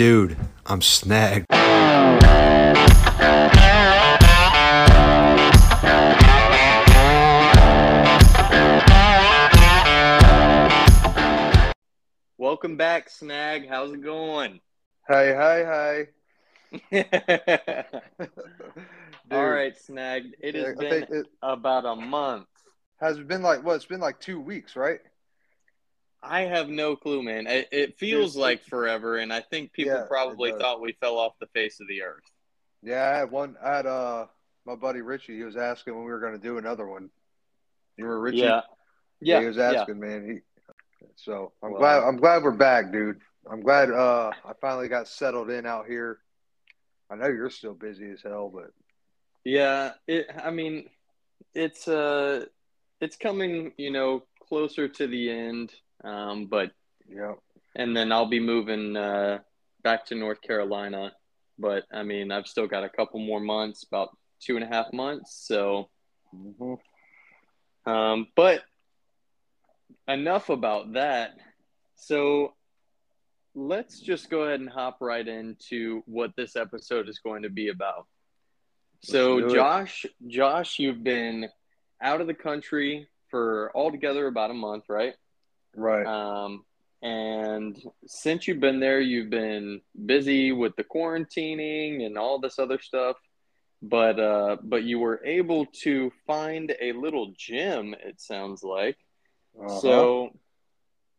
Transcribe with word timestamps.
Dude, 0.00 0.34
I'm 0.64 0.80
snagged. 0.80 1.44
Welcome 12.38 12.78
back, 12.78 13.10
Snag. 13.10 13.68
How's 13.68 13.92
it 13.92 14.02
going? 14.02 14.60
Hey, 15.06 15.34
hey, 15.36 16.08
hey. 16.90 17.06
All 19.30 19.50
right, 19.50 19.76
Snag. 19.76 20.34
It 20.40 20.54
has 20.54 20.78
I 20.78 20.80
been 20.80 21.06
it 21.10 21.26
about 21.42 21.84
a 21.84 21.94
month. 21.94 22.46
has 23.02 23.18
been 23.18 23.42
like 23.42 23.62
what? 23.62 23.76
It's 23.76 23.84
been 23.84 24.00
like 24.00 24.18
two 24.18 24.40
weeks, 24.40 24.76
right? 24.76 25.00
I 26.22 26.42
have 26.42 26.68
no 26.68 26.96
clue, 26.96 27.22
man. 27.22 27.46
It, 27.46 27.68
it 27.72 27.98
feels 27.98 28.34
Here's- 28.34 28.36
like 28.36 28.64
forever, 28.64 29.16
and 29.18 29.32
I 29.32 29.40
think 29.40 29.72
people 29.72 29.94
Yeah, 29.94 30.04
probably 30.06 30.52
thought 30.52 30.80
we 30.80 30.92
fell 31.00 31.18
off 31.18 31.32
the 31.40 31.46
face 31.48 31.80
of 31.80 31.88
the 31.88 32.02
earth. 32.02 32.24
Yeah, 32.82 33.10
I 33.10 33.18
had 33.18 33.30
one. 33.30 33.56
I 33.62 33.76
had 33.76 33.86
uh 33.86 34.26
my 34.66 34.74
buddy 34.74 35.00
Richie. 35.00 35.36
He 35.36 35.42
was 35.42 35.56
asking 35.56 35.94
when 35.94 36.04
we 36.04 36.10
were 36.10 36.20
going 36.20 36.32
to 36.34 36.38
do 36.38 36.58
another 36.58 36.86
one. 36.86 37.10
You 37.96 38.04
were 38.06 38.20
Richie? 38.20 38.38
Yeah. 38.38 38.60
Yeah. 39.20 39.40
he 39.40 39.46
was 39.46 39.56
yeah. 39.56 39.72
asking, 39.72 40.00
man. 40.00 40.26
He. 40.28 41.06
So 41.16 41.52
I'm 41.62 41.72
Well- 41.72 41.80
glad. 41.80 42.02
I'm 42.02 42.16
glad 42.16 42.42
we're 42.42 42.50
back, 42.52 42.92
dude. 42.92 43.20
I'm 43.50 43.62
glad. 43.62 43.90
Uh, 43.90 44.30
I 44.44 44.52
finally 44.60 44.88
got 44.88 45.08
settled 45.08 45.50
in 45.50 45.64
out 45.66 45.86
here. 45.86 46.18
I 47.10 47.16
know 47.16 47.26
you're 47.26 47.50
still 47.50 47.74
busy 47.74 48.10
as 48.10 48.22
hell, 48.22 48.50
but 48.54 48.70
Yeah, 49.44 49.92
it 50.06 50.26
I 50.42 50.50
mean 50.50 50.88
it's 51.54 51.88
uh 51.88 52.44
it's 53.00 53.16
coming, 53.16 53.72
you 53.78 53.90
know, 53.90 54.22
closer 54.46 54.86
to 54.88 55.06
the 55.06 55.30
end. 55.30 55.72
Um 56.04 56.46
but 56.46 56.70
yeah, 57.08 57.34
and 57.74 57.96
then 57.96 58.12
I'll 58.12 58.28
be 58.28 58.40
moving 58.40 58.96
uh 58.96 59.38
back 59.82 60.06
to 60.06 60.14
North 60.14 60.40
Carolina. 60.42 61.12
But 61.58 61.84
I 61.92 62.02
mean 62.02 62.32
I've 62.32 62.46
still 62.46 62.66
got 62.66 62.84
a 62.84 62.88
couple 62.88 63.20
more 63.20 63.40
months, 63.40 63.84
about 63.84 64.16
two 64.40 64.56
and 64.56 64.64
a 64.64 64.68
half 64.68 64.92
months. 64.92 65.34
So 65.46 65.88
hmm 66.32 66.74
um 67.86 68.26
but 68.36 68.62
enough 70.08 70.48
about 70.48 70.92
that. 70.94 71.32
So 71.96 72.54
let's 73.54 74.00
just 74.00 74.30
go 74.30 74.42
ahead 74.42 74.60
and 74.60 74.68
hop 74.68 74.98
right 75.00 75.26
into 75.26 76.02
what 76.06 76.32
this 76.36 76.56
episode 76.56 77.08
is 77.08 77.18
going 77.18 77.42
to 77.42 77.50
be 77.50 77.68
about. 77.68 78.06
So 79.02 79.36
Let's 79.36 79.52
do 79.52 79.54
it. 79.54 79.54
Josh, 79.54 80.06
Josh, 80.26 80.78
you've 80.78 81.02
been 81.02 81.48
out 82.02 82.20
of 82.20 82.26
the 82.26 82.34
country 82.34 83.08
for 83.30 83.70
altogether 83.74 84.26
about 84.26 84.50
a 84.50 84.54
month, 84.54 84.84
right? 84.88 85.14
Right. 85.74 86.06
Um, 86.06 86.64
and 87.02 87.80
since 88.06 88.46
you've 88.46 88.60
been 88.60 88.80
there, 88.80 89.00
you've 89.00 89.30
been 89.30 89.80
busy 90.06 90.52
with 90.52 90.76
the 90.76 90.84
quarantining 90.84 92.04
and 92.04 92.18
all 92.18 92.38
this 92.38 92.58
other 92.58 92.78
stuff. 92.78 93.16
But 93.82 94.20
uh, 94.20 94.58
but 94.62 94.84
you 94.84 94.98
were 94.98 95.24
able 95.24 95.64
to 95.82 96.12
find 96.26 96.74
a 96.80 96.92
little 96.92 97.32
gym. 97.36 97.94
It 98.04 98.20
sounds 98.20 98.62
like. 98.62 98.98
Uh-huh. 99.58 99.80
So, 99.80 100.30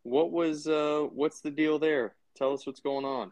what 0.04 0.32
was 0.32 0.68
uh, 0.68 1.08
what's 1.12 1.42
the 1.42 1.50
deal 1.50 1.80
there? 1.80 2.14
Tell 2.38 2.54
us 2.54 2.68
what's 2.68 2.80
going 2.80 3.04
on. 3.06 3.32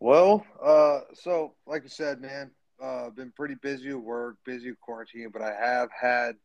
Well, 0.00 0.44
uh, 0.62 1.00
so 1.14 1.54
like 1.66 1.84
you 1.84 1.88
said, 1.88 2.20
man, 2.20 2.50
uh, 2.82 3.10
been 3.10 3.32
pretty 3.32 3.54
busy 3.54 3.90
at 3.90 4.00
work, 4.00 4.36
busy 4.44 4.70
with 4.70 4.80
quarantine, 4.80 5.30
but 5.32 5.42
I 5.42 5.54
have 5.54 5.88
had 5.98 6.36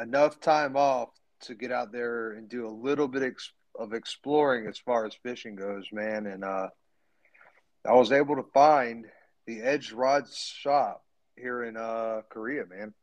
enough 0.00 0.40
time 0.40 0.76
off 0.76 1.10
to 1.46 1.54
get 1.54 1.72
out 1.72 1.92
there 1.92 2.32
and 2.32 2.48
do 2.48 2.66
a 2.66 2.70
little 2.70 3.08
bit 3.08 3.22
ex- 3.22 3.52
of 3.78 3.92
exploring 3.92 4.66
as 4.66 4.78
far 4.78 5.04
as 5.06 5.14
fishing 5.22 5.56
goes, 5.56 5.86
man. 5.92 6.26
And 6.26 6.44
uh, 6.44 6.68
I 7.86 7.92
was 7.92 8.12
able 8.12 8.36
to 8.36 8.44
find 8.54 9.06
the 9.46 9.60
Edge 9.60 9.92
Rod 9.92 10.24
shop 10.32 11.04
here 11.36 11.64
in 11.64 11.76
uh, 11.76 12.22
Korea, 12.28 12.64
man. 12.66 12.94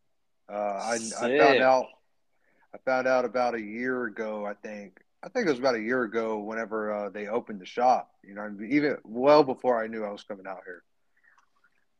Uh, 0.51 0.55
I, 0.55 0.97
I 1.21 1.37
found 1.37 1.61
out. 1.61 1.85
I 2.73 2.77
found 2.85 3.05
out 3.05 3.25
about 3.25 3.53
a 3.53 3.61
year 3.61 4.05
ago, 4.05 4.45
I 4.45 4.53
think. 4.53 4.97
I 5.23 5.29
think 5.29 5.45
it 5.45 5.49
was 5.49 5.59
about 5.59 5.75
a 5.75 5.81
year 5.81 6.03
ago 6.03 6.39
whenever 6.39 6.93
uh, 6.93 7.09
they 7.09 7.27
opened 7.27 7.59
the 7.59 7.65
shop. 7.65 8.09
You 8.23 8.33
know, 8.33 8.49
even 8.69 8.97
well 9.03 9.43
before 9.43 9.83
I 9.83 9.87
knew 9.87 10.03
I 10.03 10.09
was 10.09 10.23
coming 10.23 10.47
out 10.47 10.61
here. 10.65 10.83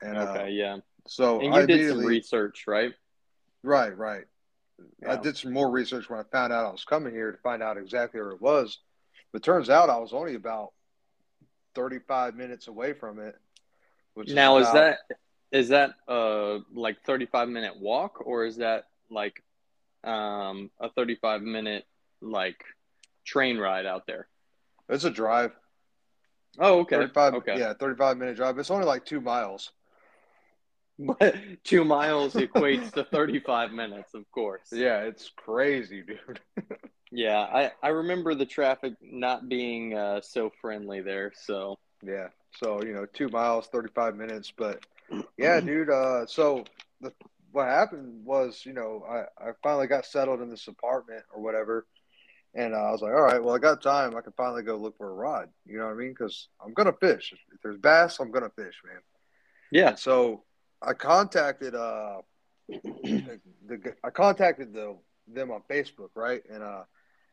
And 0.01 0.18
uh, 0.18 0.22
Okay, 0.22 0.51
yeah. 0.51 0.78
so 1.07 1.40
And 1.41 1.53
I 1.53 1.62
you 1.62 1.68
did 1.68 1.90
some 1.90 2.00
research, 2.00 2.66
right? 2.68 2.94
right, 3.63 3.96
right. 3.96 4.25
I 5.08 5.16
did 5.18 5.38
some 5.38 5.53
more 5.53 5.69
research 5.69 6.09
when 6.09 6.19
I 6.19 6.24
found 6.24 6.52
out 6.53 6.66
I 6.66 6.72
was 6.72 6.84
coming 6.86 7.14
here 7.14 7.31
to 7.31 7.38
find 7.40 7.62
out 7.64 7.78
exactly 7.78 8.19
where 8.22 8.31
it 8.31 8.42
was. 8.42 8.80
But 9.34 9.44
turns 9.44 9.69
out 9.69 9.90
I 9.90 9.97
was 9.97 10.14
only 10.14 10.36
about 10.36 10.74
thirty-five 11.75 12.36
minutes 12.36 12.68
away 12.68 12.94
from 12.94 13.19
it. 13.19 13.36
Now 14.16 14.58
is 14.58 14.68
about- 14.69 14.74
that 14.74 14.97
is 15.52 15.69
that 15.69 15.96
a 16.08 16.59
like 16.74 17.02
35 17.03 17.50
minute 17.50 17.78
walk 17.80 18.25
or 18.25 18.46
is 18.46 18.58
that 18.58 18.86
like 19.09 19.44
um 20.03 20.72
a 20.80 20.90
35 20.90 21.42
minute 21.42 21.86
like 22.22 22.63
train 23.25 23.58
ride 23.58 23.86
out 23.86 24.06
there? 24.08 24.28
it's 24.90 25.03
a 25.03 25.09
drive? 25.09 25.52
Oh, 26.59 26.80
okay. 26.81 26.98
Thirty-five. 26.98 27.34
Okay. 27.36 27.58
Yeah, 27.58 27.74
thirty-five 27.74 28.18
minute 28.18 28.36
drive. 28.36 28.58
It's 28.59 28.72
only 28.72 28.86
like 28.86 29.06
two 29.06 29.22
miles. 29.22 29.72
But 31.19 31.35
2 31.63 31.84
miles 31.85 32.35
equates 32.35 32.91
to 32.94 33.03
35 33.06 33.72
minutes, 33.72 34.13
of 34.13 34.29
course. 34.31 34.67
Yeah, 34.72 35.01
it's 35.01 35.31
crazy, 35.35 36.03
dude. 36.03 36.39
Yeah, 37.13 37.39
I 37.39 37.72
I 37.84 37.89
remember 37.89 38.35
the 38.35 38.45
traffic 38.45 38.94
not 39.01 39.50
being 39.50 39.94
uh 39.95 40.22
so 40.22 40.50
friendly 40.62 41.01
there, 41.01 41.34
so 41.35 41.78
Yeah. 42.03 42.28
So, 42.53 42.81
you 42.84 42.94
know, 42.94 43.06
two 43.06 43.29
miles, 43.29 43.67
35 43.67 44.16
minutes. 44.17 44.51
But 44.56 44.85
yeah, 45.38 45.59
dude. 45.62 45.89
Uh, 45.89 46.25
so 46.25 46.66
the, 47.01 47.13
what 47.51 47.68
happened 47.68 48.25
was, 48.25 48.66
you 48.66 48.73
know, 48.73 49.03
I, 49.09 49.50
I 49.50 49.51
finally 49.63 49.88
got 49.88 50.06
settled 50.06 50.41
in 50.41 50.50
this 50.50 50.68
apartment 50.68 51.23
or 51.33 51.41
whatever. 51.41 51.85
And 52.53 52.73
uh, 52.73 52.78
I 52.78 52.91
was 52.91 53.01
like, 53.01 53.13
all 53.13 53.22
right, 53.22 53.41
well, 53.44 53.56
I 53.56 53.59
got 53.59 53.81
time. 53.81 54.16
I 54.18 54.22
can 54.22 54.33
finally 54.35 54.63
go 54.63 54.75
look 54.78 54.97
for 54.97 55.09
a 55.09 55.13
rod. 55.13 55.50
You 55.66 55.78
know 55.78 55.85
what 55.85 55.94
I 55.94 55.95
mean? 55.97 56.09
Because 56.12 56.50
I'm 56.63 56.73
going 56.73 56.88
to 56.91 56.97
fish. 57.00 57.33
If 57.53 57.62
there's 57.62 57.78
bass, 57.78 58.19
I'm 58.19 58.31
going 58.31 58.44
to 58.44 58.50
fish, 58.63 58.75
man. 58.85 59.01
yeah. 59.72 59.89
And 59.89 60.00
so 60.00 60.44
I 60.81 60.94
contacted, 60.94 61.75
uh, 61.75 62.22
the, 63.03 63.40
the, 63.68 63.96
I 64.03 64.09
contacted 64.09 64.74
the, 64.74 64.97
them 65.28 65.52
on 65.52 65.62
Facebook, 65.69 66.09
right? 66.16 66.42
And, 66.52 66.64
uh, 66.64 66.84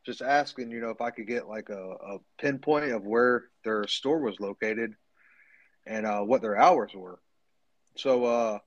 just 0.06 0.22
asking, 0.22 0.70
you 0.70 0.80
know, 0.80 0.90
if 0.90 1.00
I 1.02 1.10
could 1.10 1.26
get 1.26 1.48
like 1.48 1.68
a, 1.68 1.90
a 1.92 2.18
pinpoint 2.40 2.92
of 2.92 3.04
where 3.04 3.44
their 3.64 3.86
store 3.86 4.20
was 4.20 4.40
located 4.40 4.94
and 5.86 6.06
uh, 6.06 6.20
what 6.20 6.40
their 6.40 6.56
hours 6.56 6.92
were. 6.94 7.18
So 7.96 8.24
uh, 8.24 8.58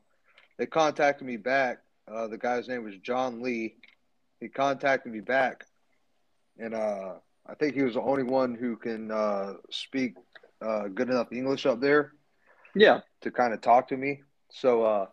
they 0.58 0.66
contacted 0.68 1.26
me 1.26 1.38
back. 1.38 1.80
Uh, 2.08 2.28
the 2.28 2.38
guy's 2.38 2.68
name 2.68 2.84
was 2.84 2.96
John 2.98 3.42
Lee. 3.42 3.76
He 4.40 4.50
contacted 4.50 5.12
me 5.12 5.20
back, 5.22 5.64
and 6.60 6.74
uh, 6.74 7.14
I 7.48 7.54
think 7.56 7.76
he 7.76 7.84
was 7.84 7.94
the 7.94 8.02
only 8.02 8.24
one 8.24 8.56
who 8.56 8.76
can 8.76 9.12
uh, 9.12 9.54
speak 9.70 10.16
uh, 10.62 10.88
good 10.90 11.10
enough 11.10 11.32
English 11.32 11.66
up 11.66 11.80
there 11.80 12.12
Yeah. 12.76 13.02
to 13.22 13.32
kind 13.32 13.54
of 13.54 13.62
talk 13.62 13.88
to 13.90 13.98
me. 13.98 14.22
So 14.52 14.84
uh, 14.84 15.06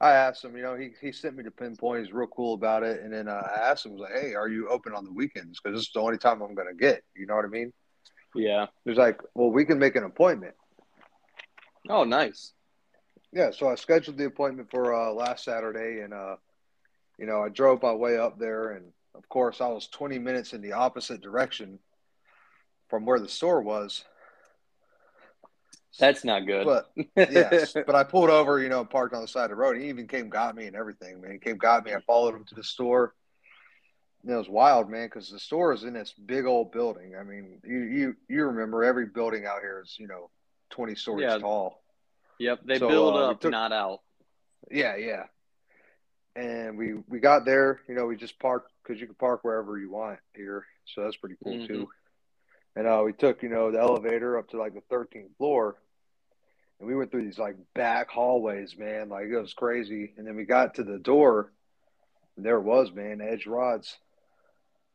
I 0.00 0.12
asked 0.12 0.44
him, 0.44 0.56
you 0.56 0.62
know, 0.62 0.76
he, 0.76 0.90
he 1.00 1.12
sent 1.12 1.36
me 1.36 1.44
to 1.44 1.50
pinpoint. 1.50 2.04
He's 2.04 2.12
real 2.12 2.28
cool 2.28 2.54
about 2.54 2.82
it. 2.82 3.02
And 3.02 3.12
then 3.12 3.28
uh, 3.28 3.42
I 3.54 3.70
asked 3.70 3.86
him, 3.86 3.92
I 3.92 3.94
was 3.94 4.00
like, 4.02 4.20
hey, 4.20 4.34
are 4.34 4.48
you 4.48 4.68
open 4.68 4.94
on 4.94 5.04
the 5.04 5.12
weekends? 5.12 5.60
Because 5.60 5.78
this 5.78 5.86
is 5.86 5.92
the 5.94 6.00
only 6.00 6.18
time 6.18 6.42
I'm 6.42 6.54
going 6.54 6.68
to 6.68 6.74
get. 6.74 7.02
You 7.14 7.26
know 7.26 7.36
what 7.36 7.44
I 7.44 7.48
mean? 7.48 7.72
Yeah. 8.34 8.66
He's 8.84 8.96
like, 8.96 9.20
well, 9.34 9.50
we 9.50 9.64
can 9.64 9.78
make 9.78 9.96
an 9.96 10.04
appointment. 10.04 10.54
Oh, 11.88 12.04
nice. 12.04 12.52
Yeah, 13.32 13.50
so 13.50 13.68
I 13.68 13.76
scheduled 13.76 14.18
the 14.18 14.26
appointment 14.26 14.70
for 14.70 14.94
uh, 14.94 15.10
last 15.12 15.44
Saturday, 15.44 16.02
and 16.02 16.12
uh, 16.12 16.36
you 17.18 17.26
know, 17.26 17.42
I 17.42 17.48
drove 17.48 17.82
my 17.82 17.92
way 17.92 18.18
up 18.18 18.38
there, 18.38 18.72
and 18.72 18.92
of 19.14 19.28
course, 19.28 19.60
I 19.60 19.68
was 19.68 19.88
20 19.88 20.18
minutes 20.18 20.52
in 20.52 20.60
the 20.60 20.72
opposite 20.72 21.22
direction 21.22 21.78
from 22.88 23.06
where 23.06 23.18
the 23.18 23.28
store 23.28 23.62
was. 23.62 24.04
That's 25.98 26.24
not 26.24 26.46
good. 26.46 26.64
But 26.66 26.90
yes, 27.16 27.72
but 27.86 27.94
I 27.94 28.04
pulled 28.04 28.30
over, 28.30 28.60
you 28.60 28.68
know, 28.68 28.84
parked 28.84 29.14
on 29.14 29.20
the 29.22 29.28
side 29.28 29.44
of 29.44 29.50
the 29.50 29.56
road. 29.56 29.76
He 29.76 29.88
even 29.88 30.08
came, 30.08 30.28
got 30.28 30.54
me, 30.54 30.66
and 30.66 30.76
everything. 30.76 31.20
Man, 31.20 31.32
he 31.32 31.38
came, 31.38 31.56
got 31.58 31.84
me. 31.84 31.92
I 31.92 32.00
followed 32.06 32.34
him 32.34 32.44
to 32.44 32.54
the 32.54 32.64
store. 32.64 33.14
And 34.22 34.32
it 34.32 34.36
was 34.36 34.48
wild, 34.48 34.88
man, 34.88 35.06
because 35.06 35.30
the 35.30 35.38
store 35.40 35.72
is 35.72 35.82
in 35.84 35.94
this 35.94 36.12
big 36.12 36.46
old 36.46 36.70
building. 36.72 37.14
I 37.18 37.24
mean, 37.24 37.60
you 37.64 37.80
you 37.80 38.16
you 38.28 38.44
remember 38.44 38.84
every 38.84 39.06
building 39.06 39.46
out 39.46 39.60
here 39.60 39.82
is 39.84 39.96
you 39.98 40.06
know 40.06 40.30
20 40.70 40.94
stories 40.94 41.24
Yeah. 41.24 41.38
tall. 41.38 41.82
Yep, 42.38 42.60
they 42.64 42.78
So, 42.78 42.88
build 42.88 43.14
uh, 43.16 43.30
up, 43.30 43.40
took- 43.40 43.50
not 43.50 43.72
out. 43.72 44.00
Yeah, 44.70 44.96
yeah. 44.96 45.24
And 46.34 46.78
we 46.78 46.94
we 47.08 47.18
got 47.20 47.44
there, 47.44 47.80
you 47.88 47.94
know, 47.94 48.06
we 48.06 48.16
just 48.16 48.38
parked 48.38 48.72
because 48.82 49.00
you 49.00 49.06
can 49.06 49.16
park 49.16 49.40
wherever 49.44 49.76
you 49.76 49.90
want 49.90 50.18
here, 50.34 50.64
so 50.86 51.02
that's 51.02 51.16
pretty 51.16 51.36
cool 51.44 51.58
Mhm. 51.58 51.66
too. 51.66 51.90
And 52.74 52.86
uh, 52.86 53.02
we 53.04 53.12
took, 53.12 53.42
you 53.42 53.50
know, 53.50 53.70
the 53.70 53.78
elevator 53.80 54.38
up 54.38 54.48
to 54.50 54.56
like 54.56 54.72
the 54.72 54.80
13th 54.90 55.36
floor, 55.36 55.76
and 56.82 56.88
we 56.90 56.96
went 56.96 57.12
through 57.12 57.24
these 57.24 57.38
like 57.38 57.54
back 57.74 58.10
hallways, 58.10 58.76
man, 58.76 59.08
like 59.08 59.26
it 59.26 59.38
was 59.38 59.54
crazy. 59.54 60.12
And 60.18 60.26
then 60.26 60.34
we 60.34 60.44
got 60.44 60.74
to 60.74 60.82
the 60.82 60.98
door, 60.98 61.52
and 62.36 62.44
there 62.44 62.56
it 62.56 62.62
was, 62.62 62.90
man, 62.92 63.20
Edge 63.20 63.46
Rods. 63.46 63.96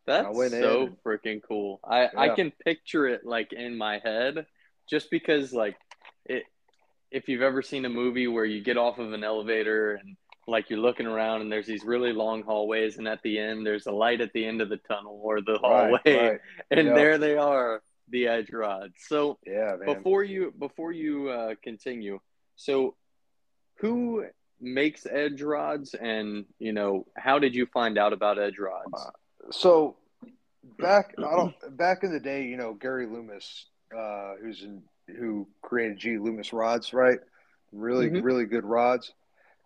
That's 0.05 0.51
so 0.51 0.89
freaking 1.05 1.41
cool. 1.47 1.79
I 1.83 2.09
I 2.17 2.27
can 2.35 2.51
picture 2.51 3.07
it 3.07 3.25
like 3.25 3.53
in 3.53 3.77
my 3.77 3.99
head, 4.03 4.45
just 4.89 5.09
because 5.09 5.53
like 5.53 5.77
it 6.25 6.43
if 7.09 7.29
you've 7.29 7.41
ever 7.41 7.61
seen 7.61 7.85
a 7.85 7.89
movie 7.89 8.27
where 8.27 8.43
you 8.45 8.61
get 8.61 8.77
off 8.77 8.99
of 8.99 9.13
an 9.13 9.23
elevator 9.23 9.93
and 9.93 10.17
like 10.45 10.69
you're 10.69 10.79
looking 10.79 11.07
around 11.07 11.41
and 11.41 11.51
there's 11.51 11.67
these 11.67 11.85
really 11.85 12.11
long 12.11 12.43
hallways 12.43 12.97
and 12.97 13.07
at 13.07 13.21
the 13.23 13.39
end 13.39 13.65
there's 13.65 13.85
a 13.85 13.91
light 13.91 14.19
at 14.21 14.33
the 14.33 14.45
end 14.45 14.61
of 14.61 14.67
the 14.69 14.77
tunnel 14.77 15.19
or 15.23 15.41
the 15.41 15.57
hallway 15.57 15.99
Right, 16.05 16.15
right. 16.15 16.39
and 16.71 16.87
Yep. 16.87 16.95
there 16.95 17.17
they 17.17 17.37
are 17.37 17.81
the 18.09 18.27
edge 18.27 18.51
rods 18.51 18.93
so 19.07 19.37
Yeah, 19.45 19.75
man. 19.79 19.95
before 19.97 20.23
you 20.23 20.53
before 20.57 20.91
you 20.91 21.29
uh, 21.29 21.55
continue 21.63 22.19
so 22.55 22.95
who 23.79 24.25
makes 24.59 25.05
edge 25.05 25.41
rods 25.41 25.93
and 25.93 26.45
you 26.59 26.73
know 26.73 27.05
how 27.15 27.37
did 27.39 27.53
you 27.53 27.65
find 27.67 27.97
out 27.97 28.13
about 28.13 28.39
edge 28.39 28.57
rods 28.59 29.11
so 29.51 29.97
back 30.79 31.13
I 31.17 31.35
don't 31.35 31.77
back 31.77 32.03
in 32.03 32.11
the 32.11 32.19
day, 32.19 32.45
you 32.45 32.57
know, 32.57 32.73
Gary 32.73 33.05
Loomis, 33.05 33.65
uh, 33.95 34.33
who's 34.41 34.63
in 34.63 34.83
who 35.17 35.47
created 35.61 35.97
G 35.97 36.17
Loomis 36.17 36.51
rods, 36.51 36.93
right? 36.93 37.19
Really, 37.71 38.09
Mhm. 38.09 38.23
really 38.23 38.45
good 38.45 38.65
rods. 38.65 39.13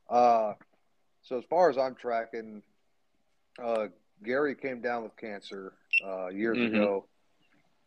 Uh, 0.10 0.54
so 1.24 1.38
as 1.38 1.46
far 1.46 1.70
as 1.70 1.78
I'm 1.78 1.96
tracking, 1.96 2.62
uh, 3.64 3.88
Gary 4.24 4.56
came 4.56 4.82
down 4.82 5.04
with 5.04 5.16
cancer 5.18 5.74
uh, 6.06 6.28
years 6.28 6.60
Mhm. 6.60 6.74
ago, 6.74 7.08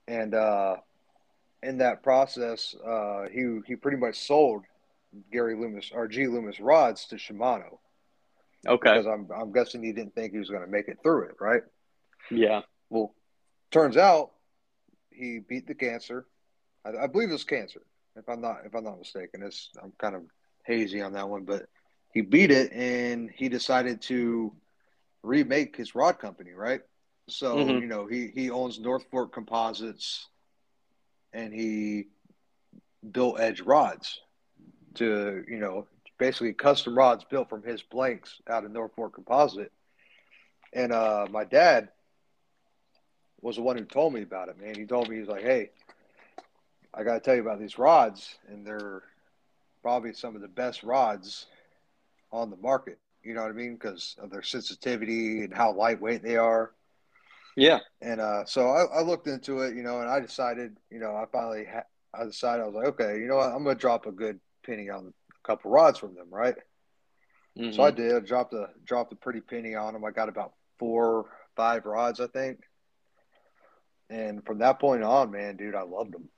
and 0.06 0.34
uh, 0.34 0.76
in 1.62 1.78
that 1.78 2.02
process, 2.02 2.74
uh, 2.86 3.24
he 3.32 3.60
he 3.66 3.76
pretty 3.76 3.96
much 3.96 4.18
sold 4.18 4.64
Gary 5.32 5.56
Loomis 5.56 5.90
or 5.94 6.08
G 6.08 6.26
Loomis 6.26 6.60
rods 6.60 7.06
to 7.06 7.16
Shimano 7.16 7.78
okay 8.66 8.92
because 8.92 9.06
I'm 9.06 9.28
I'm 9.34 9.52
guessing 9.52 9.82
he 9.82 9.92
didn't 9.92 10.14
think 10.14 10.32
he 10.32 10.38
was 10.38 10.50
going 10.50 10.64
to 10.64 10.70
make 10.70 10.88
it 10.88 10.98
through 11.02 11.24
it, 11.24 11.36
right? 11.40 11.62
yeah 12.30 12.62
Well, 12.90 13.14
turns 13.70 13.96
out 13.96 14.30
he 15.10 15.40
beat 15.40 15.66
the 15.66 15.74
cancer. 15.74 16.26
I, 16.84 17.04
I 17.04 17.06
believe 17.06 17.30
it's 17.30 17.44
cancer, 17.44 17.82
if 18.16 18.28
I'm 18.28 18.40
not 18.40 18.58
if 18.66 18.74
I'm 18.74 18.84
not 18.84 18.98
mistaken. 18.98 19.42
It's 19.42 19.70
I'm 19.82 19.92
kind 19.98 20.14
of 20.16 20.22
hazy 20.66 21.00
on 21.00 21.12
that 21.14 21.28
one, 21.28 21.44
but 21.44 21.66
he 22.12 22.20
beat 22.20 22.50
it 22.50 22.72
and 22.72 23.30
he 23.34 23.48
decided 23.48 24.00
to 24.02 24.52
remake 25.22 25.76
his 25.76 25.94
rod 25.94 26.18
company, 26.18 26.52
right? 26.52 26.80
So 27.28 27.56
Mhm. 27.58 27.80
you 27.80 27.86
know 27.86 28.06
he 28.06 28.28
he 28.28 28.50
owns 28.50 28.78
North 28.78 29.04
Fork 29.10 29.32
Composites, 29.32 30.28
and 31.32 31.52
he 31.52 32.08
built 33.10 33.40
Edge 33.40 33.60
rods 33.60 34.20
to 34.94 35.44
you 35.48 35.58
know 35.58 35.86
basically 36.18 36.52
custom 36.52 36.96
rods 36.96 37.24
built 37.24 37.48
from 37.48 37.62
his 37.62 37.82
blanks 37.82 38.40
out 38.48 38.64
of 38.64 38.70
North 38.70 38.92
Fork 38.94 39.14
Composite. 39.14 39.72
And 40.72 40.92
uh, 40.92 41.26
my 41.30 41.44
dad 41.44 41.88
was 43.40 43.56
the 43.56 43.62
one 43.62 43.76
who 43.76 43.84
told 43.84 44.12
me 44.12 44.22
about 44.22 44.48
it, 44.48 44.58
man. 44.60 44.74
He 44.76 44.86
told 44.86 45.08
me, 45.08 45.18
he's 45.18 45.28
like, 45.28 45.42
hey, 45.42 45.70
I 46.94 47.02
got 47.04 47.14
to 47.14 47.20
tell 47.20 47.34
you 47.34 47.42
about 47.42 47.58
these 47.60 47.78
rods, 47.78 48.38
and 48.48 48.66
they're 48.66 49.02
probably 49.82 50.12
some 50.12 50.34
of 50.34 50.42
the 50.42 50.48
best 50.48 50.82
rods 50.82 51.46
on 52.32 52.50
the 52.50 52.56
market. 52.56 52.98
You 53.22 53.34
know 53.34 53.42
what 53.42 53.50
I 53.50 53.54
mean? 53.54 53.74
Because 53.74 54.16
of 54.20 54.30
their 54.30 54.42
sensitivity 54.42 55.42
and 55.44 55.52
how 55.54 55.72
lightweight 55.72 56.22
they 56.22 56.36
are. 56.36 56.72
Yeah 57.56 57.78
And 58.00 58.20
uh, 58.20 58.44
so 58.44 58.68
I, 58.68 58.98
I 58.98 59.02
looked 59.02 59.26
into 59.26 59.60
it, 59.60 59.74
you 59.76 59.82
know, 59.82 60.00
and 60.00 60.08
I 60.08 60.20
decided, 60.20 60.76
you 60.90 60.98
know, 60.98 61.14
I 61.14 61.24
finally, 61.32 61.64
ha- 61.64 61.88
I 62.12 62.24
decided, 62.24 62.62
I 62.62 62.66
was 62.66 62.74
like, 62.74 62.86
okay, 62.88 63.18
you 63.18 63.26
know 63.26 63.36
what? 63.36 63.50
I'm 63.52 63.64
going 63.64 63.76
to 63.76 63.80
drop 63.80 64.06
a 64.06 64.12
good 64.12 64.40
penny 64.64 64.88
on 64.90 65.12
a 65.12 65.46
couple 65.46 65.70
rods 65.70 65.98
from 65.98 66.14
them, 66.14 66.28
right? 66.30 66.54
Mhm. 67.58 67.74
So 67.74 67.82
I 67.82 67.90
did. 67.90 68.14
I 68.14 68.20
dropped 68.20 68.52
a 68.52 68.68
dropped 68.84 69.12
a 69.12 69.16
pretty 69.16 69.40
penny 69.40 69.74
on 69.74 69.92
them. 69.92 70.04
I 70.04 70.10
got 70.10 70.28
about 70.28 70.52
four, 70.78 71.26
five 71.56 71.84
rods, 71.86 72.20
I 72.20 72.26
think. 72.26 72.58
And 74.10 74.44
from 74.44 74.58
that 74.58 74.80
point 74.80 75.02
on, 75.02 75.30
man, 75.30 75.56
dude, 75.56 75.74
I 75.74 75.82
loved 75.82 76.12
them. 76.12 76.28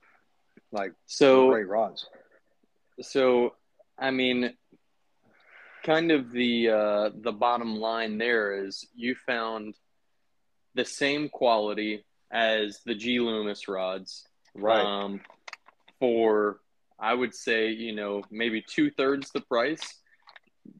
Like 0.71 0.93
so 1.05 1.49
great 1.49 1.67
rods. 1.67 2.07
So, 3.01 3.55
I 3.97 4.11
mean, 4.11 4.53
kind 5.83 6.11
of 6.11 6.31
the 6.31 6.69
uh, 6.69 7.09
the 7.21 7.31
bottom 7.31 7.75
line 7.75 8.17
there 8.17 8.65
is 8.65 8.87
you 8.95 9.15
found 9.25 9.75
the 10.77 10.85
same 10.85 11.27
quality 11.27 12.05
as 12.31 12.79
the 12.85 12.95
G 12.95 13.19
Loomis 13.19 13.67
rods, 13.67 14.25
Right. 14.55 14.83
Um, 14.83 15.21
for 15.99 16.59
I 16.99 17.13
would 17.13 17.33
say 17.35 17.69
you 17.69 17.93
know 17.93 18.23
maybe 18.31 18.61
two 18.61 18.89
thirds 18.89 19.31
the 19.31 19.41
price, 19.41 19.81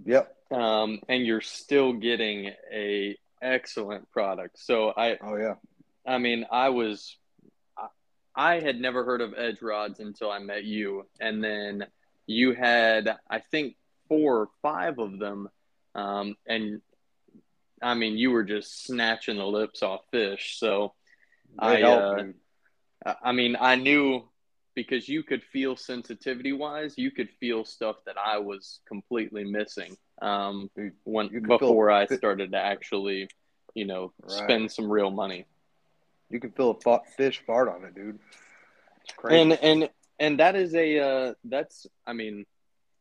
yep. 0.05 0.35
um, 0.51 0.99
and 1.07 1.25
you're 1.25 1.41
still 1.41 1.94
getting 1.94 2.51
a 2.73 3.15
excellent 3.41 4.09
product. 4.11 4.57
So 4.59 4.94
I 4.97 5.17
Oh 5.21 5.35
yeah. 5.35 5.55
I 6.05 6.17
mean, 6.17 6.45
I 6.51 6.69
was, 6.69 7.17
I- 8.35 8.61
had 8.61 8.79
never 8.79 9.03
heard 9.03 9.21
of 9.21 9.33
edge 9.38 9.61
rods 9.61 10.00
until 10.00 10.31
I 10.31 10.39
met 10.39 10.63
you, 10.63 11.05
and 11.19 11.43
then 11.43 11.85
you 12.25 12.53
had, 12.53 13.17
I 13.29 13.39
think, 13.39 13.75
four 14.07 14.38
or 14.41 14.50
five 14.61 15.00
of 15.00 15.19
them, 15.19 15.50
um, 15.95 16.35
and 16.47 16.81
I 17.81 17.94
mean, 17.94 18.18
you 18.18 18.31
were 18.31 18.44
just 18.44 18.85
snatching 18.85 19.38
the 19.38 19.45
lips 19.45 19.81
off 19.83 20.01
fish. 20.12 20.57
So, 20.59 20.94
They 21.62 21.81
I, 21.83 21.83
uh. 21.83 22.24
I 23.24 23.31
mean, 23.31 23.56
I 23.59 23.75
knew 23.75 24.29
because 24.75 25.07
you 25.07 25.24
could 25.24 25.44
feel 25.44 25.75
sensitivity 25.75 26.51
wise, 26.53 26.97
you 26.97 27.12
could 27.12 27.29
feel 27.39 27.65
stuff 27.65 27.97
that 28.06 28.18
I 28.18 28.38
was 28.39 28.79
completely 28.88 29.44
missing 29.44 29.97
um, 30.21 30.69
when 31.03 31.29
before 31.47 31.91
I 31.91 32.06
started 32.07 32.51
to 32.51 32.57
actually, 32.57 33.29
you 33.74 33.85
know, 33.85 34.13
Right. 34.21 34.27
spend 34.27 34.71
some 34.71 34.89
real 34.91 35.12
money. 35.12 35.45
You 36.29 36.39
can 36.39 36.51
feel 36.51 36.79
a 36.85 37.00
fish 37.18 37.41
fart 37.45 37.69
on 37.69 37.83
it, 37.85 37.95
dude. 37.95 38.19
It's 39.03 39.13
crazy. 39.13 39.44
and 39.44 39.53
and 39.53 39.89
and 40.19 40.39
that 40.39 40.56
is 40.56 40.74
a 40.75 41.00
uh, 41.00 41.33
that's 41.44 41.88
I 42.06 42.13
mean 42.13 42.45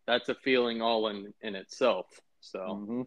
that's 0.07 0.29
a 0.29 0.35
feeling 0.35 0.83
all 0.83 1.09
in 1.09 1.33
in 1.43 1.55
itself. 1.57 2.07
So 2.41 2.81
hmm 2.87 3.03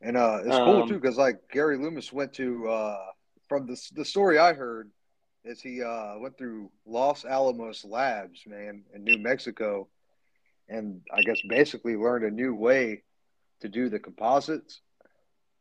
And 0.00 0.16
uh, 0.16 0.40
it's 0.44 0.56
cool 0.56 0.82
Um, 0.82 0.88
too 0.88 0.94
because 1.00 1.16
like 1.16 1.48
Gary 1.50 1.78
Loomis 1.78 2.12
went 2.12 2.32
to 2.34 2.68
uh, 2.68 3.06
from 3.48 3.66
the 3.66 3.80
the 3.94 4.04
story 4.04 4.38
I 4.38 4.52
heard 4.52 4.90
is 5.44 5.60
he 5.60 5.82
uh, 5.82 6.18
went 6.18 6.36
through 6.38 6.70
Los 6.86 7.24
Alamos 7.24 7.84
Labs, 7.84 8.40
man, 8.46 8.82
in 8.94 9.04
New 9.04 9.18
Mexico, 9.18 9.88
and 10.68 11.02
I 11.12 11.20
guess 11.22 11.40
basically 11.48 11.96
learned 11.96 12.24
a 12.24 12.30
new 12.30 12.54
way 12.54 13.02
to 13.60 13.68
do 13.68 13.88
the 13.88 13.98
composites 13.98 14.80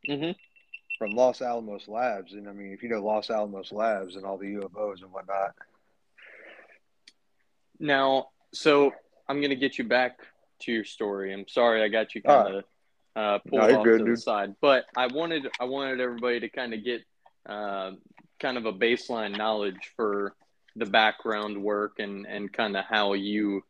Mhm. 0.10 0.36
from 0.98 1.12
Los 1.12 1.42
Alamos 1.42 1.88
Labs. 1.88 2.34
And 2.34 2.48
I 2.50 2.54
mean, 2.54 2.72
if 2.74 2.82
you 2.84 2.90
know 2.90 3.02
Los 3.04 3.30
Alamos 3.30 3.72
Labs 3.72 4.16
and 4.16 4.26
all 4.26 4.38
the 4.38 4.54
UFOs 4.56 5.02
and 5.02 5.12
whatnot, 5.12 5.56
now 7.80 8.28
so 8.54 8.92
I'm 9.28 9.42
gonna 9.42 9.56
get 9.56 9.78
you 9.78 9.84
back 9.86 10.20
to 10.62 10.72
your 10.72 10.84
story. 10.86 11.34
I'm 11.34 11.48
sorry 11.48 11.82
I 11.84 11.88
got 11.88 12.14
you 12.16 12.22
kind 12.22 12.56
of 12.56 12.64
uh, 13.16 13.40
pulled 13.40 13.70
No, 13.70 13.78
off 13.80 13.84
good, 13.86 14.00
to 14.00 14.06
the 14.12 14.18
side, 14.18 14.56
but 14.62 14.86
I 14.96 15.08
wanted 15.08 15.48
I 15.60 15.66
wanted 15.66 16.00
everybody 16.00 16.40
to 16.42 16.50
kind 16.50 16.74
of 16.74 16.84
get 16.84 17.02
uh, 17.48 17.92
kind 18.40 18.58
of 18.58 18.66
a 18.66 18.74
baseline 18.74 19.38
knowledge 19.38 19.92
for 19.96 20.36
the 20.76 20.86
background 20.86 21.62
work 21.62 22.00
and 22.00 22.26
and 22.26 22.52
kind 22.52 22.76
of 22.76 22.86
how 22.86 23.14
you 23.14 23.64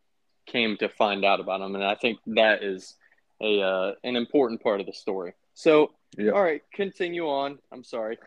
came 0.46 0.78
to 0.78 0.90
find 0.90 1.24
out 1.26 1.40
about 1.40 1.60
them, 1.60 1.76
and 1.76 1.84
I 1.84 1.96
think 1.96 2.20
that 2.28 2.64
is 2.64 2.96
a 3.42 3.62
uh, 3.62 3.92
an 4.04 4.16
important 4.16 4.62
part 4.62 4.80
of 4.80 4.86
the 4.86 4.94
story. 4.94 5.34
So, 5.54 5.92
Yep. 6.18 6.34
all 6.34 6.44
right, 6.44 6.62
continue 6.74 7.28
on. 7.28 7.58
I'm 7.72 7.84
sorry. 7.84 8.18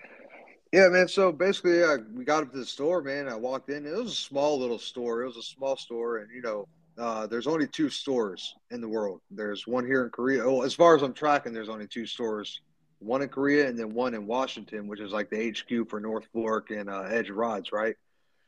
Yeah, 0.72 0.88
man. 0.88 1.08
So 1.08 1.30
basically, 1.32 1.78
yeah, 1.78 1.96
we 2.14 2.24
got 2.24 2.42
up 2.42 2.52
to 2.52 2.58
the 2.58 2.66
store, 2.66 3.00
man. 3.00 3.28
I 3.28 3.36
walked 3.36 3.70
in. 3.70 3.86
It 3.86 3.94
was 3.96 4.12
a 4.12 4.14
small 4.16 4.58
little 4.58 4.78
store. 4.78 5.22
It 5.22 5.26
was 5.26 5.36
a 5.36 5.42
small 5.42 5.76
store, 5.76 6.18
and 6.18 6.30
you 6.34 6.42
know, 6.42 6.66
uh, 6.98 7.26
there's 7.26 7.46
only 7.46 7.66
two 7.66 7.90
stores 7.90 8.54
in 8.70 8.80
the 8.80 8.88
world. 8.88 9.20
There's 9.30 9.66
one 9.66 9.86
here 9.86 10.04
in 10.04 10.10
Korea. 10.10 10.44
Oh, 10.44 10.62
as 10.62 10.74
far 10.74 10.96
as 10.96 11.02
I'm 11.02 11.12
tracking, 11.12 11.52
there's 11.52 11.68
only 11.68 11.86
two 11.86 12.06
stores. 12.06 12.60
One 12.98 13.20
in 13.20 13.28
Korea 13.28 13.68
and 13.68 13.78
then 13.78 13.92
one 13.92 14.14
in 14.14 14.26
Washington, 14.26 14.88
which 14.88 15.00
is 15.00 15.12
like 15.12 15.28
the 15.28 15.50
HQ 15.50 15.90
for 15.90 16.00
North 16.00 16.26
Fork 16.32 16.70
and 16.70 16.88
uh, 16.88 17.02
Edge 17.02 17.28
Rods, 17.28 17.70
right? 17.70 17.96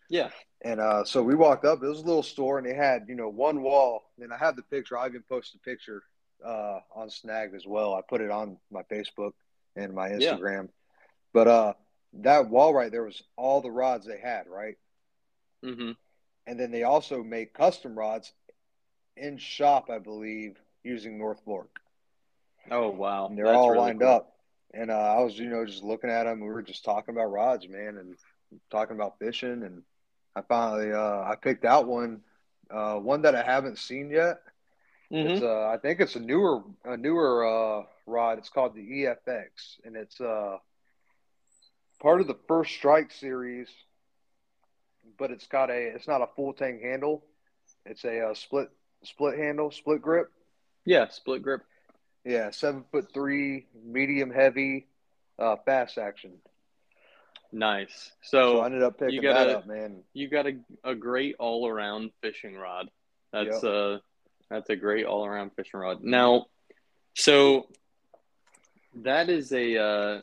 Yeah. 0.08 0.30
And 0.62 0.80
uh, 0.80 1.04
so 1.04 1.22
we 1.22 1.34
walked 1.34 1.66
up. 1.66 1.82
It 1.82 1.86
was 1.86 2.00
a 2.00 2.04
little 2.06 2.22
store, 2.22 2.58
and 2.58 2.66
they 2.66 2.74
had 2.74 3.04
you 3.08 3.14
know 3.14 3.28
one 3.28 3.62
wall. 3.62 4.10
And 4.18 4.32
I 4.32 4.38
have 4.38 4.56
the 4.56 4.62
picture. 4.62 4.96
I 4.96 5.06
even 5.06 5.22
posted 5.28 5.60
a 5.60 5.68
picture 5.68 6.02
uh, 6.44 6.80
on 6.94 7.10
Snag 7.10 7.52
as 7.54 7.66
well. 7.66 7.94
I 7.94 8.00
put 8.08 8.22
it 8.22 8.30
on 8.30 8.56
my 8.70 8.82
Facebook 8.90 9.32
and 9.76 9.94
my 9.94 10.08
Instagram. 10.08 10.62
Yeah. 10.62 10.72
But 11.34 11.48
uh, 11.48 11.72
that 12.14 12.48
wall 12.48 12.72
right 12.72 12.90
there 12.90 13.04
was 13.04 13.22
all 13.36 13.60
the 13.60 13.70
rods 13.70 14.06
they 14.06 14.18
had, 14.18 14.46
right? 14.48 14.76
hmm 15.62 15.92
And 16.48 16.60
then 16.60 16.72
they 16.72 16.84
also 16.84 17.22
make 17.24 17.54
custom 17.54 17.98
rods 17.98 18.34
in 19.16 19.38
shop, 19.38 19.90
I 19.90 19.98
believe, 19.98 20.60
using 20.82 21.18
North 21.18 21.40
Fork. 21.44 21.80
Oh 22.70 22.90
wow, 22.90 23.30
And 23.30 23.38
they're 23.38 23.52
That's 23.52 23.54
all 23.54 23.74
really 23.74 23.74
lined 23.74 24.02
cool. 24.02 24.18
up. 24.18 24.32
And 24.74 24.90
uh, 24.90 24.94
I 24.94 25.20
was, 25.22 25.38
you 25.38 25.48
know, 25.48 25.64
just 25.66 25.82
looking 25.84 26.10
at 26.10 26.24
them. 26.24 26.40
We 26.40 26.48
were 26.48 26.62
just 26.62 26.84
talking 26.84 27.14
about 27.14 27.30
rods, 27.32 27.68
man, 27.68 27.96
and 27.98 28.16
talking 28.70 28.96
about 28.96 29.18
fishing. 29.18 29.62
And 29.64 29.82
I 30.36 30.42
finally, 30.42 30.92
uh, 30.92 31.22
I 31.22 31.36
picked 31.40 31.64
out 31.64 31.86
one, 31.86 32.22
uh, 32.70 32.96
one 32.96 33.22
that 33.22 33.34
I 33.34 33.42
haven't 33.42 33.78
seen 33.78 34.10
yet. 34.10 34.38
It's, 35.20 35.40
hmm 35.40 35.42
uh, 35.42 35.68
I 35.68 35.78
think 35.78 36.00
it's 36.00 36.16
a 36.16 36.20
newer, 36.20 36.62
a 36.84 36.96
newer 36.96 37.46
uh, 37.46 37.84
rod. 38.06 38.38
It's 38.38 38.50
called 38.50 38.74
the 38.74 38.82
EFX, 38.82 39.78
and 39.84 39.96
it's 39.96 40.20
uh, 40.20 40.58
part 42.00 42.20
of 42.20 42.26
the 42.26 42.34
First 42.48 42.72
Strike 42.74 43.10
series. 43.12 43.68
But 45.18 45.30
it's 45.30 45.46
got 45.46 45.70
a 45.70 45.74
it's 45.94 46.08
not 46.08 46.22
a 46.22 46.26
full 46.36 46.52
tank 46.52 46.82
handle. 46.82 47.24
It's 47.84 48.04
a 48.04 48.28
uh, 48.28 48.34
split 48.34 48.70
split 49.02 49.38
handle, 49.38 49.70
split 49.70 50.02
grip. 50.02 50.30
Yeah, 50.84 51.08
split 51.08 51.42
grip. 51.42 51.62
Yeah, 52.24 52.50
seven 52.50 52.84
foot 52.90 53.12
three, 53.12 53.66
medium 53.84 54.30
heavy, 54.30 54.86
uh, 55.38 55.56
fast 55.64 55.98
action. 55.98 56.32
Nice. 57.50 58.12
So, 58.22 58.56
So, 58.56 58.60
I 58.60 58.66
ended 58.66 58.82
up 58.82 58.98
picking 58.98 59.22
that 59.22 59.48
up, 59.48 59.66
man. 59.66 60.02
you 60.12 60.28
got 60.28 60.46
a, 60.46 60.58
a 60.84 60.94
great 60.94 61.36
all 61.38 61.66
around 61.66 62.10
fishing 62.20 62.56
rod. 62.56 62.90
That's 63.32 63.62
uh 63.64 63.98
that's 64.50 64.70
a 64.70 64.76
great 64.76 65.04
all 65.04 65.26
around 65.26 65.50
fishing 65.56 65.80
rod. 65.80 66.02
Now, 66.02 66.46
so 67.14 67.66
that 69.02 69.28
is 69.28 69.52
a 69.52 69.76
uh, 69.76 70.20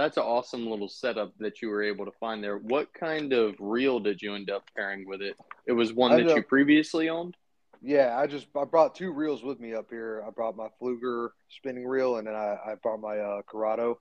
that's 0.00 0.16
an 0.16 0.22
awesome 0.22 0.66
little 0.68 0.88
setup 0.88 1.36
that 1.38 1.60
you 1.60 1.68
were 1.68 1.82
able 1.82 2.04
to 2.04 2.12
find 2.12 2.42
there. 2.42 2.58
What 2.58 2.92
kind 2.94 3.32
of 3.32 3.54
reel 3.58 4.00
did 4.00 4.22
you 4.22 4.34
end 4.34 4.50
up 4.50 4.64
pairing 4.74 5.06
with 5.06 5.20
it? 5.20 5.36
It 5.66 5.72
was 5.72 5.92
one 5.92 6.10
that 6.12 6.34
you 6.34 6.42
previously 6.42 7.08
owned. 7.08 7.36
Yeah, 7.82 8.16
I 8.18 8.26
just 8.26 8.46
I 8.56 8.64
brought 8.64 8.94
two 8.94 9.12
reels 9.12 9.42
with 9.42 9.58
me 9.58 9.74
up 9.74 9.86
here. 9.90 10.22
I 10.26 10.30
brought 10.30 10.56
my 10.56 10.68
Pflueger 10.80 11.30
spinning 11.48 11.86
reel, 11.86 12.16
and 12.16 12.26
then 12.26 12.34
I, 12.34 12.56
I 12.66 12.74
brought 12.82 13.00
my 13.00 13.18
uh, 13.18 13.42
Curado. 13.42 13.98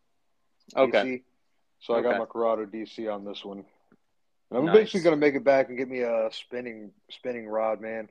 Okay. 0.76 1.04
DC. 1.04 1.22
So 1.82 1.96
I 1.96 2.02
got 2.02 2.18
my 2.18 2.26
Curado 2.26 2.66
DC 2.66 3.12
on 3.12 3.24
this 3.24 3.44
one. 3.44 3.64
And 4.50 4.60
I'm 4.60 4.66
Nice. 4.66 4.76
eventually 4.76 5.04
gonna 5.04 5.16
make 5.16 5.36
it 5.36 5.44
back 5.44 5.70
and 5.70 5.78
get 5.78 5.90
me 5.90 6.02
a 6.02 6.30
spinning 6.32 6.92
spinning 7.10 7.48
rod, 7.48 7.80
man. 7.80 8.10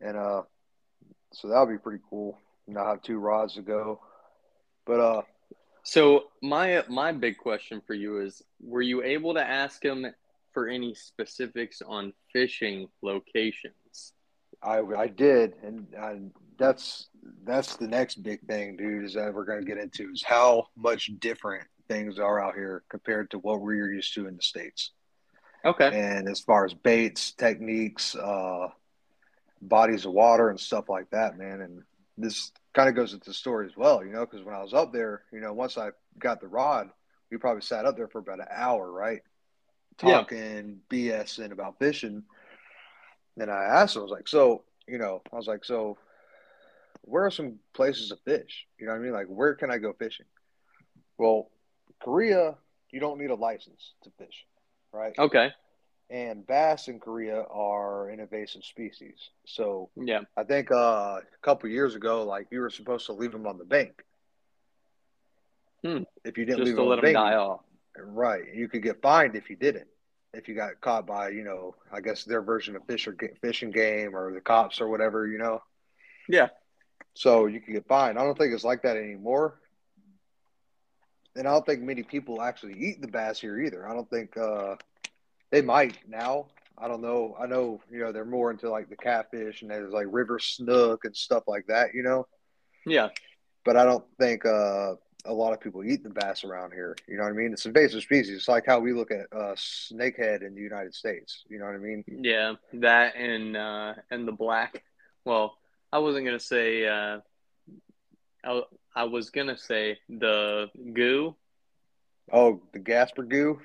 And 0.00 0.16
uh, 0.16 0.42
so 1.32 1.48
that'll 1.48 1.66
be 1.66 1.78
pretty 1.78 2.02
cool. 2.10 2.38
Now 2.66 2.86
have 2.86 3.02
two 3.02 3.18
rods 3.18 3.54
to 3.54 3.62
go. 3.62 4.00
But 4.84 5.00
uh, 5.00 5.22
So 5.86 6.24
my 6.42 6.82
my 6.88 7.12
big 7.12 7.38
question 7.38 7.80
for 7.86 7.94
you 7.94 8.18
is: 8.18 8.42
Were 8.60 8.82
you 8.82 9.04
able 9.04 9.34
to 9.34 9.40
ask 9.40 9.84
him 9.84 10.04
for 10.52 10.66
any 10.66 10.96
specifics 10.96 11.80
on 11.80 12.12
fishing 12.32 12.88
locations? 13.02 14.12
I 14.64 14.80
I 14.80 15.06
did, 15.06 15.54
and 15.62 15.86
I, 15.96 16.18
that's 16.58 17.08
that's 17.44 17.76
the 17.76 17.86
next 17.86 18.24
big 18.24 18.40
thing, 18.48 18.76
dude. 18.76 19.04
Is 19.04 19.14
that 19.14 19.32
we're 19.32 19.44
gonna 19.44 19.62
get 19.62 19.78
into 19.78 20.10
is 20.10 20.24
how 20.24 20.66
much 20.76 21.12
different 21.20 21.68
things 21.86 22.18
are 22.18 22.42
out 22.42 22.56
here 22.56 22.82
compared 22.88 23.30
to 23.30 23.38
what 23.38 23.60
we're 23.60 23.92
used 23.92 24.12
to 24.14 24.26
in 24.26 24.34
the 24.36 24.42
states. 24.42 24.90
Okay. 25.64 25.90
and 25.92 26.28
as 26.28 26.40
far 26.40 26.64
as 26.64 26.74
baits, 26.74 27.30
techniques, 27.32 28.16
uh, 28.16 28.68
bodies 29.62 30.04
of 30.04 30.12
water, 30.12 30.50
and 30.50 30.58
stuff 30.58 30.88
like 30.88 31.08
that, 31.10 31.38
man. 31.38 31.60
And 31.60 31.82
this 32.18 32.52
kind 32.74 32.88
of 32.88 32.94
goes 32.94 33.12
into 33.12 33.30
the 33.30 33.34
story 33.34 33.66
as 33.66 33.76
well, 33.76 34.04
you 34.04 34.12
know, 34.12 34.26
because 34.26 34.44
when 34.44 34.54
I 34.54 34.62
was 34.62 34.74
up 34.74 34.92
there, 34.92 35.22
you 35.32 35.40
know, 35.40 35.52
once 35.52 35.78
I 35.78 35.90
got 36.18 36.40
the 36.40 36.46
rod, 36.46 36.90
we 37.30 37.36
probably 37.36 37.62
sat 37.62 37.84
up 37.84 37.96
there 37.96 38.08
for 38.08 38.18
about 38.18 38.40
an 38.40 38.46
hour, 38.50 38.90
right? 38.90 39.22
Yeah. 40.02 40.18
Talking 40.18 40.80
BS 40.90 41.38
and 41.38 41.52
about 41.52 41.78
fishing. 41.78 42.22
And 43.38 43.50
I 43.50 43.64
asked 43.64 43.96
him, 43.96 44.00
I 44.00 44.02
was 44.04 44.12
like, 44.12 44.28
so, 44.28 44.64
you 44.86 44.98
know, 44.98 45.22
I 45.32 45.36
was 45.36 45.46
like, 45.46 45.64
so 45.64 45.98
where 47.02 47.24
are 47.24 47.30
some 47.30 47.58
places 47.74 48.08
to 48.08 48.16
fish? 48.16 48.66
You 48.78 48.86
know 48.86 48.92
what 48.92 48.98
I 48.98 49.02
mean? 49.02 49.12
Like, 49.12 49.26
where 49.26 49.54
can 49.54 49.70
I 49.70 49.78
go 49.78 49.92
fishing? 49.92 50.26
Well, 51.18 51.50
Korea, 52.02 52.56
you 52.90 53.00
don't 53.00 53.18
need 53.18 53.30
a 53.30 53.34
license 53.34 53.92
to 54.04 54.10
fish, 54.18 54.44
right? 54.92 55.14
Okay. 55.18 55.50
And 56.10 56.46
bass 56.46 56.88
in 56.88 57.00
Korea 57.00 57.42
are 57.50 58.08
an 58.10 58.20
invasive 58.20 58.64
species. 58.64 59.30
So 59.44 59.90
Yeah. 59.96 60.20
I 60.36 60.44
think 60.44 60.70
uh, 60.70 61.20
a 61.20 61.22
couple 61.42 61.68
years 61.68 61.94
ago, 61.94 62.24
like 62.24 62.46
you 62.50 62.60
were 62.60 62.70
supposed 62.70 63.06
to 63.06 63.12
leave 63.12 63.32
them 63.32 63.46
on 63.46 63.58
the 63.58 63.64
bank. 63.64 64.02
Hmm. 65.84 66.02
If 66.24 66.38
you 66.38 66.44
didn't 66.44 66.58
Just 66.58 66.66
leave 66.66 66.76
to 66.76 66.82
them 66.82 66.88
let 66.88 66.98
on 66.98 67.04
the 67.04 67.12
them 67.12 67.14
bank, 67.14 67.16
die 67.32 67.34
off. 67.36 67.60
right? 67.98 68.42
You 68.54 68.68
could 68.68 68.82
get 68.82 69.02
fined 69.02 69.36
if 69.36 69.50
you 69.50 69.56
didn't. 69.56 69.88
If 70.32 70.48
you 70.48 70.54
got 70.54 70.80
caught 70.80 71.06
by, 71.06 71.30
you 71.30 71.44
know, 71.44 71.74
I 71.92 72.00
guess 72.00 72.24
their 72.24 72.42
version 72.42 72.76
of 72.76 72.84
fish 72.86 73.06
or 73.08 73.16
fishing 73.40 73.70
game 73.70 74.14
or 74.14 74.32
the 74.32 74.40
cops 74.40 74.80
or 74.80 74.88
whatever, 74.88 75.26
you 75.26 75.38
know. 75.38 75.62
Yeah. 76.28 76.48
So 77.14 77.46
you 77.46 77.60
could 77.60 77.72
get 77.72 77.86
fined. 77.88 78.18
I 78.18 78.22
don't 78.24 78.36
think 78.36 78.52
it's 78.52 78.64
like 78.64 78.82
that 78.82 78.96
anymore. 78.96 79.58
And 81.36 81.46
I 81.46 81.52
don't 81.52 81.64
think 81.66 81.82
many 81.82 82.02
people 82.02 82.42
actually 82.42 82.74
eat 82.78 83.00
the 83.00 83.08
bass 83.08 83.40
here 83.40 83.58
either. 83.60 83.88
I 83.88 83.92
don't 83.94 84.08
think 84.08 84.36
uh, 84.36 84.76
they 85.50 85.62
might 85.62 85.98
now. 86.08 86.46
I 86.78 86.88
don't 86.88 87.00
know. 87.00 87.34
I 87.40 87.46
know, 87.46 87.80
you 87.90 88.00
know, 88.00 88.12
they're 88.12 88.24
more 88.24 88.50
into 88.50 88.68
like 88.68 88.90
the 88.90 88.96
catfish 88.96 89.62
and 89.62 89.70
there's 89.70 89.92
like 89.92 90.06
river 90.10 90.38
snook 90.38 91.04
and 91.04 91.16
stuff 91.16 91.44
like 91.46 91.66
that, 91.68 91.94
you 91.94 92.02
know. 92.02 92.26
Yeah. 92.84 93.08
But 93.64 93.76
I 93.76 93.84
don't 93.84 94.04
think 94.18 94.44
uh, 94.44 94.94
a 95.24 95.32
lot 95.32 95.52
of 95.54 95.60
people 95.60 95.84
eat 95.84 96.02
the 96.02 96.10
bass 96.10 96.44
around 96.44 96.72
here. 96.72 96.94
You 97.08 97.16
know 97.16 97.22
what 97.22 97.30
I 97.30 97.34
mean? 97.36 97.52
It's 97.52 97.64
invasive 97.66 98.02
species. 98.02 98.36
It's 98.36 98.48
like 98.48 98.66
how 98.66 98.78
we 98.78 98.92
look 98.92 99.10
at 99.10 99.26
uh, 99.32 99.54
snakehead 99.54 100.46
in 100.46 100.54
the 100.54 100.60
United 100.60 100.94
States. 100.94 101.44
You 101.48 101.58
know 101.58 101.64
what 101.64 101.74
I 101.74 101.78
mean? 101.78 102.04
Yeah. 102.06 102.54
That 102.74 103.16
and 103.16 103.56
uh 103.56 103.94
and 104.10 104.28
the 104.28 104.32
black. 104.32 104.82
Well, 105.24 105.56
I 105.92 105.98
wasn't 105.98 106.26
gonna 106.26 106.38
say 106.38 106.86
uh 106.86 107.20
I, 108.44 108.62
I 108.94 109.04
was 109.04 109.30
gonna 109.30 109.56
say 109.56 109.98
the 110.08 110.70
goo. 110.92 111.34
Oh, 112.32 112.60
the 112.72 112.78
Gasper 112.80 113.22
goo. 113.22 113.60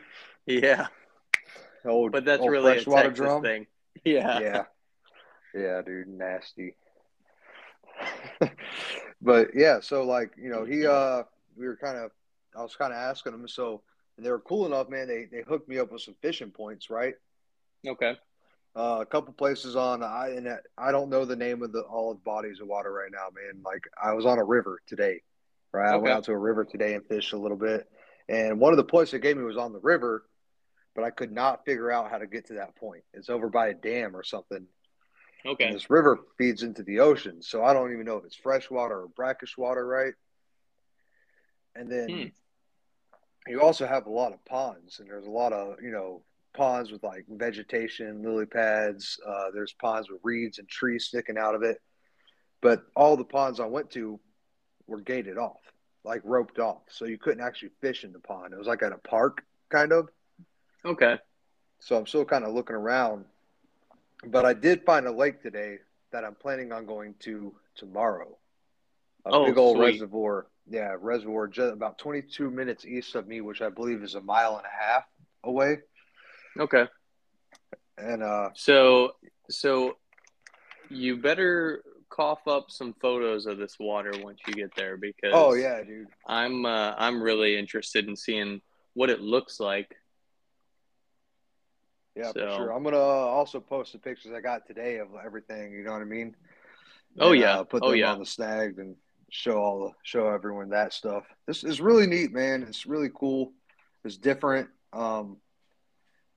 Yeah. 0.45 0.87
Old, 1.85 2.11
But 2.11 2.25
that's 2.25 2.41
old 2.41 2.51
really 2.51 2.71
a 2.71 2.75
freshwater 2.75 3.03
Texas 3.09 3.17
drum. 3.25 3.41
thing. 3.41 3.67
Yeah. 4.05 4.39
yeah 4.39 4.63
yeah 5.53 5.81
dude 5.81 6.07
nasty 6.07 6.75
but 9.21 9.49
yeah 9.53 9.79
so 9.81 10.03
like 10.03 10.31
you 10.41 10.49
know 10.49 10.63
he 10.63 10.87
uh 10.87 11.23
we 11.57 11.67
were 11.67 11.75
kind 11.77 11.97
of 11.97 12.11
i 12.57 12.61
was 12.61 12.75
kind 12.75 12.93
of 12.93 12.97
asking 12.97 13.33
him 13.33 13.47
so 13.47 13.81
and 14.17 14.25
they 14.25 14.31
were 14.31 14.39
cool 14.39 14.65
enough 14.65 14.89
man 14.89 15.07
they 15.07 15.25
they 15.31 15.43
hooked 15.43 15.67
me 15.67 15.77
up 15.77 15.91
with 15.91 16.01
some 16.01 16.15
fishing 16.21 16.51
points 16.51 16.89
right 16.89 17.15
Okay. 17.85 18.13
uh, 18.75 18.99
a 19.01 19.05
couple 19.05 19.33
places 19.33 19.75
on 19.75 20.01
i 20.03 20.29
and 20.29 20.47
i 20.77 20.91
don't 20.91 21.09
know 21.09 21.25
the 21.25 21.35
name 21.35 21.61
of 21.61 21.71
the 21.73 21.81
all 21.81 22.13
the 22.13 22.19
bodies 22.21 22.59
of 22.61 22.67
water 22.67 22.91
right 22.91 23.11
now 23.11 23.27
man 23.35 23.61
like 23.63 23.83
i 24.01 24.13
was 24.13 24.25
on 24.25 24.39
a 24.39 24.43
river 24.43 24.79
today 24.87 25.21
right 25.73 25.91
i 25.91 25.95
went 25.97 26.13
out 26.15 26.23
to 26.23 26.31
a 26.31 26.37
river 26.37 26.63
today 26.63 26.93
and 26.95 27.05
fished 27.05 27.33
a 27.33 27.37
little 27.37 27.57
bit 27.57 27.87
and 28.29 28.59
one 28.59 28.71
of 28.73 28.77
the 28.77 28.83
points 28.83 29.11
they 29.11 29.19
gave 29.19 29.35
me 29.37 29.43
was 29.43 29.57
on 29.57 29.73
the 29.73 29.79
river 29.81 30.23
but 30.95 31.03
i 31.03 31.09
could 31.09 31.31
not 31.31 31.65
figure 31.65 31.91
out 31.91 32.09
how 32.09 32.17
to 32.17 32.27
get 32.27 32.45
to 32.47 32.53
that 32.53 32.75
point 32.75 33.03
it's 33.13 33.29
over 33.29 33.49
by 33.49 33.67
a 33.67 33.73
dam 33.73 34.15
or 34.15 34.23
something 34.23 34.65
Okay. 35.45 35.65
and 35.65 35.75
this 35.75 35.89
river 35.89 36.19
feeds 36.37 36.61
into 36.61 36.83
the 36.83 36.99
ocean, 36.99 37.41
so 37.41 37.63
I 37.63 37.73
don't 37.73 37.91
even 37.91 38.05
know 38.05 38.17
if 38.17 38.25
it's 38.25 38.35
freshwater 38.35 39.01
or 39.01 39.07
brackish 39.07 39.57
water, 39.57 39.83
right? 39.85 40.13
And 41.75 41.91
then 41.91 42.09
Hmm. 42.09 42.27
you 43.47 43.61
also 43.61 43.87
have 43.87 44.05
a 44.05 44.11
lot 44.11 44.33
of 44.33 44.45
ponds, 44.45 44.99
and 44.99 45.09
there's 45.09 45.25
a 45.25 45.31
lot 45.31 45.51
of 45.51 45.81
you 45.81 45.91
know 45.91 46.21
ponds 46.53 46.91
with 46.91 47.01
like 47.03 47.25
vegetation, 47.27 48.21
lily 48.21 48.45
pads. 48.45 49.19
Uh, 49.27 49.45
there's 49.53 49.73
ponds 49.73 50.09
with 50.11 50.19
reeds 50.23 50.59
and 50.59 50.69
trees 50.69 51.05
sticking 51.05 51.37
out 51.39 51.55
of 51.55 51.63
it, 51.63 51.77
but 52.61 52.83
all 52.95 53.17
the 53.17 53.23
ponds 53.23 53.59
I 53.59 53.65
went 53.65 53.89
to 53.91 54.19
were 54.85 55.01
gated 55.01 55.39
off, 55.39 55.61
like 56.03 56.21
roped 56.23 56.59
off, 56.59 56.83
so 56.89 57.05
you 57.05 57.17
couldn't 57.17 57.43
actually 57.43 57.71
fish 57.81 58.03
in 58.03 58.11
the 58.11 58.19
pond. 58.19 58.53
It 58.53 58.59
was 58.59 58.67
like 58.67 58.83
at 58.83 58.91
a 58.91 58.97
park, 58.99 59.43
kind 59.71 59.91
of. 59.91 60.09
Okay. 60.85 61.17
So 61.79 61.97
I'm 61.97 62.05
still 62.07 62.25
kind 62.25 62.43
of 62.45 62.53
looking 62.53 62.75
around. 62.75 63.25
But 64.25 64.45
I 64.45 64.53
did 64.53 64.83
find 64.85 65.07
a 65.07 65.11
lake 65.11 65.41
today 65.41 65.77
that 66.11 66.23
I'm 66.23 66.35
planning 66.35 66.71
on 66.71 66.85
going 66.85 67.15
to 67.21 67.53
tomorrow. 67.75 68.37
A 69.25 69.29
Oh, 69.31 69.45
big 69.45 69.57
old 69.57 69.77
sweet. 69.77 69.93
reservoir. 69.93 70.47
Yeah, 70.69 70.95
reservoir 70.99 71.47
just 71.47 71.73
about 71.73 71.97
22 71.97 72.49
minutes 72.51 72.85
east 72.85 73.15
of 73.15 73.27
me, 73.27 73.41
which 73.41 73.61
I 73.61 73.69
believe 73.69 74.03
is 74.03 74.15
a 74.15 74.21
mile 74.21 74.57
and 74.57 74.65
a 74.65 74.83
half 74.83 75.03
away. 75.43 75.79
Okay. 76.59 76.85
And 77.97 78.21
uh, 78.23 78.49
So 78.53 79.13
so 79.49 79.97
you 80.89 81.17
better 81.17 81.83
cough 82.09 82.47
up 82.47 82.69
some 82.69 82.93
photos 83.01 83.45
of 83.45 83.57
this 83.57 83.77
water 83.79 84.11
once 84.21 84.39
you 84.47 84.53
get 84.53 84.75
there 84.75 84.97
because 84.97 85.31
oh 85.33 85.53
yeah, 85.53 85.81
dude. 85.83 86.07
I'm 86.27 86.65
uh, 86.65 86.93
I'm 86.97 87.21
really 87.21 87.57
interested 87.57 88.07
in 88.07 88.15
seeing 88.15 88.61
what 88.93 89.09
it 89.09 89.21
looks 89.21 89.59
like. 89.59 89.95
Yeah, 92.15 92.31
for 92.33 92.39
sure. 92.39 92.73
I'm 92.73 92.83
gonna 92.83 92.97
uh, 92.97 92.99
also 92.99 93.59
post 93.59 93.93
the 93.93 93.99
pictures 93.99 94.33
I 94.35 94.41
got 94.41 94.67
today 94.67 94.97
of 94.97 95.09
everything. 95.23 95.71
You 95.71 95.83
know 95.83 95.93
what 95.93 96.01
I 96.01 96.05
mean? 96.05 96.35
Oh, 97.19 97.31
And, 97.31 97.41
yeah. 97.41 97.59
uh, 97.59 97.63
put 97.63 97.83
Oh, 97.83 97.91
them 97.91 97.99
yeah. 97.99 98.13
on 98.13 98.19
the 98.19 98.25
snag 98.25 98.79
and 98.79 98.95
show 99.29 99.57
all 99.57 99.79
the 99.87 99.91
show 100.03 100.27
everyone 100.27 100.69
that 100.69 100.93
stuff. 100.93 101.23
This 101.47 101.63
is 101.63 101.79
really 101.79 102.07
neat, 102.07 102.33
man. 102.33 102.63
It's 102.63 102.85
really 102.85 103.09
cool. 103.13 103.53
It's 104.03 104.17
different. 104.17 104.69
Um, 104.91 105.37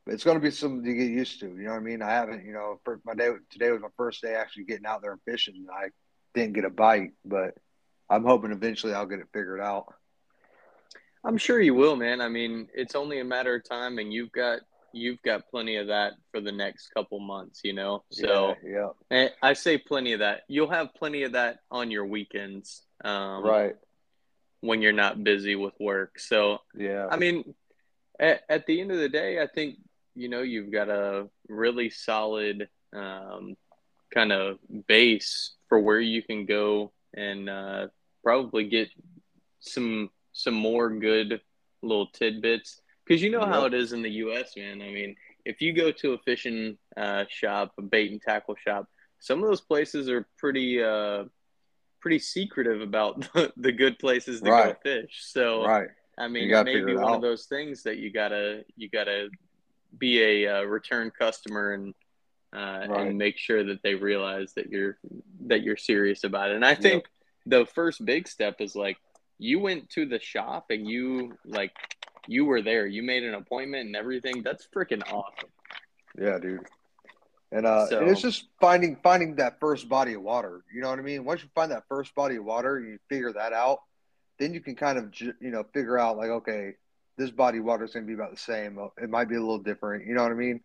it's 0.06 0.22
gonna 0.22 0.38
be 0.38 0.50
something 0.50 0.84
to 0.84 0.94
get 0.94 1.10
used 1.10 1.40
to. 1.40 1.48
You 1.48 1.64
know 1.64 1.70
what 1.70 1.78
I 1.78 1.80
mean? 1.80 2.02
I 2.02 2.10
haven't, 2.10 2.44
you 2.44 2.52
know, 2.52 2.78
for 2.84 3.00
my 3.04 3.14
day 3.14 3.30
today 3.50 3.70
was 3.72 3.80
my 3.82 3.88
first 3.96 4.22
day 4.22 4.34
actually 4.34 4.64
getting 4.64 4.86
out 4.86 5.02
there 5.02 5.12
and 5.12 5.20
fishing. 5.24 5.54
And 5.56 5.70
I 5.70 5.88
didn't 6.34 6.52
get 6.54 6.64
a 6.64 6.70
bite, 6.70 7.12
but 7.24 7.54
I'm 8.08 8.24
hoping 8.24 8.52
eventually 8.52 8.92
I'll 8.92 9.06
get 9.06 9.18
it 9.20 9.26
figured 9.32 9.60
out. 9.60 9.86
I'm 11.24 11.38
sure 11.38 11.60
you 11.60 11.74
will, 11.74 11.96
man. 11.96 12.20
I 12.20 12.28
mean, 12.28 12.68
it's 12.74 12.94
only 12.94 13.18
a 13.20 13.24
matter 13.24 13.54
of 13.54 13.64
time, 13.68 13.98
and 13.98 14.12
you've 14.12 14.30
got 14.32 14.60
you've 14.94 15.20
got 15.22 15.48
plenty 15.50 15.76
of 15.76 15.88
that 15.88 16.12
for 16.30 16.40
the 16.40 16.52
next 16.52 16.88
couple 16.88 17.18
months, 17.20 17.60
you 17.64 17.72
know. 17.72 18.04
So 18.10 18.54
yeah, 18.64 18.88
eh, 19.10 19.28
I 19.42 19.52
say 19.52 19.76
plenty 19.76 20.12
of 20.12 20.20
that. 20.20 20.42
You'll 20.48 20.70
have 20.70 20.94
plenty 20.94 21.24
of 21.24 21.32
that 21.32 21.58
on 21.70 21.90
your 21.90 22.06
weekends, 22.06 22.82
um, 23.04 23.44
right. 23.44 23.76
When 24.60 24.80
you're 24.80 24.92
not 24.92 25.22
busy 25.22 25.56
with 25.56 25.74
work. 25.78 26.18
So 26.18 26.58
Yeah. 26.74 27.08
I 27.10 27.18
mean, 27.18 27.54
at, 28.18 28.42
at 28.48 28.66
the 28.66 28.80
end 28.80 28.92
of 28.92 28.98
the 28.98 29.08
day, 29.08 29.42
I 29.42 29.46
think 29.46 29.76
you 30.14 30.28
know 30.28 30.42
you've 30.42 30.72
got 30.72 30.88
a 30.88 31.28
really 31.48 31.90
solid 31.90 32.68
um, 32.94 33.56
kind 34.12 34.32
of 34.32 34.58
base 34.86 35.54
for 35.68 35.80
where 35.80 36.00
you 36.00 36.22
can 36.22 36.46
go 36.46 36.92
and 37.14 37.50
uh, 37.50 37.88
probably 38.22 38.64
get 38.64 38.88
some 39.60 40.10
some 40.32 40.54
more 40.54 40.90
good 40.90 41.40
little 41.82 42.06
tidbits 42.08 42.80
because 43.06 43.22
you 43.22 43.30
know 43.30 43.44
how 43.44 43.64
it 43.66 43.74
is 43.74 43.92
in 43.92 44.02
the 44.02 44.10
U.S. 44.10 44.56
Man, 44.56 44.80
I 44.82 44.90
mean, 44.90 45.16
if 45.44 45.60
you 45.60 45.72
go 45.72 45.90
to 45.92 46.12
a 46.12 46.18
fishing 46.18 46.78
uh, 46.96 47.24
shop, 47.28 47.72
a 47.78 47.82
bait 47.82 48.12
and 48.12 48.20
tackle 48.20 48.56
shop, 48.56 48.88
some 49.18 49.42
of 49.42 49.48
those 49.48 49.60
places 49.60 50.08
are 50.08 50.26
pretty 50.38 50.82
uh, 50.82 51.24
pretty 52.00 52.18
secretive 52.18 52.80
about 52.80 53.20
the, 53.34 53.52
the 53.56 53.72
good 53.72 53.98
places 53.98 54.40
to 54.40 54.50
go 54.50 54.76
fish. 54.82 55.20
So 55.22 55.64
Right. 55.64 55.88
I 56.16 56.28
mean, 56.28 56.48
it 56.50 56.64
may 56.64 56.74
be 56.86 56.94
one 56.94 57.14
of 57.16 57.22
those 57.22 57.46
things 57.46 57.82
that 57.82 57.98
you 57.98 58.12
gotta 58.12 58.64
you 58.76 58.88
gotta 58.88 59.28
be 59.98 60.22
a 60.22 60.58
uh, 60.58 60.62
return 60.62 61.10
customer 61.10 61.72
and 61.72 61.94
uh, 62.54 62.86
Right. 62.88 63.06
and 63.08 63.18
make 63.18 63.36
sure 63.36 63.64
that 63.64 63.82
they 63.82 63.94
realize 63.96 64.54
that 64.54 64.70
you're 64.70 64.96
that 65.46 65.62
you're 65.62 65.76
serious 65.76 66.22
about 66.24 66.50
it. 66.50 66.56
And 66.56 66.64
I 66.64 66.74
think 66.74 67.04
the 67.46 67.66
first 67.66 68.04
big 68.04 68.28
step 68.28 68.60
is 68.60 68.76
like 68.76 68.96
you 69.38 69.58
went 69.58 69.90
to 69.90 70.06
the 70.06 70.20
shop 70.20 70.66
and 70.70 70.86
you 70.86 71.36
like 71.44 71.72
you 72.26 72.44
were 72.44 72.62
there. 72.62 72.86
You 72.86 73.02
made 73.02 73.24
an 73.24 73.34
appointment 73.34 73.86
and 73.86 73.96
everything. 73.96 74.42
That's 74.42 74.66
freaking 74.74 75.02
awesome. 75.12 75.48
Yeah, 76.18 76.38
dude. 76.38 76.66
And 77.52 77.66
uh, 77.66 77.86
So- 77.86 78.04
it's 78.06 78.20
just 78.22 78.46
finding 78.60 78.96
finding 78.96 79.36
that 79.36 79.60
first 79.60 79.88
body 79.88 80.14
of 80.14 80.22
water. 80.22 80.62
You 80.74 80.80
know 80.80 80.90
what 80.90 80.98
I 80.98 81.02
mean? 81.02 81.24
Once 81.24 81.42
you 81.42 81.48
find 81.54 81.70
that 81.72 81.84
first 81.88 82.14
body 82.14 82.36
of 82.36 82.44
water, 82.44 82.80
you 82.80 82.98
figure 83.08 83.32
that 83.32 83.52
out, 83.52 83.80
then 84.38 84.54
you 84.54 84.60
can 84.60 84.74
kind 84.74 84.98
of 84.98 85.12
you 85.20 85.34
know 85.50 85.64
figure 85.72 85.98
out 85.98 86.16
like 86.16 86.30
okay, 86.30 86.74
this 87.16 87.30
body 87.30 87.58
of 87.58 87.64
water 87.64 87.84
is 87.84 87.92
going 87.92 88.04
to 88.04 88.08
be 88.08 88.14
about 88.14 88.32
the 88.32 88.36
same. 88.40 88.78
It 89.00 89.08
might 89.10 89.28
be 89.28 89.36
a 89.36 89.40
little 89.40 89.58
different. 89.58 90.06
You 90.06 90.14
know 90.14 90.22
what 90.22 90.32
I 90.32 90.36
mean? 90.36 90.60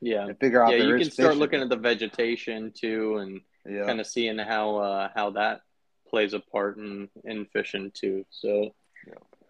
Yeah. 0.00 0.26
And 0.26 0.38
figure 0.38 0.62
out 0.62 0.72
Yeah, 0.72 0.84
you 0.84 0.98
can 0.98 1.10
start 1.10 1.28
fishing. 1.30 1.40
looking 1.40 1.60
at 1.62 1.68
the 1.70 1.76
vegetation 1.76 2.70
too 2.72 3.16
and 3.16 3.40
yeah 3.68 3.84
kind 3.86 3.98
of 4.00 4.06
seeing 4.06 4.38
how 4.38 4.76
uh, 4.76 5.08
how 5.14 5.30
that 5.30 5.62
plays 6.08 6.34
a 6.34 6.40
part 6.40 6.76
in 6.76 7.08
in 7.24 7.46
fishing 7.46 7.90
too. 7.94 8.24
So. 8.30 8.74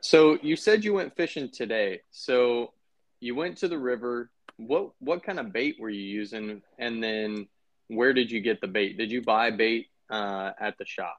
So 0.07 0.39
you 0.41 0.55
said 0.55 0.85
you 0.85 0.95
went 0.95 1.17
fishing 1.17 1.51
today. 1.51 2.01
So 2.13 2.73
you 3.19 3.35
went 3.35 3.59
to 3.59 3.69
the 3.69 3.77
river. 3.77 4.31
What 4.57 4.91
what 5.01 5.25
kind 5.25 5.41
of 5.41 5.53
bait 5.53 5.79
were 5.81 5.91
you 5.91 6.01
using? 6.01 6.63
And 6.79 7.03
then 7.03 7.49
where 7.89 8.13
did 8.13 8.31
you 8.31 8.41
get 8.41 8.61
the 8.61 8.69
bait? 8.69 8.97
Did 8.97 9.11
you 9.11 9.21
buy 9.21 9.51
bait 9.51 9.89
uh, 10.09 10.53
at 10.61 10.79
the 10.79 10.87
shop? 10.87 11.17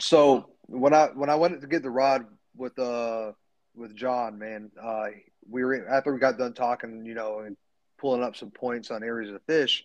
So 0.00 0.50
when 0.66 0.92
I 0.92 1.06
when 1.14 1.30
I 1.30 1.36
went 1.36 1.60
to 1.60 1.68
get 1.68 1.84
the 1.84 1.90
rod 1.90 2.26
with 2.56 2.76
uh 2.80 3.30
with 3.76 3.94
John, 3.94 4.40
man, 4.40 4.72
uh, 4.82 5.06
we 5.48 5.62
were 5.64 5.88
after 5.88 6.12
we 6.12 6.18
got 6.18 6.36
done 6.36 6.54
talking, 6.54 7.06
you 7.06 7.14
know, 7.14 7.40
and 7.40 7.56
pulling 7.96 8.24
up 8.24 8.34
some 8.34 8.50
points 8.50 8.90
on 8.90 9.04
areas 9.04 9.32
of 9.32 9.40
fish. 9.42 9.84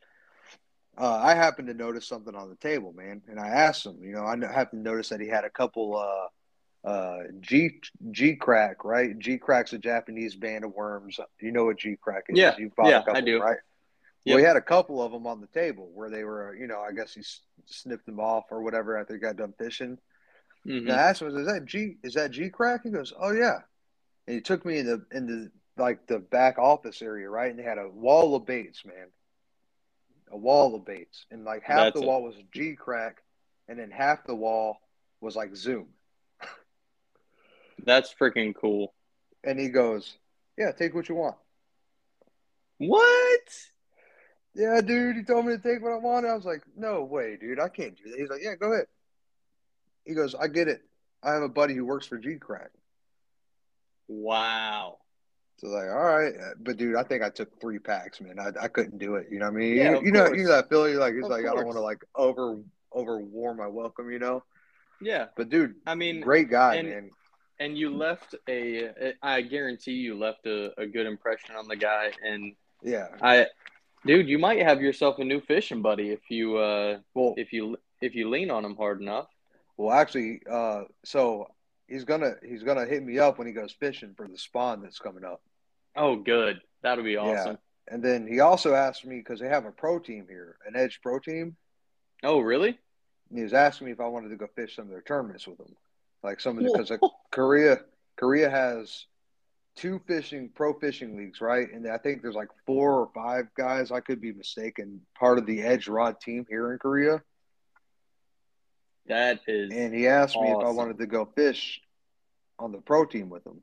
Uh, 0.97 1.19
I 1.21 1.35
happened 1.35 1.67
to 1.67 1.75
notice 1.75 2.07
something 2.07 2.35
on 2.35 2.49
the 2.49 2.55
table, 2.55 2.91
man, 2.91 3.21
and 3.27 3.39
I 3.39 3.49
asked 3.49 3.85
him. 3.85 3.97
You 4.01 4.13
know, 4.13 4.25
I 4.25 4.35
happened 4.51 4.83
to 4.83 4.91
notice 4.91 5.09
that 5.09 5.21
he 5.21 5.27
had 5.27 5.43
a 5.43 5.49
couple 5.51 5.95
uh, 5.95 6.27
uh, 6.83 7.19
G 7.39 7.79
Geecrack, 8.11 8.75
right? 8.83 9.17
Geecrack's 9.17 9.73
a 9.73 9.77
Japanese 9.77 10.35
band 10.35 10.65
of 10.65 10.73
worms. 10.73 11.19
You 11.39 11.51
know 11.51 11.65
what 11.65 11.77
Geecrack 11.79 12.23
is? 12.29 12.37
Yeah, 12.37 12.55
You've 12.57 12.75
bought 12.75 12.87
yeah, 12.89 12.99
a 12.99 13.03
couple, 13.03 13.17
I 13.17 13.21
do. 13.21 13.39
right? 13.39 13.57
Yep. 14.25 14.33
Well, 14.33 14.37
he 14.39 14.45
had 14.45 14.55
a 14.57 14.61
couple 14.61 15.01
of 15.01 15.11
them 15.11 15.27
on 15.27 15.41
the 15.41 15.47
table 15.47 15.89
where 15.93 16.09
they 16.09 16.23
were, 16.23 16.55
you 16.55 16.67
know, 16.67 16.79
I 16.79 16.93
guess 16.93 17.13
he 17.13 17.21
snipped 17.65 18.05
them 18.05 18.19
off 18.19 18.45
or 18.51 18.61
whatever 18.61 18.97
after 18.97 19.13
he 19.13 19.19
got 19.19 19.35
done 19.35 19.53
fishing. 19.57 19.97
Mhm. 20.65 20.77
And 20.83 20.91
I 20.93 21.09
asked 21.09 21.21
him, 21.21 21.35
"Is 21.35 21.45
that 21.47 21.65
G? 21.65 21.97
Is 22.03 22.13
that 22.13 22.31
Geecrack?" 22.31 22.83
He 22.83 22.89
goes, 22.89 23.13
"Oh 23.17 23.31
yeah." 23.31 23.59
And 24.27 24.35
he 24.35 24.41
took 24.41 24.65
me 24.65 24.77
in 24.77 24.85
the 24.85 25.05
in 25.11 25.25
the 25.27 25.51
like 25.75 26.07
the 26.07 26.19
back 26.19 26.57
office 26.57 27.01
area, 27.01 27.29
right? 27.29 27.49
And 27.49 27.59
they 27.59 27.63
had 27.63 27.77
a 27.79 27.89
wall 27.89 28.35
of 28.35 28.45
baits, 28.45 28.85
man, 28.85 29.07
a 30.31 30.37
wall 30.37 30.73
of 30.75 30.85
baits, 30.85 31.25
and 31.31 31.43
like 31.43 31.63
half 31.63 31.77
That's 31.87 31.95
the 31.99 32.03
it. 32.03 32.07
wall 32.07 32.23
was 32.23 32.35
Geecrack, 32.55 33.15
and 33.67 33.77
then 33.77 33.91
half 33.91 34.23
the 34.25 34.35
wall 34.35 34.77
was 35.19 35.35
like 35.35 35.53
Zoom. 35.55 35.87
That's 37.83 38.13
freaking 38.13 38.55
cool. 38.55 38.93
And 39.43 39.59
he 39.59 39.69
goes, 39.69 40.17
"Yeah, 40.57 40.71
take 40.71 40.93
what 40.93 41.09
you 41.09 41.15
want." 41.15 41.35
What? 42.77 43.69
Yeah, 44.55 44.81
dude, 44.81 45.17
he 45.17 45.23
told 45.23 45.45
me 45.45 45.57
to 45.57 45.61
take 45.61 45.81
what 45.81 45.93
I 45.93 45.97
wanted. 45.97 46.29
I 46.29 46.35
was 46.35 46.45
like, 46.45 46.63
"No 46.75 47.03
way, 47.03 47.37
dude, 47.39 47.59
I 47.59 47.69
can't 47.69 47.95
do 47.95 48.09
that." 48.09 48.19
He's 48.19 48.29
like, 48.29 48.41
"Yeah, 48.41 48.55
go 48.55 48.73
ahead." 48.73 48.87
He 50.05 50.13
goes, 50.13 50.35
"I 50.35 50.47
get 50.47 50.67
it. 50.67 50.81
I 51.21 51.33
have 51.33 51.43
a 51.43 51.49
buddy 51.49 51.75
who 51.75 51.85
works 51.85 52.07
for 52.07 52.19
Geecrack." 52.19 52.69
Wow. 54.07 54.99
So 55.57 55.67
like, 55.67 55.89
all 55.89 56.03
right, 56.03 56.33
but 56.59 56.77
dude, 56.77 56.95
I 56.95 57.03
think 57.03 57.23
I 57.23 57.29
took 57.29 57.59
three 57.59 57.79
packs, 57.79 58.19
man. 58.19 58.39
I, 58.39 58.51
I 58.63 58.67
couldn't 58.67 58.97
do 58.97 59.15
it. 59.15 59.27
You 59.31 59.39
know 59.39 59.45
what 59.45 59.55
I 59.55 59.57
mean? 59.57 59.77
Yeah, 59.77 59.91
you, 59.91 60.05
you 60.05 60.11
know, 60.11 60.25
course. 60.25 60.37
you 60.37 60.43
know 60.45 60.51
that 60.51 60.69
feeling. 60.69 60.95
Like 60.97 61.13
it's 61.13 61.25
Of 61.25 61.31
like 61.31 61.45
I 61.45 61.53
don't 61.53 61.65
want 61.65 61.77
to 61.77 61.81
like 61.81 62.03
over 62.15 62.59
over 62.91 63.19
warm 63.19 63.57
my 63.57 63.67
welcome, 63.67 64.11
you 64.11 64.19
know. 64.19 64.43
Yeah. 65.01 65.27
But 65.37 65.49
dude, 65.49 65.75
I 65.85 65.95
mean, 65.95 66.21
great 66.21 66.49
guy, 66.49 66.75
and- 66.75 66.89
man. 66.89 67.09
And 67.63 67.77
you 67.77 67.95
left 67.95 68.35
a 68.49 69.13
i 69.21 69.41
guarantee 69.41 69.93
you 69.93 70.17
left 70.17 70.45
a, 70.45 70.71
a 70.81 70.85
good 70.85 71.05
impression 71.05 71.55
on 71.55 71.67
the 71.67 71.75
guy 71.75 72.11
and 72.29 72.55
Yeah. 72.81 73.07
i 73.21 73.47
dude 74.05 74.27
you 74.27 74.37
might 74.37 74.61
have 74.61 74.81
yourself 74.81 75.19
a 75.19 75.23
new 75.23 75.39
fishing 75.41 75.81
buddy 75.81 76.09
if 76.11 76.29
you 76.29 76.57
uh 76.57 76.99
Well, 77.13 77.33
if 77.37 77.53
you 77.53 77.77
if 78.01 78.15
you 78.15 78.29
lean 78.29 78.51
on 78.51 78.65
him 78.65 78.75
hard 78.75 79.01
enough 79.01 79.27
well, 79.75 79.91
actually, 79.91 80.39
uh, 80.47 80.83
so 81.03 81.47
he's 81.87 82.03
gonna 82.03 82.33
he's 82.47 82.61
gonna 82.61 82.85
hit 82.85 83.01
me 83.03 83.17
up 83.17 83.39
when 83.39 83.47
he 83.47 83.53
goes 83.53 83.71
fishing 83.79 84.13
for 84.15 84.27
the 84.27 84.37
spawn 84.37 84.83
that's 84.83 84.99
coming 84.99 85.25
up. 85.25 85.41
oh 85.95 86.15
good 86.17 86.61
that'll 86.83 87.03
be 87.03 87.13
Yeah. 87.13 87.21
awesome 87.21 87.57
And 87.87 88.03
then 88.03 88.27
he 88.27 88.39
also 88.39 88.75
asked 88.75 89.03
me 89.05 89.17
because 89.17 89.39
they 89.39 89.49
have 89.49 89.65
a 89.65 89.71
pro 89.71 89.97
team 89.99 90.27
here, 90.29 90.57
an 90.67 90.75
Edge 90.75 90.99
pro 91.01 91.17
team. 91.19 91.55
oh 92.23 92.39
really 92.39 92.77
And 93.29 93.37
he 93.39 93.43
was 93.43 93.53
asking 93.53 93.85
me 93.87 93.93
if 93.93 93.99
I 93.99 94.07
wanted 94.07 94.29
to 94.29 94.35
go 94.35 94.47
fish 94.55 94.75
some 94.75 94.85
of 94.85 94.91
their 94.91 95.01
tournaments 95.01 95.47
with 95.47 95.59
him, 95.59 95.75
like 96.23 96.39
some 96.39 96.57
of 96.57 96.63
the 96.63 96.71
because 96.71 96.89
like, 96.89 97.01
Korea 97.31 97.79
Korea 98.15 98.49
has 98.49 99.05
two 99.75 99.99
fishing 100.07 100.49
pro 100.53 100.73
fishing 100.79 101.17
leagues, 101.17 101.41
right? 101.41 101.71
And 101.71 101.87
I 101.87 101.97
think 101.97 102.21
there's 102.21 102.35
like 102.35 102.49
four 102.65 103.01
or 103.01 103.09
five 103.13 103.45
guys. 103.57 103.91
I 103.91 103.99
could 103.99 104.21
be 104.21 104.31
mistaken. 104.31 105.01
Part 105.19 105.37
of 105.37 105.45
the 105.45 105.61
Edge 105.61 105.87
Rod 105.87 106.19
team 106.19 106.45
here 106.49 106.71
in 106.71 106.79
Korea, 106.79 107.21
that 109.07 109.41
is 109.47 109.71
and 109.73 109.93
he 109.93 110.07
asked 110.07 110.39
me 110.39 110.51
if 110.51 110.63
I 110.63 110.69
wanted 110.69 110.99
to 110.99 111.07
go 111.07 111.25
fish 111.25 111.81
on 112.59 112.71
the 112.71 112.79
pro 112.79 113.05
team 113.05 113.29
with 113.29 113.45
him. 113.45 113.61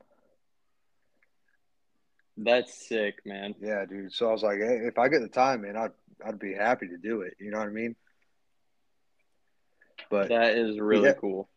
that's 2.37 2.87
sick 2.87 3.19
man 3.25 3.55
Yeah, 3.59 3.85
dude. 3.85 4.13
So 4.13 4.29
I 4.29 4.31
was 4.31 4.43
like, 4.43 4.57
hey, 4.59 4.81
if 4.83 4.97
I 4.97 5.07
get 5.07 5.21
the 5.21 5.27
time, 5.27 5.61
man, 5.61 5.77
I'd 5.77 5.91
I'd 6.25 6.39
be 6.39 6.53
happy 6.53 6.87
to 6.87 6.97
do 6.97 7.21
it. 7.21 7.35
You 7.39 7.51
know 7.51 7.57
what 7.59 7.67
I 7.67 7.71
mean? 7.71 7.95
But 10.09 10.29
that 10.29 10.57
is 10.57 10.79
really 10.79 11.07
Yeah. 11.07 11.13
cool 11.13 11.49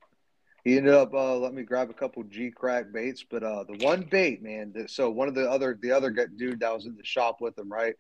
He 0.65 0.77
ended 0.79 0.95
up 0.95 1.13
uh, 1.15 1.37
letting 1.37 1.57
me 1.57 1.63
grab 1.63 1.91
a 1.91 1.95
couple 1.95 2.25
Geecrack 2.25 2.93
baits, 2.93 3.25
but 3.29 3.43
uh, 3.43 3.65
the 3.65 3.85
one 3.85 4.03
bait, 4.11 4.43
man. 4.43 4.73
That, 4.75 4.91
so 4.91 5.11
one 5.11 5.29
of 5.29 5.35
the 5.35 5.49
other 5.51 5.79
the 5.81 5.93
other 5.93 6.11
dude 6.11 6.61
that 6.61 6.75
was 6.75 6.87
in 6.87 6.97
the 6.97 7.05
shop 7.05 7.41
with 7.41 7.59
him, 7.59 7.71
right? 7.71 7.95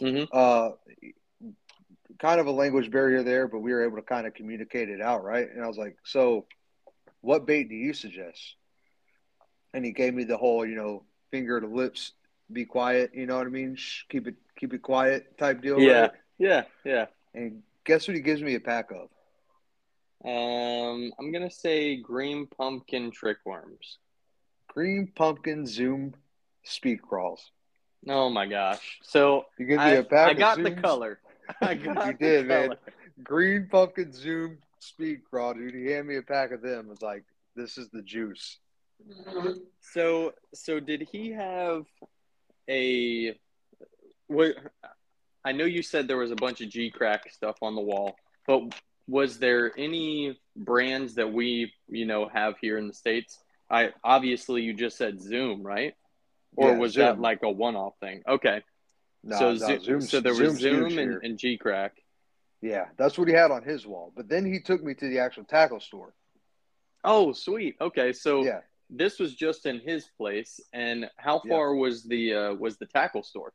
hmm 0.00 0.24
Uh, 0.32 0.70
kind 2.18 2.40
of 2.40 2.46
a 2.46 2.50
language 2.50 2.90
barrier 2.90 3.22
there, 3.22 3.46
but 3.48 3.60
we 3.60 3.72
were 3.72 3.84
able 3.84 3.96
to 3.96 4.02
kind 4.02 4.26
of 4.26 4.34
communicate 4.34 4.88
it 4.88 5.00
out, 5.00 5.24
right? 5.24 5.48
And 5.50 5.62
I 5.62 5.68
was 5.68 5.78
like, 5.78 5.96
so, 6.04 6.46
what 7.20 7.46
bait 7.46 7.68
do 7.68 7.74
you 7.74 7.92
suggest? 7.92 8.56
And 9.74 9.84
he 9.84 9.92
gave 9.92 10.14
me 10.14 10.24
the 10.24 10.36
whole, 10.36 10.64
you 10.64 10.74
know, 10.76 11.04
finger 11.30 11.60
to 11.60 11.66
lips, 11.66 12.12
be 12.52 12.64
quiet. 12.64 13.10
You 13.14 13.26
know 13.26 13.36
what 13.36 13.46
I 13.46 13.50
mean? 13.50 13.76
Shh, 13.76 14.04
keep 14.08 14.26
it 14.26 14.36
keep 14.58 14.72
it 14.72 14.82
quiet 14.82 15.36
type 15.38 15.60
deal. 15.62 15.78
yeah 15.78 16.00
right? 16.02 16.10
yeah 16.38 16.62
yeah 16.84 17.06
And 17.34 17.62
guess 17.84 18.08
what 18.08 18.16
he 18.16 18.22
gives 18.22 18.42
me 18.42 18.54
a 18.54 18.60
pack 18.60 18.90
of? 18.90 19.08
Um 20.24 21.12
i'm 21.18 21.32
gonna 21.32 21.50
say 21.50 21.96
green 21.96 22.46
pumpkin 22.46 23.10
trick 23.10 23.38
worms 23.44 23.98
Green 24.68 25.10
pumpkin 25.14 25.66
zoom 25.66 26.14
speed 26.64 27.00
crawls. 27.02 27.50
oh 28.08 28.28
my 28.28 28.46
gosh 28.46 28.98
so 29.02 29.46
You 29.58 29.66
give 29.66 29.78
me 29.78 29.84
I, 29.84 29.90
a 29.92 30.04
pack 30.04 30.30
I 30.30 30.34
got 30.34 30.62
the 30.62 30.72
color 30.72 31.20
i 31.60 31.74
got 31.74 32.06
You 32.06 32.12
the 32.12 32.18
did, 32.18 32.46
man. 32.46 32.74
Green 33.22 33.68
pumpkin 33.70 34.12
zoom 34.12 34.58
speed 34.80 35.22
crawl, 35.28 35.54
dude. 35.54 35.74
He 35.74 35.86
handed 35.86 36.06
me 36.06 36.16
a 36.16 36.22
pack 36.22 36.52
of 36.52 36.62
them. 36.62 36.88
It's 36.92 37.02
like 37.02 37.24
this 37.56 37.78
is 37.78 37.88
the 37.90 38.02
juice. 38.02 38.58
So, 39.80 40.34
so 40.54 40.78
did 40.80 41.08
he 41.10 41.30
have 41.32 41.84
a? 42.68 43.34
What? 44.26 44.56
I 45.44 45.52
know 45.52 45.64
you 45.64 45.82
said 45.82 46.06
there 46.06 46.16
was 46.18 46.30
a 46.30 46.36
bunch 46.36 46.60
of 46.60 46.68
Geecrack 46.68 47.30
stuff 47.30 47.56
on 47.62 47.74
the 47.74 47.80
wall, 47.80 48.16
but 48.46 48.62
was 49.08 49.38
there 49.38 49.72
any 49.76 50.38
brands 50.54 51.14
that 51.14 51.32
we, 51.32 51.72
you 51.88 52.04
know, 52.04 52.28
have 52.28 52.54
here 52.60 52.78
in 52.78 52.86
the 52.86 52.94
states? 52.94 53.42
I 53.70 53.90
obviously 54.04 54.62
you 54.62 54.74
just 54.74 54.96
said 54.96 55.20
Zoom, 55.20 55.62
right? 55.62 55.94
Or 56.56 56.72
Yeah, 56.72 56.78
was 56.78 56.92
Zoom. 56.92 57.04
that 57.06 57.20
like 57.20 57.42
a 57.42 57.50
one-off 57.50 57.94
thing? 58.00 58.22
Okay, 58.28 58.62
No, 59.24 59.38
so 59.38 59.48
no, 59.50 59.54
Zo- 59.56 59.78
Zoom's- 59.78 60.10
so 60.10 60.20
there 60.20 60.32
was 60.32 60.58
Zoom's 60.58 60.60
Zoom 60.60 60.98
and, 60.98 61.22
and 61.24 61.38
Geecrack. 61.38 61.90
Yeah, 62.60 62.86
that's 62.96 63.18
what 63.18 63.28
he 63.28 63.34
had 63.34 63.50
on 63.50 63.62
his 63.62 63.86
wall. 63.86 64.12
But 64.16 64.28
then 64.28 64.44
he 64.44 64.60
took 64.60 64.82
me 64.82 64.94
to 64.94 65.08
the 65.08 65.20
actual 65.20 65.44
tackle 65.44 65.80
store. 65.80 66.14
Oh, 67.04 67.32
sweet. 67.32 67.76
Okay, 67.80 68.12
so 68.12 68.44
Yeah, 68.44 68.60
this 68.90 69.18
was 69.18 69.34
just 69.34 69.64
in 69.66 69.78
his 69.80 70.06
place, 70.18 70.60
and 70.72 71.08
how 71.16 71.40
Yeah. 71.44 71.50
far 71.54 71.74
was 71.74 72.04
the 72.04 72.34
uh, 72.34 72.54
was 72.54 72.76
the 72.76 72.86
tackle 72.86 73.22
store? 73.22 73.52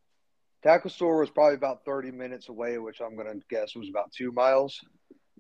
Tackle 0.64 0.90
store 0.90 1.20
was 1.20 1.30
probably 1.30 1.56
about 1.56 1.84
30 1.84 2.12
minutes 2.12 2.48
away, 2.48 2.78
which 2.78 3.02
I'm 3.02 3.16
going 3.18 3.28
to 3.28 3.46
guess 3.50 3.76
was 3.76 3.90
about 3.90 4.12
two 4.14 4.32
miles. 4.32 4.80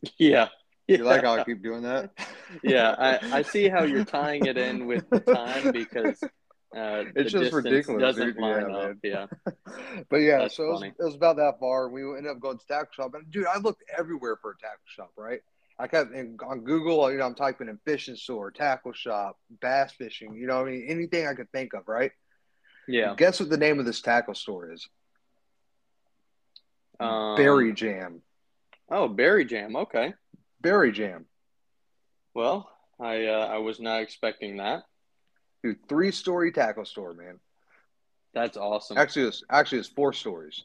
Yeah, 0.17 0.49
You 0.87 0.97
yeah. 0.97 1.03
like 1.03 1.23
how 1.23 1.35
I 1.35 1.43
keep 1.43 1.63
doing 1.63 1.83
that? 1.83 2.11
yeah, 2.63 2.95
I, 2.97 3.39
I 3.39 3.41
see 3.41 3.69
how 3.69 3.83
you're 3.83 4.03
tying 4.05 4.45
it 4.45 4.57
in 4.57 4.85
with 4.85 5.09
the 5.09 5.19
time 5.21 5.71
because 5.71 6.21
uh, 6.75 7.05
It's 7.15 7.31
just 7.31 7.53
ridiculous, 7.53 8.01
doesn't 8.01 8.27
dude. 8.33 8.37
line 8.37 8.69
Yeah, 8.69 8.75
up. 8.75 8.83
man. 8.87 8.99
Yeah, 9.03 9.25
but 10.09 10.17
yeah, 10.17 10.39
That's 10.39 10.55
so 10.57 10.63
it 10.63 10.71
was, 10.71 10.83
it 10.83 11.03
was 11.03 11.15
about 11.15 11.37
that 11.37 11.59
far. 11.59 11.89
We 11.89 12.01
ended 12.03 12.27
up 12.31 12.39
going 12.39 12.57
to 12.57 12.65
tackle 12.67 12.89
shop, 12.93 13.13
and 13.13 13.29
dude, 13.31 13.45
I 13.47 13.59
looked 13.59 13.83
everywhere 13.97 14.37
for 14.41 14.51
a 14.51 14.57
tackle 14.57 14.79
shop. 14.85 15.11
Right, 15.15 15.39
I 15.79 15.87
kept 15.87 16.13
in, 16.13 16.37
on 16.45 16.61
Google. 16.61 17.11
You 17.11 17.19
know, 17.19 17.25
I'm 17.25 17.35
typing 17.35 17.69
in 17.69 17.79
fishing 17.85 18.15
store, 18.15 18.51
tackle 18.51 18.93
shop, 18.93 19.37
bass 19.61 19.93
fishing. 19.93 20.35
You 20.35 20.47
know, 20.47 20.57
what 20.59 20.67
I 20.67 20.71
mean, 20.71 20.85
anything 20.89 21.27
I 21.27 21.33
could 21.35 21.51
think 21.51 21.73
of. 21.73 21.87
Right. 21.87 22.11
yeah. 22.87 23.13
Guess 23.15 23.39
what 23.39 23.49
the 23.49 23.57
name 23.57 23.79
of 23.79 23.85
this 23.85 24.01
tackle 24.01 24.35
store 24.35 24.71
is? 24.73 24.87
Um, 26.99 27.35
Berry 27.35 27.73
Jam. 27.73 28.21
Oh, 28.89 29.07
berry 29.07 29.45
jam. 29.45 29.75
Okay. 29.75 30.13
Berry 30.63 30.93
Jam. 30.93 31.25
Well, 32.33 32.69
I 32.99 33.25
uh, 33.25 33.47
I 33.51 33.57
was 33.57 33.79
not 33.79 34.01
expecting 34.01 34.57
that. 34.57 34.83
Dude, 35.61 35.77
three 35.87 36.11
story 36.11 36.51
tackle 36.51 36.85
store, 36.85 37.13
man. 37.13 37.39
That's 38.33 38.57
awesome. 38.57 38.97
Actually, 38.97 39.27
it's 39.27 39.43
actually 39.49 39.79
it's 39.79 39.89
four 39.89 40.13
stories. 40.13 40.63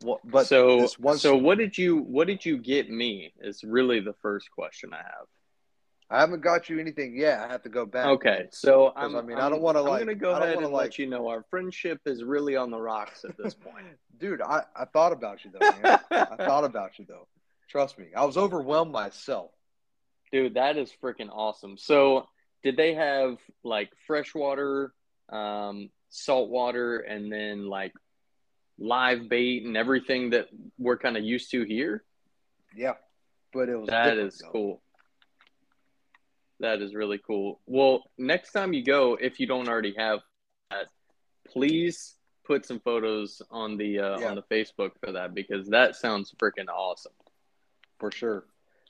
What? 0.00 0.20
But 0.24 0.46
so 0.46 0.86
so 1.16 1.36
what 1.36 1.58
did 1.58 1.76
you 1.76 1.98
what 1.98 2.28
did 2.28 2.46
you 2.46 2.56
get 2.58 2.88
me? 2.88 3.32
Is 3.40 3.64
really 3.64 4.00
the 4.00 4.14
first 4.22 4.50
question 4.52 4.90
I 4.92 4.98
have. 4.98 5.26
I 6.10 6.20
haven't 6.20 6.40
got 6.40 6.70
you 6.70 6.78
anything 6.80 7.14
yet. 7.16 7.40
I 7.40 7.48
have 7.48 7.62
to 7.64 7.68
go 7.68 7.84
back. 7.84 8.06
Okay, 8.06 8.46
so 8.50 8.92
I'm, 8.96 9.14
I 9.14 9.20
mean, 9.20 9.36
I 9.36 9.42
I'm- 9.42 9.52
don't 9.52 9.60
wanna, 9.60 9.82
like. 9.82 10.00
I'm 10.00 10.06
gonna 10.06 10.18
go 10.18 10.30
ahead 10.32 10.56
and 10.56 10.72
like- 10.72 10.84
let 10.84 10.98
you 10.98 11.06
know 11.06 11.28
our 11.28 11.44
friendship 11.50 12.00
is 12.06 12.24
really 12.24 12.56
on 12.56 12.70
the 12.70 12.78
rocks 12.78 13.24
at 13.24 13.36
this 13.36 13.54
point. 13.54 13.86
dude. 14.18 14.40
I, 14.42 14.62
I 14.74 14.84
thought 14.86 15.12
about 15.12 15.44
you 15.44 15.50
though, 15.52 15.70
man. 15.82 16.00
I 16.10 16.36
thought 16.36 16.64
about 16.64 16.98
you 16.98 17.04
though. 17.08 17.28
Trust 17.68 17.98
me, 17.98 18.06
I 18.16 18.24
was 18.24 18.36
overwhelmed 18.36 18.92
myself. 18.92 19.50
Dude, 20.32 20.54
that 20.54 20.76
is 20.76 20.92
freaking 21.02 21.28
awesome. 21.30 21.76
So, 21.78 22.26
did 22.62 22.76
they 22.76 22.94
have 22.94 23.38
like 23.62 23.90
freshwater, 24.06 24.92
um, 25.30 25.90
saltwater, 26.08 27.00
and 27.00 27.30
then 27.30 27.66
like 27.68 27.92
live 28.78 29.28
bait 29.28 29.64
and 29.64 29.76
everything 29.76 30.30
that 30.30 30.48
we're 30.78 30.96
kind 30.98 31.16
of 31.16 31.24
used 31.24 31.50
to 31.50 31.64
here? 31.64 32.02
Yeah, 32.74 32.94
but 33.52 33.68
it 33.68 33.76
was 33.76 33.88
that 33.90 34.16
is 34.18 34.38
though. 34.38 34.50
cool. 34.50 34.82
That 36.60 36.82
is 36.82 36.94
really 36.94 37.18
cool. 37.18 37.60
Well, 37.66 38.02
next 38.18 38.52
time 38.52 38.72
you 38.72 38.82
go, 38.84 39.16
if 39.20 39.38
you 39.38 39.46
don't 39.46 39.68
already 39.68 39.94
have 39.96 40.20
that, 40.70 40.86
please 41.46 42.14
put 42.44 42.66
some 42.66 42.80
photos 42.80 43.40
on 43.50 43.76
the 43.76 43.98
uh, 44.00 44.18
Yeah. 44.20 44.28
on 44.30 44.34
the 44.34 44.42
Facebook 44.42 44.92
for 45.00 45.12
that 45.12 45.34
because 45.34 45.68
that 45.68 45.96
sounds 45.96 46.34
freaking 46.40 46.68
awesome. 46.68 47.12
for 47.98 48.10
sure. 48.12 48.44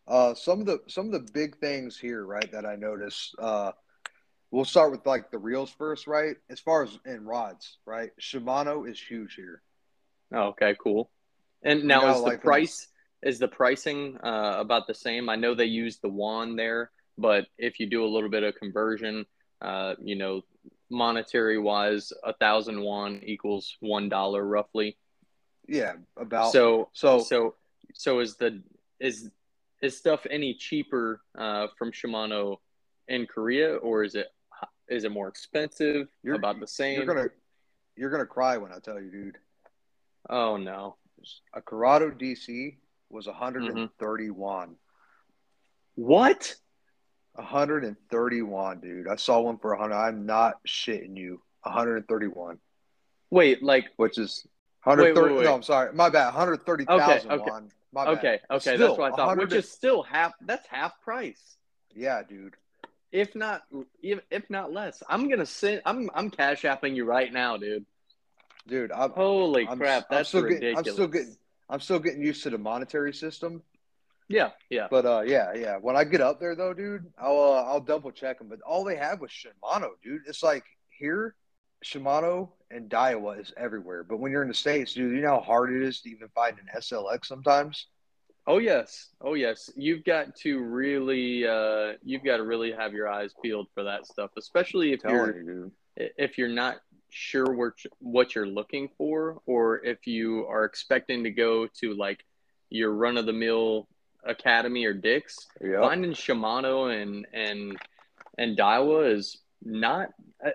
Uh, 0.06 0.34
some 0.34 0.60
of 0.60 0.66
the 0.66 0.80
some 0.86 1.06
of 1.06 1.12
the 1.12 1.32
big 1.32 1.56
things 1.58 1.98
here, 1.98 2.24
right, 2.24 2.50
that 2.52 2.64
I 2.64 2.76
noticed. 2.76 3.34
Uh, 3.38 3.72
we'll 4.50 4.64
start 4.64 4.90
with 4.90 5.04
like 5.06 5.30
the 5.30 5.38
reels 5.38 5.70
first, 5.70 6.06
right? 6.06 6.36
As 6.48 6.60
far 6.60 6.82
as 6.82 6.98
in 7.04 7.24
rods, 7.24 7.78
right? 7.84 8.10
Shimano 8.20 8.88
is 8.88 9.00
huge 9.00 9.34
here. 9.34 9.62
Oh, 10.32 10.48
okay, 10.48 10.74
cool. 10.82 11.10
And 11.62 11.84
now 11.84 12.10
is 12.10 12.18
the 12.18 12.28
like, 12.28 12.42
price 12.42 12.88
is 13.22 13.38
the 13.38 13.48
pricing 13.48 14.16
uh, 14.22 14.56
about 14.58 14.86
the 14.86 14.94
same? 14.94 15.28
I 15.28 15.36
know 15.36 15.54
they 15.54 15.64
use 15.64 15.98
the 15.98 16.08
wand 16.08 16.58
there, 16.58 16.90
but 17.18 17.46
if 17.58 17.78
you 17.80 17.86
do 17.86 18.04
a 18.04 18.08
little 18.08 18.30
bit 18.30 18.42
of 18.44 18.54
conversion, 18.54 19.26
uh, 19.60 19.94
you 20.02 20.14
know, 20.16 20.42
monetary 20.90 21.58
wise, 21.58 22.12
a 22.24 22.32
thousand 22.32 22.80
won 22.80 23.20
equals 23.24 23.76
one 23.80 24.08
dollar 24.08 24.44
roughly. 24.46 24.96
Yeah, 25.66 25.94
about 26.16 26.52
so 26.52 26.88
so 26.92 27.18
so 27.18 27.54
so 27.94 28.20
is 28.20 28.36
the 28.36 28.62
is 29.00 29.30
is 29.82 29.96
stuff 29.98 30.26
any 30.30 30.54
cheaper 30.54 31.20
uh, 31.36 31.66
from 31.76 31.92
Shimano 31.92 32.56
in 33.08 33.26
Korea 33.26 33.76
or 33.76 34.04
is 34.04 34.14
it 34.14 34.28
is 34.88 35.04
it 35.04 35.12
more 35.12 35.28
expensive? 35.28 36.08
You're- 36.22 36.38
about 36.38 36.60
the 36.60 36.66
same? 36.66 36.96
you're 36.96 37.06
gonna 37.06 37.28
you're 37.96 38.10
gonna 38.10 38.26
cry 38.26 38.56
when 38.56 38.72
I 38.72 38.78
tell 38.78 39.00
you, 39.00 39.10
dude. 39.10 39.38
oh 40.30 40.56
no. 40.56 40.96
A 41.52 41.60
Curado 41.60 42.10
DC 42.10 42.76
was 43.10 43.26
Mm-hmm. 43.26 43.40
131. 43.40 44.76
What? 45.96 46.54
131, 47.38 48.80
dude. 48.80 49.08
I 49.08 49.16
saw 49.16 49.40
one 49.40 49.58
for 49.58 49.70
100. 49.70 49.94
I'm 49.94 50.26
not 50.26 50.54
shitting 50.66 51.16
you. 51.16 51.40
131, 51.62 52.58
Wait, 53.30 53.62
like 53.62 53.86
which 53.96 54.16
is 54.16 54.46
130. 54.84 55.28
wait, 55.34 55.38
wait. 55.38 55.44
No, 55.44 55.54
I'm 55.54 55.62
sorry. 55.62 55.92
My 55.92 56.08
bad. 56.08 56.26
130,000 56.26 57.30
Okay, 57.30 57.34
okay. 57.42 57.50
won. 57.50 57.70
My 57.92 58.04
bad. 58.06 58.18
okay, 58.18 58.40
okay, 58.50 58.60
Still, 58.76 58.78
that's 58.88 58.98
what 58.98 59.12
I 59.12 59.16
thought. 59.16 59.26
100 59.26 59.50
Which 59.50 59.58
is 59.64 59.70
still 59.70 60.02
half. 60.02 60.32
That's 60.40 60.66
half 60.68 61.00
price, 61.02 61.56
Yeah, 61.94 62.22
dude. 62.26 62.54
if 63.12 63.34
not 63.34 63.62
if, 64.02 64.20
if 64.30 64.48
not 64.48 64.72
less. 64.72 65.02
I'm 65.08 65.28
gonna 65.28 65.44
send. 65.46 65.82
I'm 65.84 66.08
I'm 66.14 66.30
cash 66.30 66.62
apping 66.62 66.94
you 66.94 67.04
right 67.04 67.30
now, 67.32 67.56
dude. 67.58 67.84
Dude, 68.66 68.92
I'm, 68.92 69.10
Holy 69.10 69.66
I'm, 69.66 69.78
crap, 69.78 70.06
I'm 70.10 70.16
that's 70.18 70.28
still 70.30 70.42
ridiculous. 70.42 70.76
Getting, 70.76 70.88
I'm 70.90 70.94
still 70.94 71.08
getting 71.08 71.36
I'm 71.68 71.80
still 71.80 71.98
getting 71.98 72.22
used 72.22 72.42
to 72.44 72.50
the 72.50 72.58
monetary 72.58 73.12
system. 73.12 73.62
Yeah, 74.28 74.50
yeah. 74.68 74.88
But 74.90 75.06
uh, 75.06 75.22
yeah, 75.26 75.54
yeah. 75.54 75.76
When 75.78 75.96
I 75.96 76.04
get 76.04 76.20
up 76.20 76.38
there 76.38 76.54
though, 76.54 76.74
dude, 76.74 77.06
I'll 77.18 77.40
uh, 77.40 77.62
I'll 77.64 77.80
double 77.80 78.10
check 78.10 78.38
them. 78.38 78.48
But 78.48 78.60
all 78.60 78.84
they 78.84 78.96
have 78.96 79.20
was 79.20 79.30
Shimano, 79.30 79.90
dude. 80.02 80.22
It's 80.26 80.42
like 80.42 80.64
here, 80.90 81.34
Shimano 81.84 82.50
and 82.70 82.90
Daiwa 82.90 83.40
is 83.40 83.52
everywhere. 83.56 84.04
But 84.04 84.18
when 84.18 84.30
you're 84.30 84.42
in 84.42 84.48
the 84.48 84.54
states, 84.54 84.92
dude, 84.92 85.14
you 85.14 85.22
know 85.22 85.36
how 85.36 85.40
hard 85.40 85.72
it 85.72 85.82
is 85.82 86.00
to 86.02 86.10
even 86.10 86.28
find 86.34 86.56
an 86.58 86.68
SLX 86.76 87.26
sometimes. 87.26 87.86
Oh 88.46 88.58
yes, 88.58 89.08
oh 89.20 89.34
yes. 89.34 89.70
You've 89.76 90.04
got 90.04 90.34
to 90.36 90.58
really, 90.60 91.46
uh, 91.46 91.92
you've 92.02 92.24
got 92.24 92.38
to 92.38 92.44
really 92.44 92.72
have 92.72 92.92
your 92.92 93.08
eyes 93.08 93.34
peeled 93.42 93.68
for 93.74 93.84
that 93.84 94.06
stuff, 94.06 94.30
especially 94.38 94.92
if 94.92 95.00
you're 95.04 95.42
you, 95.42 95.72
if 95.96 96.38
you're 96.38 96.48
not 96.48 96.76
sure 97.10 97.52
what 97.52 97.74
what 97.98 98.34
you're 98.34 98.46
looking 98.46 98.88
for, 98.96 99.40
or 99.46 99.84
if 99.84 100.06
you 100.06 100.46
are 100.46 100.64
expecting 100.64 101.24
to 101.24 101.30
go 101.30 101.66
to 101.80 101.94
like 101.94 102.24
your 102.70 102.92
run 102.92 103.16
of 103.16 103.26
the 103.26 103.32
mill 103.32 103.88
academy 104.28 104.84
or 104.84 104.92
Dick's. 104.92 105.48
Yep. 105.60 105.80
finding 105.80 106.12
Shimano 106.12 106.94
and 107.02 107.26
and 107.32 107.76
and 108.38 108.56
Daiwa 108.56 109.12
is 109.12 109.38
not 109.62 110.10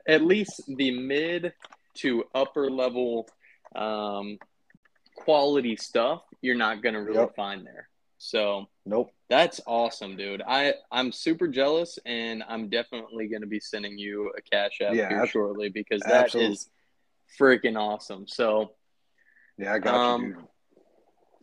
at 0.08 0.24
least 0.24 0.62
the 0.68 0.92
mid 0.92 1.54
to 1.96 2.24
upper 2.34 2.70
level 2.72 3.28
um, 3.76 4.38
quality 5.16 5.76
stuff. 5.76 6.24
You're 6.42 6.56
not 6.56 6.82
gonna 6.82 7.02
really 7.04 7.20
Yep. 7.20 7.36
find 7.36 7.66
there. 7.66 7.90
So 8.18 8.68
Nope. 8.86 9.12
that's 9.30 9.60
awesome, 9.68 10.16
dude. 10.16 10.42
I 10.48 10.76
I'm 10.92 11.12
super 11.12 11.48
jealous, 11.48 12.00
and 12.06 12.42
I'm 12.48 12.70
definitely 12.70 13.28
gonna 13.28 13.48
be 13.48 13.60
sending 13.60 13.98
you 13.98 14.32
a 14.38 14.42
cash 14.42 14.80
app 14.82 14.94
Yeah, 14.96 15.10
here 15.10 15.24
ab- 15.24 15.30
shortly 15.30 15.70
because 15.70 16.02
that 16.04 16.28
is 16.36 16.70
absolutely. 17.38 17.70
freaking 17.72 17.78
awesome. 17.78 18.28
So 18.28 18.76
Yeah, 19.58 19.74
I 19.74 19.80
got 19.80 19.96
Um, 19.96 20.22
you, 20.24 20.34
dude. 20.36 20.48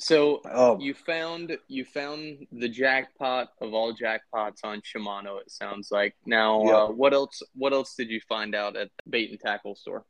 So 0.01 0.41
Oh, 0.51 0.79
you 0.81 0.95
found 0.95 1.57
you 1.69 1.85
found 1.85 2.47
the 2.53 2.69
jackpot 2.69 3.49
of 3.61 3.75
all 3.75 3.95
jackpots 3.95 4.65
on 4.65 4.81
Shimano. 4.83 5.41
It 5.41 5.51
sounds 5.51 5.91
like. 5.93 6.15
Now, 6.27 6.65
Yep. 6.65 6.75
uh, 6.75 6.87
what 6.93 7.13
else? 7.15 7.43
What 7.55 7.73
else 7.73 7.95
did 7.95 8.11
you 8.11 8.21
find 8.29 8.55
out 8.55 8.77
at 8.77 8.89
the 9.05 9.11
bait 9.11 9.31
and 9.31 9.39
tackle 9.41 9.75
store? 9.75 10.05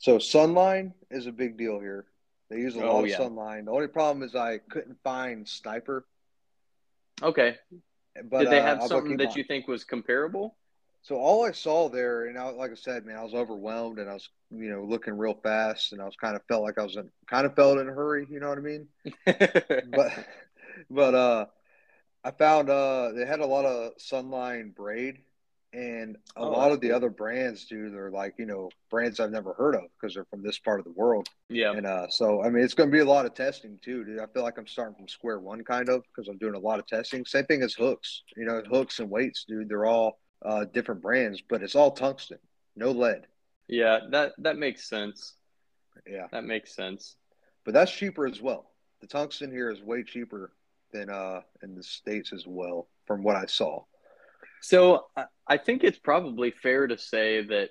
so 0.00 0.16
Sunline 0.18 0.92
is 1.10 1.26
a 1.26 1.32
big 1.32 1.56
deal 1.58 1.78
here. 1.80 2.06
They 2.50 2.56
use 2.58 2.76
a 2.76 2.82
Oh, 2.84 2.94
lot 2.94 3.04
of 3.04 3.10
yeah. 3.10 3.18
Sunline. 3.18 3.64
The 3.66 3.72
only 3.72 3.88
problem 3.88 4.22
is 4.22 4.34
I 4.34 4.58
couldn't 4.58 4.96
find 5.02 5.46
Sniper. 5.46 6.06
Okay. 7.22 7.56
But 8.30 8.40
did 8.40 8.50
they 8.50 8.60
uh, 8.60 8.64
have 8.64 8.80
I'll 8.80 8.88
something 8.88 9.16
that 9.18 9.30
on- 9.30 9.36
you 9.36 9.44
think 9.44 9.66
was 9.68 9.84
comparable? 9.84 10.56
So 11.08 11.16
all 11.16 11.44
I 11.46 11.52
saw 11.52 11.88
there, 11.88 12.26
and 12.26 12.38
I, 12.38 12.50
like 12.50 12.70
I 12.70 12.74
said, 12.74 13.06
man, 13.06 13.16
I 13.16 13.22
was 13.24 13.34
overwhelmed, 13.34 13.98
and 13.98 14.10
I 14.10 14.14
was, 14.14 14.28
you 14.50 14.70
know, 14.70 14.84
looking 14.84 15.16
real 15.16 15.34
fast, 15.42 15.92
and 15.92 16.02
I 16.02 16.04
was 16.04 16.16
kind 16.16 16.36
of 16.36 16.42
felt 16.48 16.62
like 16.62 16.78
I 16.78 16.82
was 16.82 16.96
in, 16.96 17.10
kind 17.28 17.46
of 17.46 17.54
felt 17.56 17.78
in 17.78 17.88
a 17.88 17.92
hurry, 17.92 18.26
you 18.30 18.40
know 18.40 18.48
what 18.50 18.58
I 18.58 18.62
mean? 18.62 18.88
But, 19.82 20.12
but 20.90 21.14
uh, 21.14 21.46
I 22.24 22.32
found 22.32 22.70
uh 22.70 23.12
they 23.14 23.26
had 23.26 23.40
a 23.40 23.46
lot 23.46 23.64
of 23.66 23.92
Sunline 23.98 24.74
braid, 24.74 25.18
and 25.72 26.16
a 26.36 26.44
Oh, 26.44 26.46
lot 26.46 26.72
of 26.72 26.80
the 26.80 26.92
cool. 26.92 26.92
other 26.92 27.10
brands, 27.10 27.66
dude, 27.66 27.94
they're 27.94 28.10
like 28.10 28.34
you 28.38 28.46
know 28.46 28.70
brands 28.90 29.20
I've 29.20 29.30
never 29.32 29.54
heard 29.54 29.76
of 29.76 29.84
because 30.00 30.14
they're 30.14 30.26
from 30.26 30.42
this 30.42 30.58
part 30.58 30.80
of 30.80 30.84
the 30.86 30.92
world, 30.92 31.28
yeah. 31.48 31.74
and 31.74 31.86
uh, 31.86 32.08
so 32.10 32.42
I 32.42 32.50
mean 32.50 32.64
it's 32.64 32.74
going 32.74 32.90
to 32.90 32.94
be 32.96 33.00
a 33.02 33.06
lot 33.06 33.26
of 33.26 33.34
testing 33.34 33.78
too, 33.84 34.04
dude. 34.04 34.20
I 34.20 34.26
feel 34.26 34.42
like 34.44 34.58
I'm 34.58 34.66
starting 34.68 34.96
from 34.96 35.08
square 35.08 35.40
one 35.40 35.64
kind 35.64 35.88
of 35.90 36.04
because 36.04 36.28
I'm 36.28 36.38
doing 36.38 36.54
a 36.54 36.58
lot 36.60 36.80
of 36.80 36.86
testing. 36.86 37.24
Same 37.26 37.46
thing 37.46 37.62
as 37.62 37.74
hooks, 37.74 38.22
you 38.36 38.46
know, 38.46 38.62
hooks 38.70 39.00
and 39.00 39.10
weights, 39.10 39.44
dude. 39.48 39.68
They're 39.68 39.86
all 39.86 40.18
uh, 40.44 40.64
different 40.64 41.02
brands, 41.02 41.40
but 41.48 41.62
it's 41.62 41.74
all 41.74 41.90
tungsten, 41.90 42.38
no 42.76 42.90
lead. 42.92 43.26
Yeah. 43.66 44.00
That 44.10 44.32
that 44.38 44.56
makes 44.56 44.88
sense. 44.88 45.34
Yeah, 46.06 46.26
That 46.32 46.44
makes 46.44 46.74
sense. 46.74 47.16
but 47.64 47.74
that's 47.74 47.92
cheaper 47.92 48.26
as 48.26 48.40
well. 48.40 48.70
The 49.00 49.06
tungsten 49.06 49.50
here 49.50 49.70
is 49.70 49.82
way 49.82 50.02
cheaper 50.04 50.52
than 50.92 51.10
uh 51.10 51.42
in 51.62 51.74
the 51.74 51.82
states 51.82 52.32
as 52.32 52.46
well, 52.46 52.88
from 53.06 53.22
what 53.22 53.36
I 53.36 53.46
saw. 53.46 53.84
So 54.62 55.06
I- 55.16 55.26
I 55.46 55.56
think 55.58 55.84
it's 55.84 55.98
probably 55.98 56.50
fair 56.50 56.86
to 56.86 56.96
say 56.98 57.42
that 57.42 57.70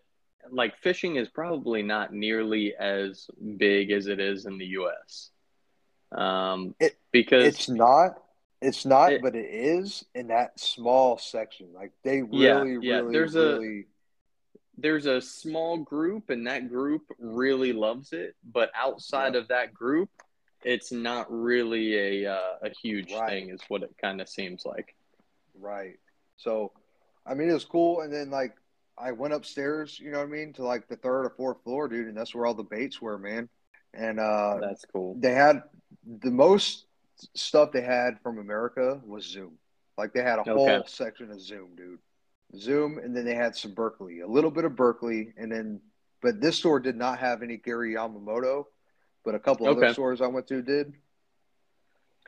like 0.52 0.78
fishing 0.78 1.16
is 1.18 1.28
probably 1.30 1.84
not 1.84 2.14
nearly 2.14 2.76
as 2.76 3.28
big 3.58 3.92
as 3.92 4.08
it 4.08 4.20
is 4.20 4.46
in 4.46 4.58
the 4.58 4.66
U.S. 4.82 5.32
Um, 6.12 6.76
It- 6.80 6.98
because 7.12 7.46
It's 7.46 7.70
not. 7.70 8.22
It's 8.62 8.86
not, 8.86 9.14
It- 9.14 9.22
but 9.22 9.36
it 9.36 9.50
is 9.54 10.06
in 10.16 10.28
that 10.28 10.60
small 10.60 11.18
section. 11.18 11.74
Like 11.74 11.92
they 12.04 12.18
Yeah, 12.32 12.60
really, 12.62 12.88
yeah, 12.88 12.96
really, 12.98 13.12
there's 13.14 13.36
a- 13.36 13.40
really. 13.60 13.88
there's 14.78 15.06
a 15.06 15.20
small 15.22 15.78
group, 15.78 16.30
and 16.30 16.46
that 16.48 16.70
group 16.70 17.04
really 17.20 17.74
loves 17.74 18.14
it. 18.14 18.36
But 18.44 18.72
outside 18.76 19.34
Yep. 19.34 19.44
of 19.44 19.48
that 19.50 19.74
group, 19.74 20.10
it's 20.64 20.92
not 20.92 21.32
really 21.32 22.24
a 22.26 22.32
uh, 22.34 22.58
a 22.64 22.70
huge 22.82 23.14
Right. 23.14 23.30
thing, 23.30 23.50
is 23.50 23.62
what 23.68 23.84
it 23.84 23.96
kind 24.02 24.22
of 24.22 24.28
seems 24.30 24.66
like. 24.66 24.96
Right. 25.54 26.00
So, 26.38 26.72
I 27.26 27.34
mean, 27.36 27.50
it 27.50 27.54
was 27.54 27.66
cool. 27.66 28.02
And 28.02 28.12
then, 28.14 28.30
like, 28.32 28.56
I 28.98 29.12
went 29.12 29.34
upstairs, 29.36 30.00
you 30.00 30.10
know 30.12 30.18
what 30.20 30.28
I 30.28 30.32
mean, 30.32 30.54
to 30.54 30.64
like 30.64 30.88
the 30.88 30.96
third 30.98 31.26
or 31.26 31.30
fourth 31.30 31.64
floor, 31.64 31.88
dude. 31.88 32.08
And 32.08 32.18
that's 32.18 32.34
where 32.34 32.46
all 32.48 32.56
the 32.56 32.64
baits 32.64 33.00
were, 33.00 33.20
man. 33.20 33.50
And 33.94 34.20
uh, 34.20 34.58
That's 34.60 34.86
cool. 34.86 35.16
they 35.20 35.34
had 35.34 35.62
the 36.04 36.32
most 36.32 36.87
stuff 37.36 37.72
they 37.72 37.82
had 37.82 38.20
from 38.22 38.38
America 38.40 39.02
was 39.06 39.26
Zoom. 39.26 39.58
Like, 39.98 40.14
they 40.14 40.22
had 40.22 40.40
a 40.40 40.44
whole 40.44 40.86
section 40.86 41.32
of 41.32 41.42
Zoom, 41.42 41.76
dude. 41.76 42.00
Zoom. 42.56 42.98
And 43.00 43.16
then 43.16 43.26
they 43.26 43.36
had 43.36 43.56
some 43.56 43.74
Berkley, 43.74 44.20
a 44.22 44.28
little 44.28 44.52
bit 44.52 44.64
of 44.66 44.76
Berkley. 44.76 45.34
And 45.38 45.52
then, 45.52 45.82
but 46.22 46.40
this 46.40 46.58
store 46.58 46.80
did 46.80 46.96
not 46.96 47.20
have 47.20 47.42
any 47.42 47.58
Gary 47.58 47.96
Yamamoto, 47.96 48.66
but 49.26 49.36
a 49.36 49.40
couple 49.40 49.68
other 49.68 49.92
stores 49.94 50.22
I 50.22 50.28
went 50.28 50.48
to 50.48 50.62
did. 50.62 50.94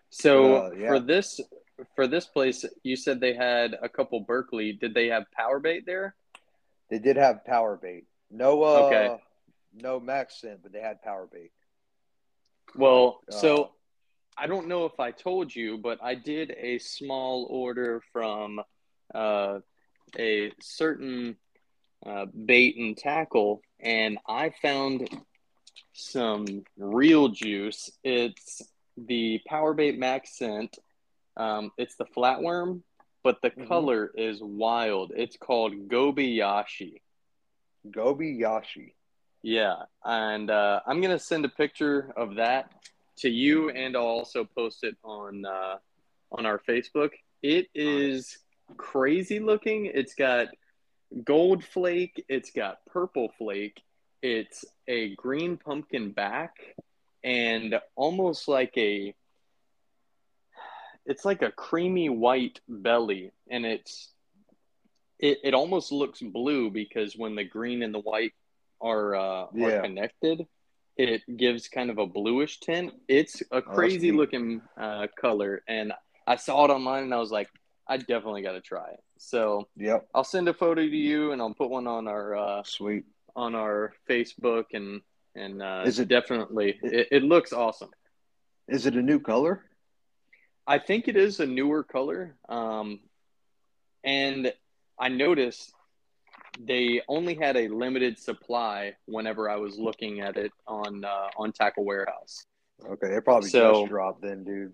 So 0.10 0.56
Uh, 0.56 0.71
yeah. 0.71 0.88
for 0.88 0.99
this 0.99 1.39
for 1.95 2.08
this 2.08 2.25
place, 2.25 2.65
you 2.84 2.95
said 2.97 3.21
they 3.21 3.34
had 3.34 3.78
a 3.82 3.88
couple 3.88 4.19
Berkley. 4.19 4.73
Did 4.73 4.93
they 4.93 5.08
have 5.08 5.23
power 5.32 5.60
bait 5.60 5.86
there? 5.86 6.15
They 6.89 6.99
did 6.99 7.15
have 7.15 7.45
power 7.45 7.78
bait. 7.78 8.06
No, 8.30 8.63
uh, 8.63 8.84
Okay. 8.86 9.23
no 9.73 9.99
max 9.99 10.41
scent, 10.41 10.62
but 10.62 10.73
they 10.73 10.82
had 10.82 11.02
power 11.02 11.28
bait. 11.32 11.52
Well, 12.75 13.21
Uh, 13.30 13.32
so 13.32 13.75
I 14.39 14.47
don't 14.47 14.67
know 14.67 14.86
if 14.86 14.99
I 14.99 15.12
told 15.12 15.54
you, 15.54 15.78
but 15.78 15.99
I 16.02 16.15
did 16.15 16.56
a 16.58 16.78
small 16.80 17.45
order 17.49 18.02
from 18.13 18.62
uh, 19.13 19.60
a 20.17 20.52
certain 20.62 21.36
uh, 22.06 22.25
bait 22.25 22.78
and 22.78 22.97
tackle, 22.97 23.62
and 23.82 24.17
I 24.28 24.52
found 24.62 25.10
some 25.93 26.45
real 26.78 27.28
juice. 27.30 27.89
It's 28.04 28.62
the 28.97 29.41
Power 29.45 29.73
Bait 29.73 29.99
Max 29.99 30.38
scent. 30.38 30.78
Um, 31.36 31.71
it's 31.78 31.95
the 31.95 32.06
flatworm, 32.06 32.82
but 33.23 33.41
the 33.41 33.52
Mhm. 33.52 33.67
color 33.67 34.12
is 34.15 34.41
wild. 34.41 35.12
It's 35.15 35.36
called 35.38 35.89
Gobiyashi. 35.89 37.02
Gobi 37.91 38.38
Yashi. 38.39 38.93
Yeah, 39.41 39.84
and 40.04 40.49
uh, 40.49 40.82
I'm 40.86 41.02
gonna 41.02 41.19
send 41.19 41.45
a 41.45 41.49
picture 41.49 42.13
of 42.15 42.36
that 42.36 42.71
to 43.22 43.30
you, 43.30 43.70
and 43.70 43.96
I'll 43.96 44.04
also 44.04 44.44
post 44.46 44.84
it 44.84 44.96
on 45.04 45.46
uh, 45.46 45.78
on 46.32 46.46
our 46.46 46.60
Facebook. 46.60 47.12
It 47.42 47.68
is 47.74 48.38
crazy 48.78 49.40
looking. 49.40 49.86
It's 49.86 50.14
got 50.16 50.48
gold 51.24 51.64
flake. 51.64 52.24
It's 52.28 52.52
got 52.52 52.86
purple 52.86 53.32
flake. 53.38 53.82
It's 54.22 54.66
a 54.88 55.16
green 55.16 55.58
pumpkin 55.58 56.12
back, 56.12 56.56
and 57.24 57.80
almost 57.96 58.48
like 58.48 58.74
a. 58.78 59.14
It's 61.06 61.26
like 61.26 61.42
a 61.42 61.52
creamy 61.52 62.10
white 62.10 62.60
belly, 62.68 63.32
and 63.50 63.66
it's. 63.66 64.12
It, 65.20 65.40
it 65.44 65.54
almost 65.54 65.92
looks 65.92 66.22
blue 66.22 66.70
because 66.72 67.18
when 67.18 67.36
the 67.36 67.44
green 67.44 67.84
and 67.84 67.94
the 67.94 68.00
white 68.00 68.34
are 68.80 69.16
uh, 69.16 69.48
Yeah. 69.54 69.66
are 69.66 69.82
connected, 69.82 70.48
it 71.08 71.22
gives 71.38 71.70
kind 71.70 71.90
of 71.90 71.98
a 71.98 72.06
bluish 72.06 72.60
tint. 72.60 72.92
It's 73.08 73.42
a 73.52 73.62
crazy 73.62 74.12
neat. 74.12 74.18
looking 74.18 74.62
uh, 74.78 75.08
color, 75.20 75.64
and 75.68 75.94
I 76.28 76.36
saw 76.36 76.66
it 76.66 76.72
online 76.72 77.04
and 77.04 77.14
I 77.14 77.18
was 77.18 77.32
like, 77.32 77.48
I 77.88 77.98
definitely 77.98 78.42
got 78.42 78.52
to 78.52 78.62
try 78.62 78.90
it. 78.92 79.00
So 79.18 79.68
Yep. 79.78 80.08
I'll 80.14 80.24
send 80.26 80.48
a 80.50 80.54
photo 80.54 80.82
to 80.82 80.96
you, 80.96 81.32
and 81.32 81.42
I'll 81.42 81.54
put 81.54 81.70
one 81.70 81.88
on 81.88 82.08
our 82.08 82.36
uh, 82.36 82.64
Sweet. 82.64 83.06
on 83.36 83.56
our 83.56 83.94
Facebook, 84.10 84.66
and 84.74 85.02
and 85.36 85.62
uh, 85.62 85.84
Is 85.86 86.00
it- 86.00 86.10
definitely 86.10 86.78
it, 86.84 87.08
it 87.12 87.24
looks 87.24 87.54
awesome. 87.54 87.90
Is 88.68 88.86
it 88.86 88.96
a 88.96 89.02
new 89.02 89.20
color? 89.20 89.66
I 90.68 90.78
think 90.78 91.08
it 91.08 91.16
is 91.16 91.40
a 91.40 91.46
newer 91.48 91.84
color, 91.84 92.36
um, 92.48 93.00
and 94.04 94.54
I 95.00 95.08
noticed 95.10 95.72
they 96.60 97.02
only 97.08 97.36
had 97.36 97.56
a 97.58 97.68
limited 97.68 98.18
supply 98.20 98.96
whenever 99.06 99.50
I 99.50 99.58
was 99.58 99.78
looking 99.78 100.22
at 100.22 100.38
it 100.38 100.52
on 100.68 101.04
uh, 101.06 101.30
on 101.38 101.52
Tackle 101.52 101.86
Warehouse. 101.86 102.46
Okay, 102.86 103.08
it 103.16 103.24
probably 103.26 103.50
So- 103.50 103.82
just 103.82 103.90
dropped 103.90 104.22
then, 104.22 104.44
dude. 104.44 104.74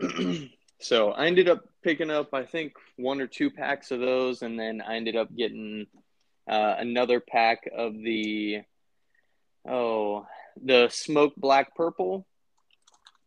so 0.80 1.12
I 1.12 1.26
ended 1.26 1.48
up 1.48 1.64
picking 1.82 2.10
up, 2.10 2.34
I 2.34 2.44
think, 2.44 2.74
one 2.96 3.20
or 3.20 3.26
two 3.26 3.50
packs 3.50 3.90
of 3.90 4.00
those, 4.00 4.42
and 4.42 4.58
then 4.58 4.80
I 4.80 4.96
ended 4.96 5.16
up 5.16 5.34
getting 5.34 5.86
uh, 6.48 6.74
another 6.78 7.20
pack 7.20 7.68
of 7.76 7.94
the 7.94 8.62
oh 9.68 10.26
the 10.62 10.88
smoke 10.90 11.34
black 11.36 11.74
purple, 11.76 12.26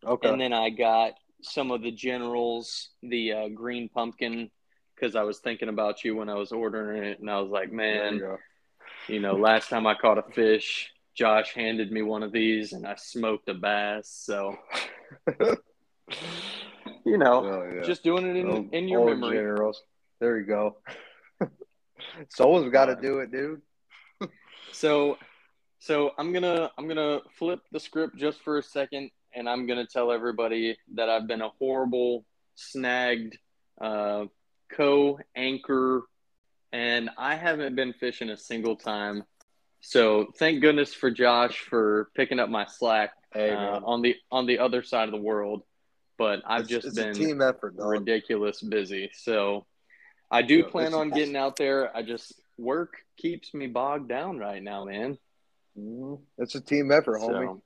Okay. 0.05 0.29
and 0.29 0.39
then 0.39 0.53
I 0.53 0.69
got 0.69 1.13
some 1.41 1.71
of 1.71 1.81
the 1.81 1.91
generals, 1.91 2.89
the 3.01 3.31
uh, 3.33 3.47
green 3.49 3.89
pumpkin, 3.89 4.51
because 4.95 5.15
I 5.15 5.23
was 5.23 5.39
thinking 5.39 5.69
about 5.69 6.03
you 6.03 6.15
when 6.15 6.29
I 6.29 6.35
was 6.35 6.51
ordering 6.51 7.03
it, 7.03 7.19
and 7.19 7.29
I 7.29 7.39
was 7.39 7.49
like, 7.51 7.71
man, 7.71 8.15
you 8.15 8.37
you 9.07 9.19
know, 9.19 9.35
last 9.35 9.69
time 9.69 9.85
I 9.85 9.93
caught 9.95 10.17
a 10.17 10.23
fish, 10.33 10.89
Josh 11.15 11.53
handed 11.53 11.91
me 11.91 12.01
one 12.01 12.23
of 12.23 12.31
these, 12.31 12.73
and 12.73 12.85
I 12.87 12.95
smoked 12.95 13.49
a 13.49 13.53
bass. 13.53 14.09
So 14.09 14.57
you 17.05 17.17
know, 17.17 17.45
Oh, 17.45 17.71
yeah. 17.75 17.81
just 17.83 18.03
doing 18.03 18.25
it 18.25 18.35
in, 18.35 18.47
Old- 18.47 18.73
in 18.73 18.87
your 18.87 19.05
memory. 19.09 19.37
generals. 19.37 19.81
There 20.19 20.37
you 20.37 20.45
go. 20.45 20.77
Someone's 22.29 22.71
got 22.71 22.85
to 22.85 22.95
do 22.95 23.19
it, 23.19 23.31
dude. 23.31 23.61
So, 24.71 25.17
so 25.79 26.11
I'm 26.17 26.33
gonna 26.33 26.69
I'm 26.77 26.85
gonna 26.89 27.19
flip 27.37 27.61
the 27.71 27.79
script 27.79 28.17
just 28.17 28.41
for 28.41 28.57
a 28.57 28.63
second, 28.63 29.09
and 29.33 29.47
I'm 29.47 29.67
gonna 29.67 29.85
tell 29.85 30.11
everybody 30.11 30.77
that 30.95 31.07
I've 31.07 31.27
been 31.27 31.41
a 31.41 31.47
horrible 31.47 32.25
snagged 32.55 33.37
uh, 33.79 34.25
co-anchor, 34.75 36.03
and 36.71 37.09
I 37.17 37.35
haven't 37.35 37.75
been 37.75 37.93
fishing 37.93 38.29
a 38.29 38.37
single 38.37 38.75
time. 38.75 39.23
So 39.81 40.31
thank 40.37 40.61
goodness 40.61 40.93
for 40.93 41.11
Josh 41.11 41.59
for 41.59 42.09
picking 42.15 42.39
up 42.39 42.49
my 42.49 42.65
slack 42.65 43.11
Hey, 43.33 43.51
uh, 43.51 43.79
on 43.83 44.01
the 44.01 44.15
on 44.31 44.45
the 44.45 44.59
other 44.59 44.81
side 44.83 45.07
of 45.07 45.11
the 45.11 45.21
world. 45.21 45.63
But 46.17 46.41
I've 46.45 46.63
It's- 46.65 46.83
just 46.83 46.87
it's 46.87 46.95
been 46.95 47.13
team 47.13 47.41
effort, 47.41 47.75
dog. 47.77 47.87
ridiculous 47.87 48.61
busy. 48.61 49.09
So 49.13 49.65
I 50.31 50.41
do 50.41 50.59
Yeah, 50.59 50.69
plan 50.69 50.93
on 50.93 51.09
getting 51.11 51.35
out 51.35 51.55
there. 51.57 51.95
I 51.95 52.01
just 52.01 52.33
work 52.57 52.93
keeps 53.17 53.53
me 53.53 53.67
bogged 53.67 54.07
down 54.09 54.39
right 54.39 54.63
now, 54.63 54.85
man. 54.85 55.17
Mhm. 55.77 56.21
It's 56.37 56.55
a 56.55 56.61
team 56.61 56.91
effort, 56.91 57.19
homie. 57.19 57.47
So 57.47 57.61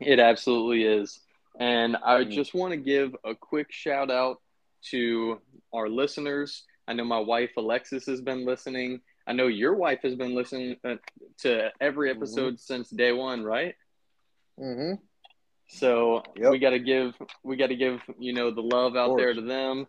it 0.00 0.18
absolutely 0.18 0.84
is. 0.84 1.20
And 1.58 1.96
I 1.96 2.24
Mhm. 2.24 2.30
just 2.32 2.52
want 2.52 2.72
to 2.72 2.76
give 2.76 3.16
a 3.24 3.34
quick 3.34 3.70
shout 3.72 4.10
out 4.10 4.42
to 4.90 5.40
our 5.72 5.88
listeners. 5.88 6.64
I 6.88 6.92
know 6.92 7.04
my 7.04 7.18
wife 7.18 7.50
Alexis 7.56 8.06
has 8.06 8.20
been 8.20 8.44
listening. 8.44 9.00
I 9.26 9.32
know 9.32 9.46
your 9.46 9.74
wife 9.74 10.00
has 10.02 10.14
been 10.14 10.34
listening 10.34 10.76
uh, 10.84 10.96
to 11.38 11.70
every 11.80 12.10
Mhm. 12.10 12.16
episode 12.16 12.60
since 12.60 12.90
day 12.90 13.12
one, 13.12 13.42
right? 13.44 13.74
Mm-hmm. 14.58 14.94
So 15.68 16.22
Yep. 16.36 16.50
we 16.50 16.58
got 16.58 16.70
to 16.70 16.78
give 16.78 17.14
we 17.42 17.56
got 17.56 17.68
to 17.68 17.76
give 17.76 18.00
you 18.18 18.32
know 18.32 18.50
the 18.50 18.62
love 18.62 18.96
out 18.96 19.16
there 19.16 19.32
to 19.34 19.40
them, 19.40 19.86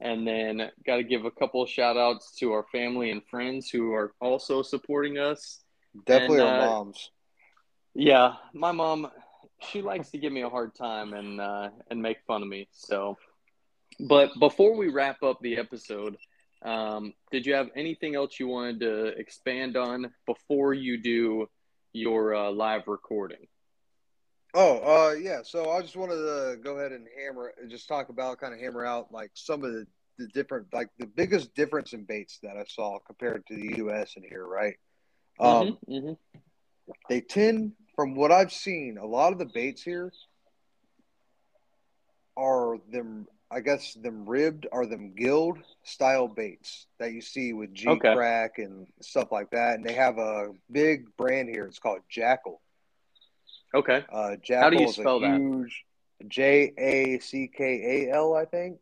and 0.00 0.26
then 0.26 0.70
got 0.86 0.96
to 0.96 1.02
give 1.04 1.24
a 1.24 1.30
couple 1.30 1.62
of 1.62 1.68
shout 1.68 1.96
outs 1.96 2.36
to 2.38 2.52
our 2.52 2.64
family 2.72 3.10
and 3.10 3.22
friends 3.30 3.70
who 3.70 3.92
are 3.92 4.12
also 4.20 4.62
supporting 4.62 5.18
us. 5.18 5.64
Definitely 6.06 6.40
And, 6.40 6.42
our 6.42 6.50
uh, 6.50 6.56
moms. 6.56 7.10
Yeah, 7.94 8.34
my 8.54 8.72
mom, 8.72 9.10
she 9.60 9.82
likes 9.82 10.10
to 10.10 10.18
give 10.18 10.32
me 10.32 10.42
a 10.42 10.48
hard 10.48 10.74
time 10.74 11.12
and 11.14 11.40
uh, 11.40 11.70
and 11.90 12.00
make 12.02 12.18
fun 12.26 12.42
of 12.42 12.48
me. 12.48 12.68
So, 12.72 13.16
but 14.00 14.30
before 14.38 14.76
we 14.76 14.88
wrap 14.88 15.22
up 15.22 15.38
the 15.40 15.56
episode, 15.56 16.16
um, 16.62 17.12
did 17.30 17.46
you 17.46 17.54
have 17.54 17.68
anything 17.76 18.14
else 18.14 18.38
you 18.38 18.48
wanted 18.48 18.80
to 18.80 19.06
expand 19.18 19.76
on 19.76 20.12
before 20.26 20.74
you 20.74 21.00
do 21.00 21.48
your 21.92 22.34
uh, 22.34 22.50
live 22.50 22.82
recording? 22.86 23.46
Oh, 24.54 24.78
uh, 24.78 25.12
yeah. 25.14 25.40
So 25.42 25.70
I 25.70 25.82
just 25.82 25.96
wanted 25.96 26.16
to 26.16 26.56
go 26.62 26.78
ahead 26.78 26.92
and 26.92 27.06
hammer, 27.18 27.52
just 27.68 27.86
talk 27.86 28.08
about, 28.08 28.38
kind 28.38 28.54
of 28.54 28.60
hammer 28.60 28.84
out 28.84 29.12
like 29.12 29.30
some 29.34 29.62
of 29.62 29.72
the, 29.72 29.86
the 30.18 30.26
different, 30.28 30.66
like 30.72 30.88
the 30.98 31.06
biggest 31.06 31.54
difference 31.54 31.92
in 31.92 32.04
baits 32.04 32.38
that 32.42 32.56
I 32.56 32.64
saw 32.66 32.98
compared 33.06 33.46
to 33.46 33.54
the 33.54 33.76
U.S. 33.78 34.14
in 34.16 34.22
here, 34.22 34.44
right? 34.44 34.74
Um, 35.38 35.78
Mhm, 35.88 35.88
mhm. 35.88 36.16
they 37.08 37.20
tend, 37.20 37.72
from 37.94 38.14
what 38.14 38.32
I've 38.32 38.52
seen, 38.52 38.98
a 38.98 39.06
lot 39.06 39.32
of 39.32 39.38
the 39.38 39.46
baits 39.46 39.82
here 39.82 40.12
are 42.36 42.78
them 42.90 43.26
I 43.50 43.60
guess 43.60 43.94
them 43.94 44.28
ribbed 44.28 44.66
or 44.72 44.86
them 44.86 45.14
gilled 45.14 45.58
style 45.82 46.28
baits 46.28 46.86
that 46.98 47.12
you 47.12 47.20
see 47.22 47.52
with 47.52 47.72
G 47.72 47.88
Okay. 47.88 48.12
crack 48.12 48.58
and 48.58 48.86
stuff 49.00 49.32
like 49.32 49.50
that. 49.50 49.74
And 49.76 49.84
they 49.84 49.94
have 49.94 50.18
a 50.18 50.48
big 50.70 51.16
brand 51.16 51.48
here. 51.48 51.64
It's 51.66 51.78
called 51.78 52.00
Jackal. 52.08 52.60
Okay. 53.74 54.04
Uh, 54.12 54.36
Jackal 54.42 54.64
How 54.64 54.70
do 54.70 54.76
you 54.82 54.88
is 54.88 54.94
spell 54.94 55.16
a 55.18 55.20
that? 55.20 55.40
huge 55.40 55.84
J 56.28 56.72
A 56.78 57.18
C 57.20 57.48
K 57.54 58.06
A 58.08 58.14
L. 58.14 58.34
I 58.34 58.44
think. 58.44 58.78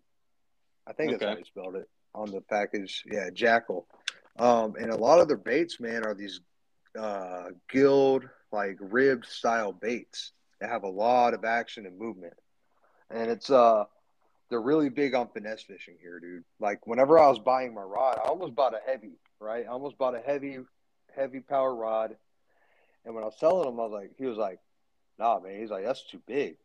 I 0.86 0.92
think 0.92 1.12
that's 1.12 1.24
how 1.24 1.36
you 1.36 1.44
spelled 1.44 1.76
it 1.76 1.88
on 2.14 2.30
the 2.30 2.40
package. 2.40 3.04
Yeah, 3.10 3.30
Jackal. 3.32 3.86
Um, 4.38 4.74
and 4.78 4.90
a 4.90 4.96
lot 4.96 5.20
of 5.20 5.28
their 5.28 5.36
baits, 5.36 5.80
man, 5.80 6.04
are 6.04 6.14
these 6.14 6.40
uh, 6.98 7.50
gilled, 7.68 8.28
like 8.52 8.76
ribbed 8.80 9.26
style 9.26 9.72
baits 9.72 10.32
that 10.60 10.70
have 10.70 10.84
a 10.84 10.88
lot 10.88 11.34
of 11.34 11.44
action 11.44 11.86
and 11.86 11.98
movement. 11.98 12.34
And 13.10 13.30
it's 13.30 13.50
uh, 13.50 13.84
they're 14.48 14.60
really 14.60 14.88
big 14.88 15.14
on 15.14 15.28
finesse 15.28 15.62
fishing 15.62 15.96
here, 16.00 16.20
dude. 16.20 16.44
Like 16.60 16.86
whenever 16.86 17.18
I 17.18 17.28
was 17.28 17.38
buying 17.38 17.74
my 17.74 17.82
rod, 17.82 18.18
I 18.22 18.28
almost 18.28 18.54
bought 18.54 18.74
a 18.74 18.80
heavy, 18.86 19.18
right? 19.40 19.64
I 19.64 19.68
almost 19.70 19.98
bought 19.98 20.14
a 20.14 20.20
heavy, 20.20 20.58
heavy 21.14 21.40
power 21.40 21.74
rod. 21.74 22.16
And 23.04 23.14
when 23.14 23.22
I 23.22 23.26
was 23.26 23.38
selling 23.38 23.68
him, 23.68 23.78
I 23.80 23.84
was 23.84 23.92
like, 23.92 24.12
he 24.18 24.26
was 24.26 24.38
like, 24.38 24.58
nah, 25.18 25.38
man. 25.40 25.60
He's 25.60 25.70
like, 25.70 25.84
that's 25.84 26.04
too 26.04 26.20
big. 26.26 26.56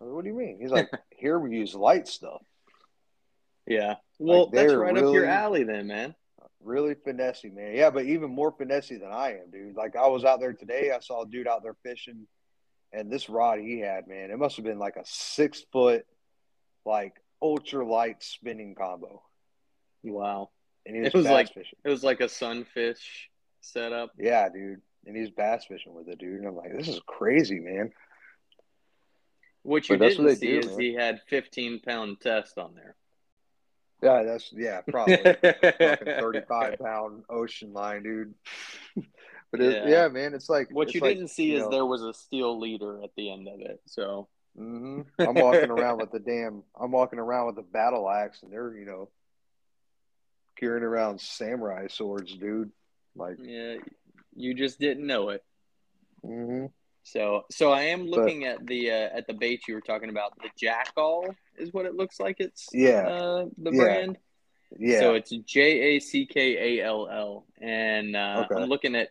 I 0.00 0.04
was 0.04 0.08
like, 0.10 0.14
what 0.16 0.24
do 0.24 0.30
you 0.30 0.36
mean? 0.36 0.58
He's 0.60 0.70
like, 0.72 0.90
here 1.10 1.38
we 1.38 1.56
use 1.56 1.74
light 1.74 2.08
stuff. 2.08 2.42
Yeah. 3.66 3.96
Well, 4.18 4.44
Like, 4.44 4.52
that's 4.52 4.72
right 4.74 4.96
up 4.96 5.14
your 5.14 5.26
alley 5.26 5.64
then, 5.64 5.86
man. 5.86 6.14
Really 6.60 6.94
finessey, 6.94 7.52
man. 7.52 7.74
Yeah, 7.74 7.90
but 7.90 8.04
even 8.04 8.30
more 8.30 8.52
finessey 8.52 9.00
than 9.00 9.10
I 9.12 9.38
am, 9.40 9.50
dude. 9.50 9.76
Like 9.76 9.96
I 9.96 10.06
was 10.06 10.24
out 10.24 10.38
there 10.40 10.52
today, 10.52 10.92
I 10.94 11.00
saw 11.00 11.22
a 11.22 11.26
dude 11.26 11.48
out 11.48 11.62
there 11.64 11.74
fishing, 11.82 12.26
and 12.92 13.10
this 13.10 13.28
rod 13.28 13.58
he 13.58 13.80
had, 13.80 14.06
man, 14.06 14.30
it 14.30 14.38
must 14.38 14.56
have 14.56 14.64
been 14.64 14.78
like 14.78 14.94
a 14.96 15.02
six 15.04 15.64
foot, 15.72 16.06
like 16.84 17.14
ultra 17.40 17.86
light 17.86 18.22
spinning 18.22 18.74
combo. 18.74 19.22
Wow. 20.02 20.50
And 20.86 20.96
he 20.96 21.02
was, 21.02 21.08
It 21.14 21.16
was 21.16 21.26
like- 21.26 21.48
fishing. 21.54 21.78
It 21.84 21.88
was 21.88 22.02
like 22.04 22.20
a 22.20 22.28
sunfish 22.28 23.30
setup. 23.60 24.10
Yeah, 24.18 24.48
dude. 24.48 24.80
And 25.06 25.16
he's 25.16 25.30
bass 25.30 25.64
fishing 25.66 25.94
with 25.94 26.08
it, 26.08 26.18
dude. 26.18 26.38
And 26.40 26.46
I'm 26.48 26.56
like, 26.56 26.76
this 26.76 26.88
is 26.88 27.00
crazy, 27.06 27.58
man. 27.60 27.92
What 29.62 29.88
you 29.88 29.96
But 29.96 30.08
didn't 30.08 30.24
what 30.24 30.38
see 30.38 30.46
do, 30.48 30.58
is 30.58 30.66
man. 30.66 30.80
he 30.80 30.94
had 30.94 31.20
15 31.28 31.80
pound 31.80 32.20
test 32.20 32.58
on 32.58 32.74
there. 32.74 32.96
Yeah, 34.02 34.24
that's 34.24 34.52
yeah, 34.52 34.80
probably 34.80 35.16
thirty 35.22 36.40
five 36.48 36.76
pound 36.80 37.22
ocean 37.30 37.72
line, 37.72 38.02
dude. 38.02 38.34
but 39.52 39.60
it, 39.60 39.88
Yeah. 39.88 40.02
yeah. 40.02 40.08
man, 40.08 40.34
it's 40.34 40.48
like 40.48 40.70
What 40.72 40.88
it's 40.88 40.96
you 40.96 41.00
like, 41.00 41.14
didn't 41.14 41.30
see 41.30 41.52
you 41.52 41.62
is 41.62 41.68
there 41.70 41.86
was 41.86 42.02
a 42.02 42.12
steel 42.12 42.58
leader 42.58 43.00
at 43.04 43.10
the 43.16 43.30
end 43.32 43.46
of 43.46 43.60
it. 43.60 43.80
So 43.86 44.26
hmm 44.56 45.00
I'm 45.18 45.34
walking 45.34 45.70
around 45.70 45.98
with 45.98 46.12
the 46.12 46.18
damn. 46.18 46.62
I'm 46.78 46.90
walking 46.92 47.18
around 47.18 47.46
with 47.46 47.58
a 47.58 47.62
battle 47.62 48.08
axe, 48.08 48.42
and 48.42 48.52
they're 48.52 48.74
you 48.76 48.84
know 48.86 49.08
carrying 50.56 50.84
around 50.84 51.20
samurai 51.20 51.88
swords, 51.88 52.36
dude. 52.36 52.70
Like, 53.16 53.36
yeah, 53.42 53.76
you 54.34 54.54
just 54.54 54.78
didn't 54.78 55.06
know 55.06 55.30
it. 55.30 55.44
hmm 56.22 56.66
So 57.02 57.44
so 57.50 57.72
I 57.72 57.82
am 57.82 58.06
looking 58.06 58.44
at 58.44 58.66
the 58.66 58.90
uh, 58.90 59.08
at 59.16 59.26
the 59.26 59.34
bait 59.34 59.66
you 59.68 59.74
were 59.74 59.80
talking 59.80 60.08
about. 60.10 60.32
The 60.40 60.50
Jackall 60.66 61.34
is 61.58 61.72
what 61.72 61.86
it 61.86 61.94
looks 61.94 62.20
like. 62.20 62.36
It's 62.38 62.68
Yeah. 62.72 63.08
uh, 63.08 63.44
the 63.58 63.70
Yeah. 63.72 63.76
brand. 63.78 64.18
yeah, 64.78 65.00
So 65.00 65.14
it's 65.14 65.30
J 65.30 65.96
A 65.96 66.00
C 66.00 66.26
K 66.26 66.78
A 66.80 66.84
L 66.84 67.08
L, 67.08 67.46
and 67.60 68.16
uh, 68.16 68.46
Okay. 68.50 68.62
I'm 68.62 68.68
looking 68.68 68.94
at 68.94 69.08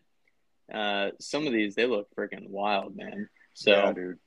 uh, 0.73 1.11
some 1.19 1.45
of 1.45 1.53
these. 1.53 1.75
They 1.75 1.85
look 1.85 2.07
freaking 2.15 2.47
wild, 2.49 2.95
man. 2.95 3.29
So 3.53 3.71
yeah, 3.71 3.93
dude. 3.93 4.19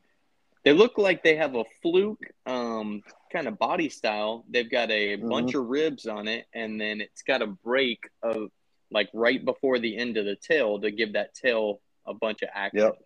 They 0.65 0.73
look 0.73 0.97
like 0.99 1.23
they 1.23 1.37
have 1.37 1.55
a 1.55 1.65
fluke 1.83 2.25
um, 2.47 3.03
kind 3.33 3.47
of 3.47 3.59
body 3.59 3.89
style. 3.89 4.45
They've 4.49 4.71
got 4.71 4.91
a 4.91 5.17
Mhm. 5.17 5.29
bunch 5.29 5.55
of 5.55 5.67
ribs 5.67 6.07
on 6.07 6.27
it, 6.29 6.47
and 6.55 6.81
then 6.81 7.01
it's 7.01 7.23
got 7.23 7.43
a 7.43 7.47
break 7.47 8.09
of 8.23 8.51
like 8.91 9.09
right 9.13 9.45
before 9.45 9.79
the 9.79 9.97
end 9.97 10.17
of 10.17 10.25
the 10.25 10.37
tail 10.37 10.81
to 10.81 10.91
give 10.91 11.15
that 11.15 11.35
tail 11.35 11.81
a 12.07 12.15
bunch 12.15 12.43
of 12.43 12.49
action. 12.53 12.81
Yep. 12.81 13.03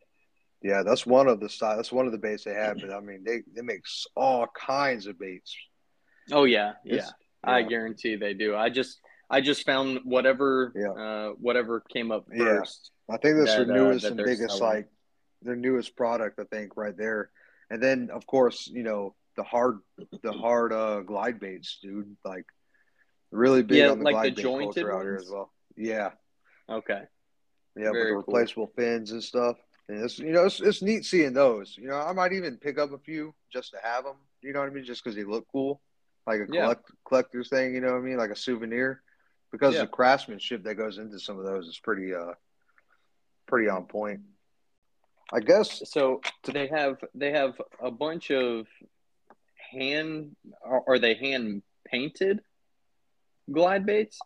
Yeah, 0.63 0.83
that's 0.83 1.07
one 1.07 1.29
of 1.29 1.39
the 1.41 1.49
style. 1.49 1.77
That's 1.77 1.93
one 1.93 2.07
of 2.07 2.13
the 2.13 2.19
baits 2.19 2.45
they 2.45 2.53
have. 2.55 2.81
But 2.81 2.93
I 2.93 3.01
mean, 3.01 3.23
they 3.25 3.43
they 3.55 3.63
make 3.63 3.85
all 4.17 4.47
kinds 4.49 5.07
of 5.07 5.19
baits. 5.19 5.57
Oh 6.33 6.45
yeah, 6.45 6.75
yeah. 6.85 7.09
I 7.45 7.61
yeah. 7.61 7.69
guarantee 7.69 8.17
they 8.17 8.35
do. 8.35 8.57
I 8.57 8.69
just 8.69 9.01
I 9.31 9.41
just 9.41 9.65
found 9.65 10.01
whatever 10.05 10.73
Yeah. 10.75 10.91
uh, 10.93 11.29
whatever 11.33 11.81
came 11.81 12.11
up 12.11 12.27
Yeah. 12.33 12.59
first. 12.59 12.91
I 13.09 13.17
think 13.19 13.37
that's 13.39 13.57
that, 13.57 13.67
their 13.69 13.77
uh, 13.77 13.79
newest 13.79 14.03
that 14.03 14.13
and 14.13 14.25
biggest, 14.25 14.59
selling. 14.59 14.75
like 14.75 14.89
their 15.43 15.57
newest 15.57 15.97
product. 15.97 16.39
I 16.41 16.45
think 16.45 16.77
right 16.77 16.97
there, 16.97 17.31
and 17.71 17.83
then 17.83 18.11
of 18.13 18.27
course 18.27 18.69
you 18.73 18.83
know 18.83 19.15
the 19.37 19.43
hard 19.45 19.79
the 20.23 20.33
hard 20.33 20.73
uh, 20.73 21.01
glide 21.01 21.39
baits, 21.41 21.79
dude. 21.83 22.17
Like 22.25 22.45
really 23.31 23.63
big 23.63 23.79
Yeah, 23.79 23.91
on 23.91 23.99
the 23.99 24.05
like 24.05 24.15
glide 24.15 24.33
the 24.33 24.37
bait 24.37 24.43
jointed 24.43 24.75
culture 24.75 24.93
out 24.93 25.03
here 25.03 25.17
as 25.17 25.29
well. 25.31 25.53
Yeah, 25.77 26.11
Okay. 26.69 27.03
yeah, 27.77 27.93
Very 27.93 28.17
with 28.17 28.27
the 28.27 28.31
cool. 28.31 28.35
replaceable 28.35 28.73
fins 28.77 29.13
and 29.13 29.23
stuff. 29.23 29.57
And 29.89 30.05
it's 30.05 30.19
you 30.19 30.33
know 30.33 30.45
it's, 30.45 30.61
it's 30.61 30.83
neat 30.83 31.05
seeing 31.05 31.33
those. 31.33 31.77
You 31.79 31.89
know, 31.89 31.97
I 31.97 32.13
might 32.13 32.33
even 32.33 32.57
pick 32.57 32.79
up 32.79 32.93
a 32.93 32.99
few 32.99 33.35
just 33.53 33.71
to 33.73 33.79
have 33.83 34.05
them. 34.05 34.17
You 34.43 34.53
know 34.53 34.61
what 34.61 34.69
I 34.69 34.73
mean? 34.73 34.85
Just 34.85 35.03
because 35.03 35.17
they 35.17 35.25
look 35.25 35.47
cool, 35.51 35.81
like 36.27 36.41
a 36.41 36.47
Yeah. 36.53 36.75
collector's 37.07 37.49
thing. 37.49 37.75
You 37.75 37.81
know 37.81 37.93
what 37.93 37.99
I 37.99 38.03
mean? 38.03 38.19
Like 38.19 38.31
a 38.31 38.37
souvenir. 38.37 39.03
Because 39.51 39.75
Yeah. 39.75 39.83
the 39.83 39.87
craftsmanship 39.87 40.65
that 40.65 40.75
goes 40.75 40.99
into 40.99 41.19
some 41.19 41.39
of 41.39 41.45
those 41.47 41.67
is 41.69 41.79
pretty 41.83 42.13
uh 42.15 42.33
pretty 43.47 43.69
on 43.69 43.85
point. 43.87 44.21
I 45.33 45.41
guess 45.41 45.83
So 45.91 46.21
they 46.45 46.69
have 46.69 46.97
they 47.15 47.33
have 47.33 47.61
a 47.83 47.91
bunch 47.91 48.31
of 48.31 48.67
hand 49.71 50.35
are, 50.65 50.99
they 50.99 51.15
hand 51.15 51.63
painted 51.87 52.41
glide 53.51 53.87
baits? 53.87 54.19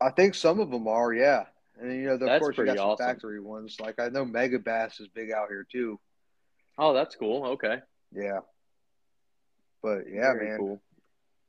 I 0.00 0.10
think 0.10 0.34
some 0.34 0.60
of 0.60 0.70
them 0.70 0.86
are, 0.86 1.12
yeah. 1.12 1.44
And 1.80 1.92
you 1.92 2.06
know, 2.06 2.14
of 2.26 2.40
course, 2.40 2.56
you 2.58 2.64
got 2.64 2.76
some 2.76 2.88
awesome. 2.90 3.06
factory 3.06 3.40
ones. 3.40 3.76
Like 3.80 4.00
I 4.00 4.08
know 4.08 4.24
Megabass 4.24 5.00
is 5.00 5.08
big 5.08 5.30
out 5.30 5.48
here 5.48 5.66
too. 5.70 5.98
Oh, 6.76 6.92
that's 6.92 7.14
cool. 7.16 7.44
Okay. 7.46 7.78
Yeah. 8.12 8.40
But 9.82 10.02
yeah, 10.12 10.32
Very 10.32 10.48
man, 10.48 10.58
Cool. 10.58 10.80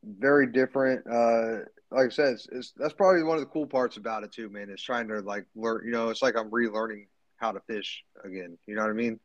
very 0.03 0.47
different. 0.47 1.05
Uh, 1.07 1.65
like 1.91 2.07
I 2.07 2.09
said, 2.09 2.33
it's, 2.33 2.47
it's, 2.51 2.73
that's 2.77 2.93
probably 2.93 3.23
one 3.23 3.37
of 3.37 3.41
the 3.41 3.49
cool 3.49 3.65
parts 3.65 3.97
about 3.97 4.23
it 4.23 4.31
too, 4.31 4.49
man. 4.49 4.69
Is 4.69 4.81
trying 4.81 5.07
to 5.07 5.19
like 5.21 5.45
learn. 5.55 5.83
You 5.85 5.91
know, 5.91 6.09
it's 6.09 6.21
like 6.21 6.37
I'm 6.37 6.51
relearning 6.51 7.07
how 7.39 7.51
to 7.51 7.59
fish 7.61 8.03
again. 8.23 8.57
You 8.67 8.75
know 8.75 8.81
what 8.81 8.91
I 8.91 8.93
mean? 8.93 9.19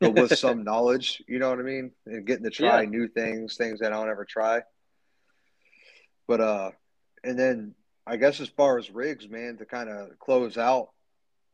But 0.00 0.14
with 0.14 0.32
some 0.38 0.64
knowledge, 0.64 1.22
you 1.28 1.38
know 1.38 1.50
what 1.50 1.58
I 1.58 1.62
mean, 1.62 1.92
and 2.06 2.26
getting 2.26 2.44
to 2.44 2.50
try 2.50 2.82
Yeah. 2.82 2.88
new 2.88 3.08
things, 3.08 3.56
things 3.56 3.80
that 3.80 3.92
I 3.92 3.96
don't 3.96 4.10
ever 4.10 4.24
try. 4.24 4.62
But 6.26 6.40
uh, 6.40 6.70
and 7.24 7.38
then 7.38 7.74
I 8.06 8.16
guess 8.16 8.40
as 8.40 8.48
far 8.48 8.78
as 8.78 8.90
rigs, 8.90 9.28
man, 9.28 9.56
to 9.58 9.64
kind 9.66 9.88
of 9.88 10.18
close 10.18 10.56
out 10.56 10.88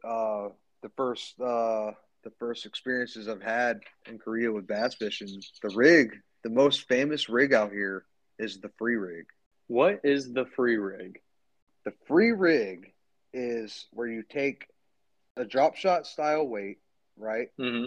uh 0.04 0.48
the 0.82 0.90
first 0.96 1.40
uh 1.40 1.90
the 2.22 2.30
first 2.38 2.66
experiences 2.66 3.28
I've 3.28 3.42
had 3.42 3.80
in 4.08 4.18
Korea 4.18 4.52
with 4.52 4.66
bass 4.66 4.94
fishing, 4.94 5.28
the 5.62 5.74
rig, 5.74 6.10
the 6.42 6.50
most 6.50 6.86
famous 6.88 7.28
rig 7.28 7.54
out 7.54 7.72
here 7.72 8.04
is 8.38 8.60
the 8.60 8.70
free 8.78 8.96
rig. 8.96 9.24
What 9.68 10.00
is 10.04 10.32
the 10.32 10.44
free 10.44 10.76
rig? 10.76 11.20
The 11.84 11.92
free 12.06 12.32
rig 12.32 12.92
is 13.32 13.86
where 13.92 14.08
you 14.08 14.22
take 14.28 14.66
a 15.36 15.44
drop 15.44 15.76
shot 15.76 16.06
style 16.06 16.46
weight, 16.46 16.78
right? 17.16 17.48
Mm-hmm. 17.58 17.86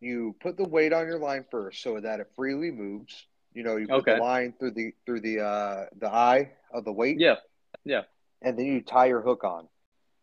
You 0.00 0.36
put 0.40 0.56
the 0.56 0.68
weight 0.68 0.92
on 0.92 1.06
your 1.06 1.18
line 1.18 1.44
first 1.50 1.82
so 1.82 2.00
that 2.00 2.20
it 2.20 2.30
freely 2.36 2.70
moves. 2.70 3.26
You 3.52 3.62
know, 3.64 3.76
you 3.76 3.88
put 3.88 4.00
Okay. 4.00 4.14
the 4.14 4.20
line 4.20 4.54
through 4.58 4.72
the 4.72 4.94
through 5.06 5.20
the 5.20 5.40
uh 5.40 5.86
the 5.98 6.08
eye 6.08 6.52
of 6.72 6.84
the 6.84 6.92
weight, 6.92 7.18
Yeah. 7.18 7.36
Yeah. 7.84 8.02
And 8.42 8.58
then 8.58 8.66
you 8.66 8.80
tie 8.82 9.06
your 9.06 9.20
hook 9.22 9.42
on. 9.42 9.68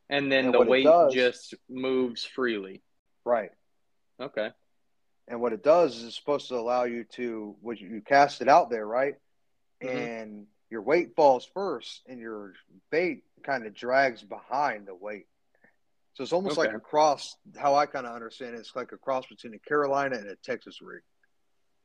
And 0.10 0.32
then 0.32 0.46
And 0.46 0.54
the 0.54 0.62
weight 0.62 0.84
does- 0.84 1.14
just 1.14 1.54
moves 1.68 2.24
freely. 2.24 2.82
Right. 3.26 3.52
Okay. 4.20 4.52
And 5.28 5.42
what 5.42 5.52
it 5.54 5.64
does 5.64 5.98
is 5.98 6.04
it's 6.06 6.16
supposed 6.16 6.48
to 6.50 6.56
allow 6.56 6.84
you 6.84 7.04
to, 7.16 7.56
when 7.62 7.78
you, 7.78 8.00
cast 8.02 8.42
it 8.42 8.48
out 8.48 8.70
there, 8.70 8.86
right? 8.86 9.16
Mhm. 9.82 9.90
And 9.90 10.48
your 10.70 10.84
weight 10.84 11.16
falls 11.16 11.46
first, 11.48 12.04
and 12.08 12.20
your 12.20 12.54
bait 12.92 13.24
kind 13.44 13.66
of 13.66 13.74
drags 13.74 14.22
behind 14.24 14.86
the 14.88 14.94
weight. 14.96 15.28
So 16.16 16.24
it's 16.24 16.32
almost 16.32 16.58
like 16.58 16.74
a 16.74 16.80
cross. 16.80 17.36
How 17.58 17.76
I 17.76 17.86
kind 17.86 18.08
of 18.08 18.16
understand 18.16 18.56
it, 18.56 18.60
it's 18.60 18.76
like 18.76 18.94
a 18.94 18.98
cross 18.98 19.26
between 19.28 19.54
a 19.54 19.60
Carolina 19.60 20.16
and 20.16 20.30
a 20.30 20.36
Texas 20.38 20.82
rig, 20.82 21.02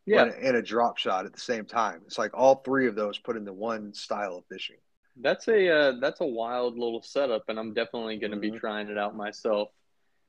Yeah. 0.06 0.22
and, 0.22 0.32
and 0.32 0.56
a 0.56 0.62
drop 0.62 0.98
shot 0.98 1.26
at 1.26 1.32
the 1.32 1.40
same 1.40 1.64
time. 1.66 2.02
It's 2.06 2.16
like 2.16 2.30
all 2.32 2.56
three 2.56 2.86
of 2.86 2.94
those 2.94 3.18
put 3.18 3.36
into 3.36 3.52
one 3.52 3.92
style 3.92 4.36
of 4.36 4.44
fishing. 4.46 4.76
That's 5.20 5.48
a 5.48 5.68
uh, 5.68 5.92
that's 6.00 6.20
a 6.20 6.26
wild 6.26 6.78
little 6.78 7.02
setup, 7.02 7.48
and 7.48 7.58
I'm 7.58 7.74
definitely 7.74 8.18
going 8.18 8.30
to 8.30 8.36
be 8.36 8.52
Mhm. 8.52 8.60
trying 8.60 8.88
it 8.88 8.96
out 8.96 9.16
myself. 9.16 9.70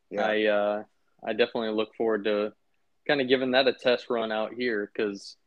Yeah, 0.10 0.26
I 0.26 0.46
uh, 0.46 0.84
I 1.24 1.34
definitely 1.34 1.70
look 1.70 1.94
forward 1.96 2.24
to 2.24 2.54
kind 3.08 3.22
of 3.22 3.28
giving 3.28 3.52
that 3.52 3.68
a 3.68 3.74
test 3.74 4.10
run 4.10 4.32
out 4.32 4.54
here 4.54 4.92
because 4.92 5.38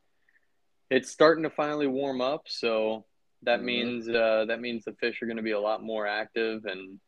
it's 0.91 1.11
starting 1.11 1.43
to 1.43 1.51
finally 1.51 1.89
warm 1.89 2.21
up. 2.21 2.43
So 2.47 3.05
that 3.43 3.61
Mhm. 3.61 3.65
means 3.65 4.09
uh, 4.09 4.45
that 4.47 4.61
means 4.61 4.85
the 4.85 4.93
fish 4.93 5.21
are 5.21 5.27
going 5.27 5.39
to 5.39 5.43
be 5.43 5.51
a 5.51 5.61
lot 5.61 5.83
more 5.83 6.07
active, 6.07 6.65
and 6.67 7.01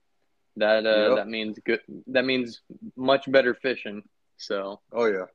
that 0.57 0.87
uh, 0.87 1.09
Yep. 1.09 1.17
that 1.17 1.29
means 1.29 1.59
good. 1.65 1.81
That 2.09 2.25
means 2.25 2.63
much 2.97 3.31
better 3.31 3.55
fishing. 3.55 4.03
So 4.39 4.81
oh 4.93 5.07
yeah, 5.07 5.27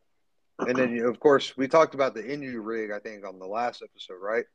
And 0.60 0.78
then, 0.78 1.00
of 1.00 1.20
course, 1.20 1.58
we 1.58 1.68
talked 1.68 1.96
about 1.96 2.14
the 2.14 2.22
Inu 2.24 2.60
rig. 2.64 2.92
I 2.92 3.00
think 3.00 3.26
on 3.26 3.40
the 3.40 3.48
last 3.48 3.82
episode, 3.82 4.20
right? 4.22 4.46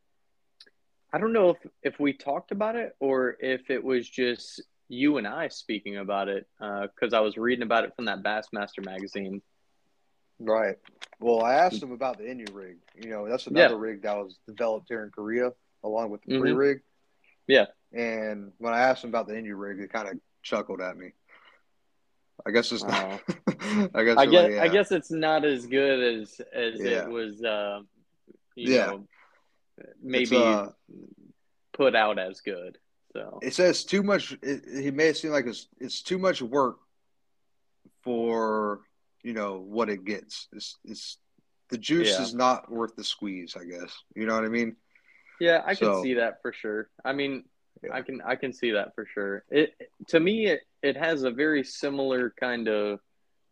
I 1.13 1.19
don't 1.19 1.33
know 1.33 1.51
if 1.51 1.57
if 1.83 2.01
we 2.01 2.13
talked 2.13 2.53
about 2.53 2.77
it 2.77 2.95
or 3.01 3.37
if 3.41 3.71
it 3.71 3.83
was 3.83 4.09
just 4.09 4.63
you 4.89 5.17
and 5.19 5.27
I 5.27 5.49
speaking 5.49 5.97
about 5.97 6.29
it 6.29 6.47
because 6.59 7.13
I 7.13 7.21
was 7.21 7.37
reading 7.37 7.65
about 7.65 7.85
it 7.85 7.93
from 7.97 8.05
that 8.05 8.23
Bassmaster 8.23 8.85
magazine. 8.85 9.43
Right. 10.39 10.77
Well, 11.19 11.43
I 11.43 11.55
asked 11.55 11.83
him 11.83 11.93
about 11.93 12.19
the 12.19 12.25
Inu 12.25 12.53
rig. 12.55 12.77
You 12.95 13.11
know, 13.11 13.29
that's 13.29 13.47
another 13.47 13.77
rig 13.79 14.03
that 14.03 14.17
was 14.17 14.39
developed 14.47 14.87
here 14.89 15.03
in 15.03 15.11
Korea 15.11 15.51
along 15.83 16.11
with 16.11 16.23
the 16.23 16.35
Mhm. 16.35 16.41
free 16.41 16.53
rig. 16.53 16.83
Yeah. 17.49 17.67
And 17.93 18.53
when 18.59 18.75
I 18.75 18.81
asked 18.81 19.03
him 19.03 19.11
about 19.11 19.27
the 19.29 19.35
Inu 19.35 19.59
rig, 19.59 19.81
he 19.81 19.87
kind 19.89 20.09
of 20.09 20.21
chuckled 20.47 20.81
at 20.81 20.97
me. 20.97 21.11
I 22.47 22.51
guess 22.53 22.71
it's 22.71 22.85
not. 22.85 23.21
I 23.95 24.05
guess. 24.05 24.17
I 24.17 24.27
guess 24.27 24.51
like, 24.51 24.59
I 24.61 24.69
guess 24.69 24.93
it's 24.93 25.11
not 25.11 25.45
as 25.45 25.67
good 25.67 26.21
as 26.23 26.41
as 26.55 26.81
Yeah. 26.81 27.03
it 27.05 27.09
was. 27.11 27.43
Uh, 27.43 27.81
you 28.55 28.75
Yeah. 28.75 28.87
know, 28.87 29.07
maybe 30.01 30.37
uh, 30.37 30.69
put 31.73 31.97
out 31.97 32.19
as 32.19 32.41
good. 32.41 32.79
So 33.13 33.41
it 33.43 33.55
says 33.55 33.85
too 33.85 34.03
much. 34.03 34.37
It, 34.43 34.95
made 34.95 35.09
it 35.09 35.17
seem 35.17 35.33
like 35.33 35.47
it's 35.47 35.67
it's 35.81 36.03
too 36.03 36.19
much 36.19 36.41
work 36.43 36.77
for 38.05 38.81
you 39.23 39.33
know 39.33 39.59
what 39.59 39.89
it 39.89 40.05
gets. 40.05 40.49
It's 40.53 40.79
it's 40.85 41.19
the 41.71 41.79
juice 41.79 42.11
Yeah. 42.13 42.23
is 42.23 42.35
not 42.35 42.71
worth 42.71 42.95
the 42.95 43.05
squeeze. 43.05 43.57
I 43.59 43.65
guess 43.65 43.93
you 44.15 44.27
know 44.27 44.35
what 44.37 44.45
I 44.45 44.49
mean. 44.49 44.77
yeah, 45.41 45.63
I 45.67 45.75
can 45.75 46.03
see 46.03 46.15
that 46.15 46.41
for 46.43 46.53
sure. 46.53 46.89
I 47.05 47.13
mean, 47.13 47.45
Yeah. 47.83 47.95
I 47.95 48.03
can 48.03 48.21
I 48.23 48.37
can 48.37 48.53
see 48.53 48.73
that 48.73 48.95
for 48.95 49.07
sure. 49.07 49.45
It 49.51 49.75
to 50.09 50.21
me 50.21 50.47
it 50.47 50.61
it 50.83 50.97
has 50.97 51.23
a 51.25 51.31
very 51.31 51.65
similar 51.65 52.33
kind 52.39 52.69
of 52.69 53.01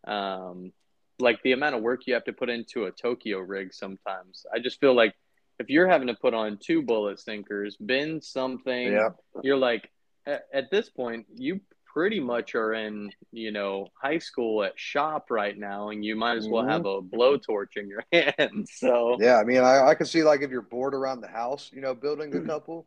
um 0.07 0.71
like 1.19 1.41
the 1.43 1.53
amount 1.53 1.75
of 1.75 1.81
work 1.81 2.01
you 2.07 2.13
have 2.13 2.25
to 2.25 2.33
put 2.33 2.49
into 2.49 2.85
a 2.85 2.91
Tokyo 2.91 3.39
rig 3.39 3.73
sometimes. 3.73 4.45
I 4.53 4.59
just 4.59 4.79
feel 4.79 4.93
like 4.93 5.13
if 5.59 5.69
you're 5.69 5.87
having 5.87 6.07
to 6.07 6.13
put 6.15 6.33
on 6.33 6.57
two 6.61 6.81
bullet 6.81 7.19
sinkers, 7.19 7.77
bend 7.79 8.21
something, 8.23 8.91
Yeah. 8.91 9.09
you're 9.41 9.55
like 9.57 9.89
at, 10.25 10.43
at 10.53 10.71
this 10.71 10.89
point 10.89 11.25
you 11.35 11.61
pretty 11.93 12.19
much 12.19 12.55
are 12.55 12.73
in 12.73 13.09
you 13.31 13.51
know 13.51 13.87
high 14.01 14.17
school 14.17 14.63
at 14.63 14.73
shop 14.75 15.27
right 15.31 15.57
now 15.57 15.89
and 15.91 16.03
you 16.03 16.13
might 16.13 16.35
as 16.35 16.45
well 16.49 16.63
Mhm. 16.63 16.69
have 16.69 16.85
a 16.85 17.01
blowtorch 17.01 17.77
in 17.77 17.87
your 17.87 18.03
hand 18.11 18.67
so 18.69 19.15
Yeah, 19.17 19.37
I 19.39 19.45
mean, 19.45 19.61
I, 19.61 19.87
I 19.87 19.95
can 19.95 20.05
see 20.05 20.21
like 20.21 20.41
if 20.41 20.51
you're 20.51 20.61
bored 20.61 20.93
around 20.93 21.21
the 21.21 21.29
house, 21.29 21.71
you 21.73 21.79
know, 21.79 21.93
building 21.95 22.35
a 22.35 22.41
couple. 22.45 22.85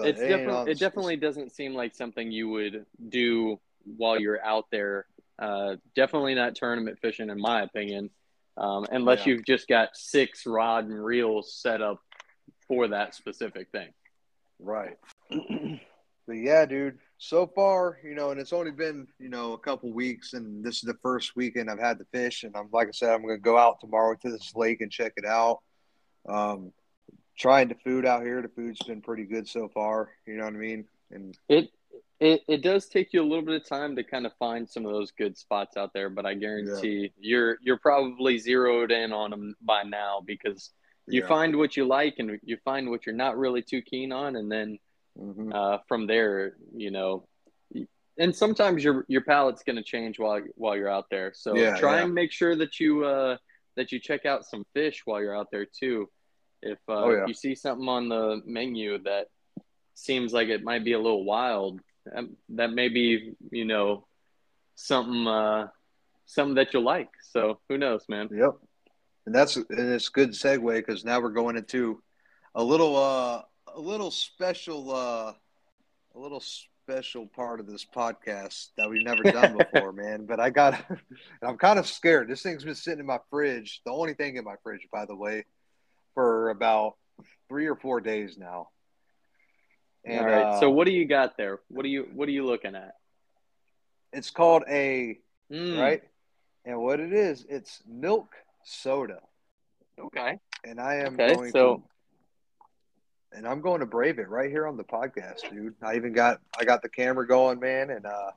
But 0.00 0.08
it's 0.08 0.20
it 0.20 0.28
definitely 0.28 0.72
it 0.72 0.78
definitely 0.78 1.16
doesn't 1.16 1.52
seem 1.52 1.74
like 1.74 1.94
something 1.94 2.30
you 2.30 2.48
would 2.48 2.86
do 3.08 3.60
while 3.84 4.18
you're 4.20 4.42
out 4.44 4.66
there 4.70 5.06
uh, 5.38 5.76
definitely 5.94 6.34
not 6.34 6.54
tournament 6.54 6.98
fishing 7.00 7.30
in 7.30 7.40
my 7.40 7.62
opinion 7.62 8.10
um, 8.56 8.86
unless 8.90 9.20
Yeah. 9.26 9.34
you've 9.34 9.46
just 9.46 9.68
got 9.68 9.96
six 9.96 10.46
rod 10.46 10.84
and 10.84 11.02
reels 11.04 11.54
set 11.54 11.80
up 11.80 11.98
for 12.68 12.88
that 12.88 13.14
specific 13.14 13.70
thing 13.70 13.88
right. 14.58 14.98
but 15.30 16.36
yeah, 16.36 16.66
dude. 16.66 16.98
So 17.18 17.46
far, 17.46 17.98
you 18.04 18.14
know, 18.14 18.30
and 18.30 18.40
it's 18.40 18.52
only 18.52 18.70
been 18.70 19.06
you 19.18 19.28
know 19.28 19.52
a 19.52 19.58
couple 19.58 19.92
weeks, 19.92 20.32
and 20.32 20.64
this 20.64 20.76
is 20.76 20.82
the 20.82 20.96
first 21.02 21.36
weekend 21.36 21.68
I've 21.70 21.78
had 21.78 21.98
to 21.98 22.04
fish, 22.12 22.44
and 22.44 22.56
I'm 22.56 22.68
like 22.72 22.88
I 22.88 22.92
said, 22.92 23.10
I'm 23.10 23.22
going 23.22 23.36
to 23.36 23.40
go 23.40 23.58
out 23.58 23.80
tomorrow 23.80 24.14
to 24.22 24.30
this 24.30 24.54
lake 24.54 24.80
and 24.80 24.90
check 24.90 25.12
it 25.16 25.26
out. 25.26 25.58
Um, 26.28 26.72
trying 27.40 27.68
the 27.68 27.74
food 27.74 28.04
out 28.04 28.22
here. 28.22 28.42
The 28.42 28.48
food's 28.48 28.82
been 28.86 29.00
pretty 29.00 29.24
good 29.24 29.48
so 29.48 29.68
far. 29.68 30.10
You 30.26 30.36
know 30.36 30.44
what 30.44 30.54
I 30.54 30.58
mean? 30.58 30.84
And 31.10 31.36
it 31.48 31.70
it, 32.20 32.42
it 32.46 32.62
does 32.62 32.86
take 32.86 33.12
you 33.14 33.22
a 33.22 33.24
little 33.24 33.44
bit 33.44 33.54
of 33.62 33.66
time 33.66 33.96
to 33.96 34.04
kind 34.04 34.26
of 34.26 34.32
find 34.38 34.68
some 34.68 34.84
of 34.84 34.92
those 34.92 35.10
good 35.10 35.36
spots 35.38 35.78
out 35.78 35.90
there 35.94 36.10
but 36.10 36.26
i 36.26 36.34
guarantee 36.34 37.10
you're 37.18 37.56
you're 37.62 37.78
probably 37.78 38.38
zeroed 38.38 38.92
in 38.92 39.10
on 39.10 39.30
them 39.30 39.54
by 39.62 39.82
now 39.82 40.22
because 40.24 40.70
you 41.08 41.22
yeah. 41.22 41.26
find 41.26 41.56
what 41.56 41.76
you 41.78 41.86
like 41.86 42.16
and 42.18 42.38
you 42.44 42.58
find 42.62 42.90
what 42.90 43.06
you're 43.06 43.14
not 43.14 43.38
really 43.38 43.62
too 43.62 43.80
keen 43.82 44.12
on 44.12 44.36
and 44.36 44.52
then 44.52 44.78
Mhm. 45.18 45.52
uh, 45.52 45.78
from 45.88 46.06
there, 46.06 46.56
you 46.74 46.90
know, 46.92 47.26
and 48.16 48.34
sometimes 48.34 48.84
your 48.84 49.04
your 49.08 49.22
palate's 49.22 49.62
going 49.64 49.76
to 49.76 49.82
change 49.82 50.18
while 50.18 50.40
while 50.54 50.76
you're 50.76 50.88
out 50.88 51.06
there. 51.10 51.32
So 51.34 51.56
Yeah, 51.56 51.76
try 51.76 51.96
yeah. 51.96 52.04
and 52.04 52.14
make 52.14 52.32
sure 52.32 52.54
that 52.56 52.78
you 52.78 53.04
uh, 53.04 53.36
that 53.76 53.90
you 53.92 53.98
check 53.98 54.24
out 54.24 54.44
some 54.44 54.64
fish 54.72 55.02
while 55.04 55.20
you're 55.20 55.36
out 55.36 55.48
there 55.50 55.66
too. 55.66 56.08
If, 56.62 56.78
uh, 56.88 56.92
Oh, 57.04 57.10
yeah. 57.10 57.22
if 57.22 57.28
you 57.28 57.34
see 57.34 57.54
something 57.54 57.88
on 57.88 58.08
the 58.08 58.42
menu 58.46 58.98
that 59.04 59.28
seems 59.94 60.32
like 60.32 60.48
it 60.48 60.62
might 60.62 60.84
be 60.84 60.92
a 60.92 60.98
little 61.00 61.24
wild, 61.24 61.80
um, 62.14 62.36
that 62.50 62.72
may 62.72 62.88
be 62.88 63.32
you 63.50 63.64
know 63.64 64.06
something 64.74 65.26
uh, 65.26 65.68
something 66.26 66.54
that 66.56 66.72
you'll 66.72 66.84
like. 66.84 67.10
So 67.32 67.60
who 67.68 67.78
knows, 67.78 68.04
man? 68.08 68.28
Yep. 68.32 68.56
And 69.26 69.34
that's 69.34 69.56
and 69.56 69.66
it's 69.70 70.08
a 70.08 70.12
good 70.12 70.30
segue 70.30 70.76
because 70.76 71.04
now 71.04 71.20
we're 71.20 71.30
going 71.30 71.56
into 71.56 72.02
a 72.54 72.62
little 72.62 72.96
uh 72.96 73.42
a 73.74 73.80
little 73.80 74.10
special 74.10 74.90
uh 74.94 75.32
a 76.14 76.18
little 76.18 76.40
special 76.40 77.26
part 77.26 77.60
of 77.60 77.66
this 77.66 77.84
podcast 77.84 78.68
that 78.76 78.88
we've 78.90 79.04
never 79.04 79.22
done 79.22 79.56
before, 79.72 79.92
man. 79.92 80.24
But 80.26 80.40
I 80.40 80.50
got 80.50 80.82
and 80.88 80.98
I'm 81.42 81.58
kind 81.58 81.78
of 81.78 81.86
scared. 81.86 82.28
This 82.28 82.42
thing's 82.42 82.64
been 82.64 82.74
sitting 82.74 83.00
in 83.00 83.06
my 83.06 83.18
fridge, 83.30 83.82
the 83.84 83.92
only 83.92 84.14
thing 84.14 84.36
in 84.36 84.44
my 84.44 84.56
fridge, 84.62 84.88
by 84.90 85.04
the 85.04 85.14
way, 85.14 85.44
for 86.14 86.50
about 86.50 86.94
three 87.48 87.66
or 87.66 87.76
four 87.76 88.00
days 88.00 88.36
now. 88.38 88.68
And 90.04 90.18
All 90.20 90.24
right. 90.26 90.46
uh, 90.46 90.60
so 90.60 90.70
what 90.70 90.86
do 90.86 90.92
you 90.92 91.04
got 91.06 91.36
there? 91.36 91.60
What 91.68 91.84
are 91.84 91.88
you 91.88 92.08
what 92.14 92.28
are 92.28 92.32
you 92.32 92.46
looking 92.46 92.74
at? 92.74 92.94
it's 94.12 94.30
called 94.30 94.64
a 94.68 95.18
Mm, 95.52 95.78
right? 95.80 96.02
And 96.64 96.78
what 96.80 97.00
it 97.00 97.12
is, 97.12 97.44
it's 97.48 97.82
milk 97.88 98.34
soda. 98.64 99.18
Okay. 99.98 100.38
And 100.64 100.78
I 100.80 100.96
am 100.96 101.14
Okay, 101.14 101.34
going 101.34 101.50
so- 101.50 101.76
to 101.76 101.82
and 103.32 103.46
I'm 103.46 103.60
going 103.60 103.78
to 103.80 103.86
brave 103.86 104.18
it 104.18 104.28
right 104.28 104.50
here 104.50 104.66
on 104.66 104.76
the 104.76 104.82
podcast, 104.84 105.48
dude. 105.50 105.74
I 105.82 105.94
even 105.96 106.12
got 106.12 106.40
I 106.58 106.64
got 106.64 106.82
the 106.82 106.88
camera 106.88 107.26
going, 107.26 107.60
man, 107.60 107.90
and 107.90 108.06
uh 108.06 108.30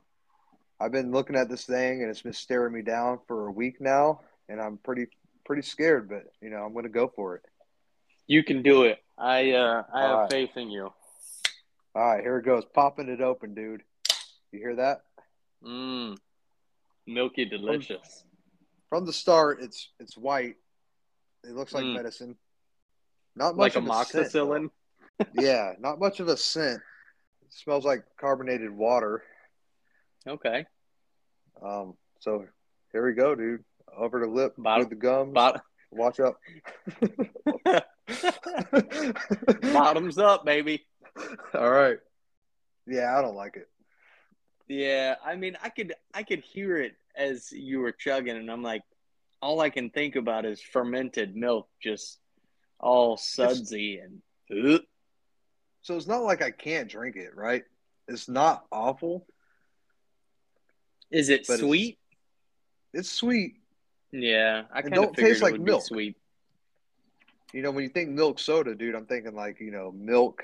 I've 0.80 0.92
been 0.92 1.12
looking 1.12 1.36
at 1.36 1.48
this 1.48 1.64
thing 1.64 2.02
and 2.02 2.10
it's 2.10 2.22
been 2.22 2.32
staring 2.32 2.72
me 2.74 2.82
down 2.82 3.18
for 3.26 3.46
a 3.46 3.52
week 3.52 3.80
now, 3.80 4.20
and 4.48 4.60
I'm 4.60 4.76
pretty 4.78 5.06
pretty 5.46 5.62
scared, 5.62 6.08
but 6.08 6.24
you 6.40 6.50
know, 6.50 6.58
I'm 6.64 6.72
going 6.72 6.84
to 6.84 6.88
go 6.90 7.08
for 7.14 7.36
it. 7.36 7.42
You 8.26 8.42
can 8.42 8.62
do 8.62 8.84
it. 8.84 8.98
I 9.18 9.52
uh, 9.52 9.82
I 9.92 10.00
have 10.02 10.10
All 10.10 10.20
right. 10.22 10.30
faith 10.30 10.56
in 10.56 10.70
you. 10.70 10.92
All 11.94 12.02
right, 12.14 12.22
here 12.22 12.38
it 12.38 12.44
goes. 12.44 12.64
Popping 12.74 13.08
it 13.08 13.20
open, 13.20 13.54
dude. 13.54 13.82
You 14.50 14.58
hear 14.58 14.76
that? 14.76 15.02
Mmm, 15.64 16.16
milky 17.06 17.44
delicious. 17.44 18.24
From 18.88 19.06
the 19.06 19.12
start, 19.12 19.60
it's 19.62 19.90
it's 20.00 20.16
white. 20.16 20.56
It 21.44 21.50
looks 21.54 21.72
like 21.74 21.84
Mm. 21.84 21.94
medicine. 21.94 22.36
Not 23.36 23.56
much 23.56 23.74
Like 23.74 23.74
a 23.74 23.78
of 23.78 24.06
scent, 24.06 24.72
yeah, 25.34 25.72
not 25.78 25.98
much 25.98 26.20
of 26.20 26.28
a 26.28 26.36
scent. 26.36 26.80
It 27.42 27.52
smells 27.52 27.84
like 27.84 28.04
carbonated 28.18 28.70
water. 28.70 29.22
Okay. 30.26 30.64
Um, 31.62 31.94
so 32.20 32.46
here 32.92 33.04
we 33.06 33.12
go, 33.12 33.34
dude. 33.34 33.64
Over 33.96 34.20
the 34.20 34.26
lip 34.26 34.54
Bottom- 34.56 34.80
with 34.80 34.90
the 34.90 34.96
gums. 34.96 35.34
Bot- 35.34 35.60
Watch 35.90 36.18
out. 36.20 36.36
bottoms 39.72 40.18
up, 40.18 40.44
baby. 40.44 40.84
All 41.54 41.70
right. 41.70 41.98
Yeah, 42.86 43.16
I 43.16 43.22
don't 43.22 43.36
like 43.36 43.56
it. 43.56 43.68
Yeah, 44.68 45.16
I 45.24 45.36
mean, 45.36 45.56
I 45.62 45.68
could 45.68 45.94
I 46.12 46.22
could 46.22 46.40
hear 46.40 46.78
it 46.78 46.94
as 47.16 47.52
you 47.52 47.80
were 47.80 47.92
chugging, 47.92 48.36
and 48.36 48.50
I'm 48.50 48.62
like, 48.62 48.82
all 49.42 49.60
I 49.60 49.70
can 49.70 49.90
think 49.90 50.16
about 50.16 50.44
is 50.46 50.60
fermented 50.60 51.36
milk, 51.36 51.68
just 51.82 52.18
all 52.80 53.16
sudsy 53.16 53.98
and. 53.98 54.20
Ugh. 54.74 54.80
So 55.82 55.96
it's 55.96 56.06
not 56.06 56.22
like 56.22 56.42
I 56.42 56.50
can't 56.50 56.88
drink 56.88 57.16
it, 57.16 57.34
right? 57.36 57.64
It's 58.08 58.28
not 58.28 58.64
awful. 58.72 59.26
Is 61.10 61.28
it 61.28 61.46
But 61.46 61.54
it's- 61.54 61.60
sweet? 61.60 61.98
It's 62.94 63.10
sweet. 63.10 63.56
Yeah, 64.12 64.62
I 64.72 64.82
kind 64.82 64.94
of 64.96 65.02
don't 65.02 65.16
figured 65.16 65.36
it 65.38 65.42
like 65.42 65.52
would 65.52 65.62
milk. 65.62 65.82
be 65.82 65.86
sweet. 65.86 66.16
You 67.54 67.62
know, 67.62 67.70
when 67.70 67.84
you 67.84 67.88
think 67.88 68.10
milk 68.10 68.40
soda, 68.40 68.74
dude, 68.74 68.96
I'm 68.96 69.06
thinking 69.06 69.36
like, 69.36 69.60
you 69.60 69.70
know, 69.70 69.92
milk 69.92 70.42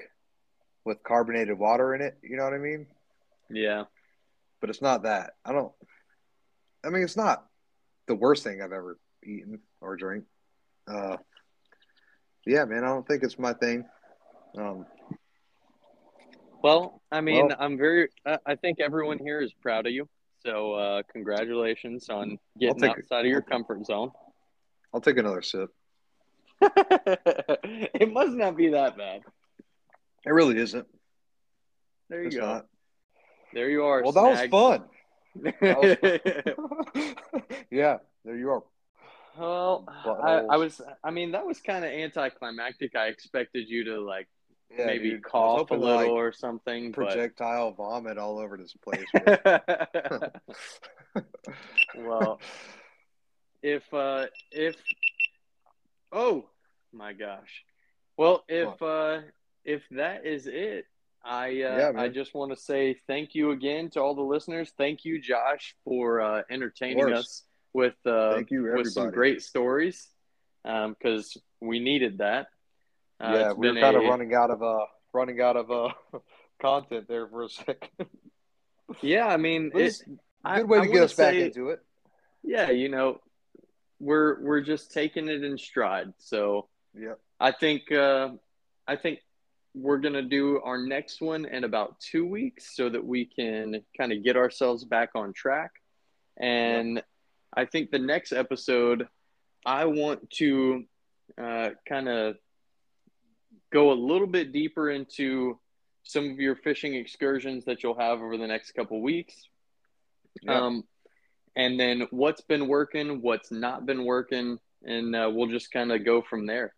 with 0.85 1.03
carbonated 1.03 1.59
water 1.59 1.93
in 1.93 2.01
it. 2.03 2.17
You 2.23 2.37
know 2.37 2.45
what 2.45 2.55
I 2.55 2.59
mean? 2.59 2.87
Yeah. 3.51 3.85
But 4.61 4.71
it's 4.71 4.81
not 4.81 5.03
that. 5.03 5.33
I 5.45 5.51
don't, 5.53 5.73
I 6.85 6.91
mean, 6.91 7.03
it's 7.03 7.17
not 7.17 7.45
the 8.07 8.15
worst 8.15 8.45
thing 8.45 8.63
I've 8.63 8.71
ever 8.71 8.97
eaten 9.25 9.59
or 9.81 9.97
drink. 9.97 10.25
Uh, 10.87 11.17
yeah, 12.47 12.65
man, 12.65 12.85
I 12.85 12.87
don't 12.87 13.07
think 13.09 13.25
it's 13.25 13.41
my 13.41 13.55
thing. 13.55 13.85
Um, 14.57 14.87
Well, 16.63 17.03
I 17.11 17.23
mean, 17.23 17.49
Well- 17.49 17.57
I'm 17.59 17.77
very. 17.77 18.09
I 18.47 18.55
think 18.55 18.79
everyone 18.81 19.19
here 19.19 19.41
is 19.41 19.53
proud 19.63 19.87
of 19.87 19.93
you. 19.93 20.09
So, 20.47 20.75
uh, 20.75 21.03
congratulations 21.11 22.09
on 22.09 22.39
getting 22.59 22.81
take- 22.81 22.91
outside 22.91 23.21
of 23.21 23.27
your 23.31 23.43
comfort 23.43 23.85
zone. 23.85 24.13
I'll 24.95 25.01
take 25.01 25.17
another 25.17 25.43
sip. 25.43 25.71
it 26.63 28.13
must 28.13 28.33
not 28.33 28.57
be 28.57 28.69
that 28.71 28.97
bad. 28.97 29.23
It 30.27 30.31
really 30.31 30.59
isn't. 30.59 30.87
There 32.09 32.21
you 32.21 32.27
It's 32.27 32.37
go. 32.37 32.47
not. 32.47 32.67
There 33.55 33.71
you 33.71 33.85
are. 33.85 34.03
Well, 34.03 34.13
that 34.13 34.23
was 34.23 34.49
fun. 34.51 34.85
That 35.61 35.79
was 35.81 37.05
fun. 37.35 37.55
yeah, 37.71 37.99
there 38.25 38.37
you 38.37 38.51
are. 38.51 38.63
Well, 39.39 39.87
I, 40.05 40.55
I 40.55 40.57
was. 40.57 40.81
I 41.05 41.11
mean, 41.13 41.33
that 41.33 41.47
was 41.47 41.61
kind 41.61 41.85
of 41.85 41.91
anticlimactic. 41.93 42.97
I 42.97 43.07
expected 43.07 43.69
you 43.69 43.85
to 43.85 44.01
like 44.01 44.29
Yeah, 44.77 44.87
maybe 44.87 45.11
dude. 45.11 45.23
Cough 45.23 45.71
a 45.71 45.75
little 45.75 45.97
like, 45.97 46.09
or 46.09 46.33
something, 46.33 46.93
projectile 46.93 47.71
vomit 47.73 48.19
all 48.19 48.39
over 48.41 48.57
this 48.57 48.75
place. 48.75 49.07
but- 49.13 49.43
but 51.15 51.25
well, 51.97 52.41
if 53.63 53.83
uh, 53.95 54.27
if 54.51 54.77
oh 56.13 56.50
my 56.93 57.13
gosh, 57.13 57.65
well 58.17 58.45
if 58.49 58.81
uh, 58.83 59.21
if 59.65 59.83
that 59.93 60.27
is 60.27 60.47
it, 60.47 60.87
I 61.25 61.49
uh, 61.63 61.93
Yeah, 61.93 61.93
I 61.97 62.09
just 62.09 62.35
want 62.35 62.53
to 62.53 62.57
say 62.57 62.97
thank 63.07 63.35
you 63.35 63.51
again 63.53 63.91
to 63.91 64.01
all 64.01 64.15
the 64.15 64.23
listeners. 64.23 64.73
Thank 64.77 65.05
you, 65.05 65.21
Josh, 65.21 65.75
for 65.85 66.21
uh, 66.21 66.43
entertaining 66.51 67.13
us 67.13 67.45
with 67.73 67.95
uh, 68.07 68.35
Thank 68.35 68.51
you, 68.51 68.73
with 68.75 68.91
some 68.93 69.11
great 69.11 69.43
stories 69.43 70.09
because 70.65 71.37
we 71.61 71.79
needed 71.81 72.19
that. 72.19 72.47
Uh, 73.23 73.33
yeah, 73.35 73.53
we 73.53 73.69
were 73.69 73.75
kind 73.81 73.97
of 73.97 74.03
running 74.05 74.35
out 74.35 74.51
of 74.51 74.63
uh 74.63 74.87
running 75.13 75.41
out 75.41 75.57
of 75.57 75.71
uh 75.71 75.89
content 76.63 77.07
there 77.09 77.27
for 77.29 77.45
a 77.45 77.49
second. 77.49 77.91
Yeah, 79.03 79.27
I 79.27 79.37
mean, 79.37 79.71
it's 79.75 80.03
I- 80.45 80.59
Good 80.61 80.69
way 80.69 80.79
I 80.79 80.81
to 80.83 80.87
get 80.87 80.93
wanna 80.95 81.05
us 81.05 81.15
back 81.15 81.35
into 81.35 81.69
it. 81.69 81.81
yeah, 82.43 82.71
you 82.71 82.89
know, 82.89 83.21
we're 83.99 84.41
we're 84.43 84.63
just 84.63 84.91
taking 84.93 85.29
it 85.29 85.45
in 85.45 85.59
stride. 85.59 86.13
So 86.19 86.69
Yep. 86.95 87.19
I 87.39 87.53
think 87.53 87.93
uh, 87.93 88.31
I 88.87 88.97
think 88.97 89.21
we're 89.75 89.99
gonna 89.99 90.23
do 90.23 90.61
our 90.63 90.79
next 90.79 91.21
one 91.21 91.45
in 91.45 91.65
about 91.65 92.01
two 92.01 92.27
weeks, 92.27 92.75
so 92.75 92.89
that 92.89 93.05
we 93.05 93.25
can 93.25 93.83
kind 93.97 94.13
of 94.13 94.25
get 94.25 94.37
ourselves 94.37 94.85
back 94.85 95.11
on 95.15 95.33
track. 95.33 95.71
And 96.39 97.03
I 97.57 97.65
think 97.65 97.91
the 97.91 97.99
next 97.99 98.33
episode, 98.33 99.07
I 99.65 99.85
want 99.85 100.31
to 100.33 100.85
uh, 101.39 101.71
kind 101.89 102.09
of 102.09 102.37
go 103.73 103.93
a 103.93 103.95
little 103.95 104.27
bit 104.27 104.53
deeper 104.53 104.91
into 104.91 105.59
some 106.03 106.31
of 106.31 106.41
your 106.41 106.57
fishing 106.57 106.95
excursions 106.95 107.65
that 107.67 107.83
you'll 107.83 107.99
have 107.99 108.21
over 108.21 108.37
the 108.37 108.47
next 108.47 108.73
couple 108.73 109.01
weeks. 109.01 109.49
Yeah. 110.43 110.61
Um, 110.61 110.85
and 111.57 111.79
then 111.79 112.07
what's 112.11 112.41
been 112.41 112.69
working, 112.69 113.23
what's 113.23 113.51
not 113.51 113.87
been 113.87 114.05
working, 114.05 114.59
and 114.85 115.15
uh, 115.15 115.31
we'll 115.33 115.49
just 115.49 115.71
kind 115.71 115.93
of 115.93 116.05
go 116.05 116.23
from 116.23 116.47
there. 116.47 116.75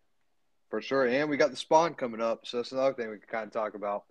For 0.73 0.81
sure. 0.81 1.05
And 1.05 1.29
we 1.29 1.37
got 1.37 1.51
the 1.51 1.55
spawn 1.55 1.93
coming 1.93 2.19
up, 2.19 2.47
so 2.47 2.57
that's 2.57 2.71
another 2.71 2.95
thing 2.95 3.11
we 3.11 3.19
can 3.19 3.27
kind 3.29 3.45
of 3.45 3.53
talk 3.53 3.75
about. 3.75 4.05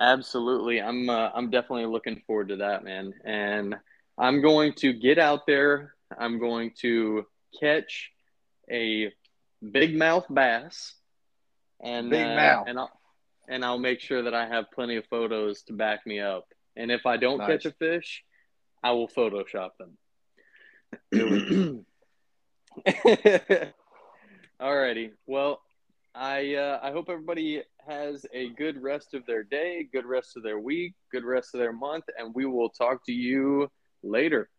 Absolutely, 0.00 0.80
I'm 0.80 1.10
uh, 1.10 1.30
I'm 1.34 1.50
definitely 1.50 1.86
looking 1.86 2.22
forward 2.24 2.50
to 2.50 2.56
that, 2.58 2.84
man. 2.84 3.12
And 3.24 3.74
I'm 4.16 4.40
going 4.40 4.74
to 4.74 4.92
get 4.92 5.18
out 5.18 5.44
there. 5.48 5.94
I'm 6.16 6.38
going 6.38 6.70
to 6.82 7.26
catch 7.60 8.12
a 8.70 9.12
big 9.72 9.96
mouth 9.96 10.24
bass, 10.30 10.94
and 11.82 12.10
Big 12.10 12.24
uh, 12.24 12.36
mouth. 12.36 12.68
and 12.68 12.78
I'll 12.78 13.00
and 13.48 13.64
I'll 13.64 13.80
make 13.80 13.98
sure 13.98 14.22
that 14.22 14.34
I 14.34 14.46
have 14.46 14.70
plenty 14.70 14.98
of 14.98 15.06
photos 15.06 15.62
to 15.64 15.72
back 15.72 16.06
me 16.06 16.20
up. 16.20 16.46
And 16.76 16.92
if 16.92 17.06
I 17.06 17.16
don't 17.16 17.38
Nice. 17.38 17.48
catch 17.48 17.66
a 17.66 17.72
fish, 17.72 18.22
I 18.84 18.92
will 18.92 19.08
Photoshop 19.08 19.70
them. 19.80 19.98
Alrighty. 24.62 25.10
Well, 25.26 25.60
I 26.18 26.56
uh, 26.56 26.80
I 26.82 26.90
hope 26.90 27.08
everybody 27.08 27.62
has 27.86 28.26
a 28.32 28.48
good 28.50 28.82
rest 28.82 29.14
of 29.14 29.24
their 29.26 29.44
day, 29.44 29.88
good 29.92 30.04
rest 30.04 30.36
of 30.36 30.42
their 30.42 30.58
week, 30.58 30.94
good 31.12 31.24
rest 31.24 31.54
of 31.54 31.60
their 31.60 31.72
month, 31.72 32.06
and 32.18 32.34
we 32.34 32.44
will 32.44 32.70
talk 32.70 33.06
to 33.06 33.12
you 33.12 33.70
later. 34.02 34.50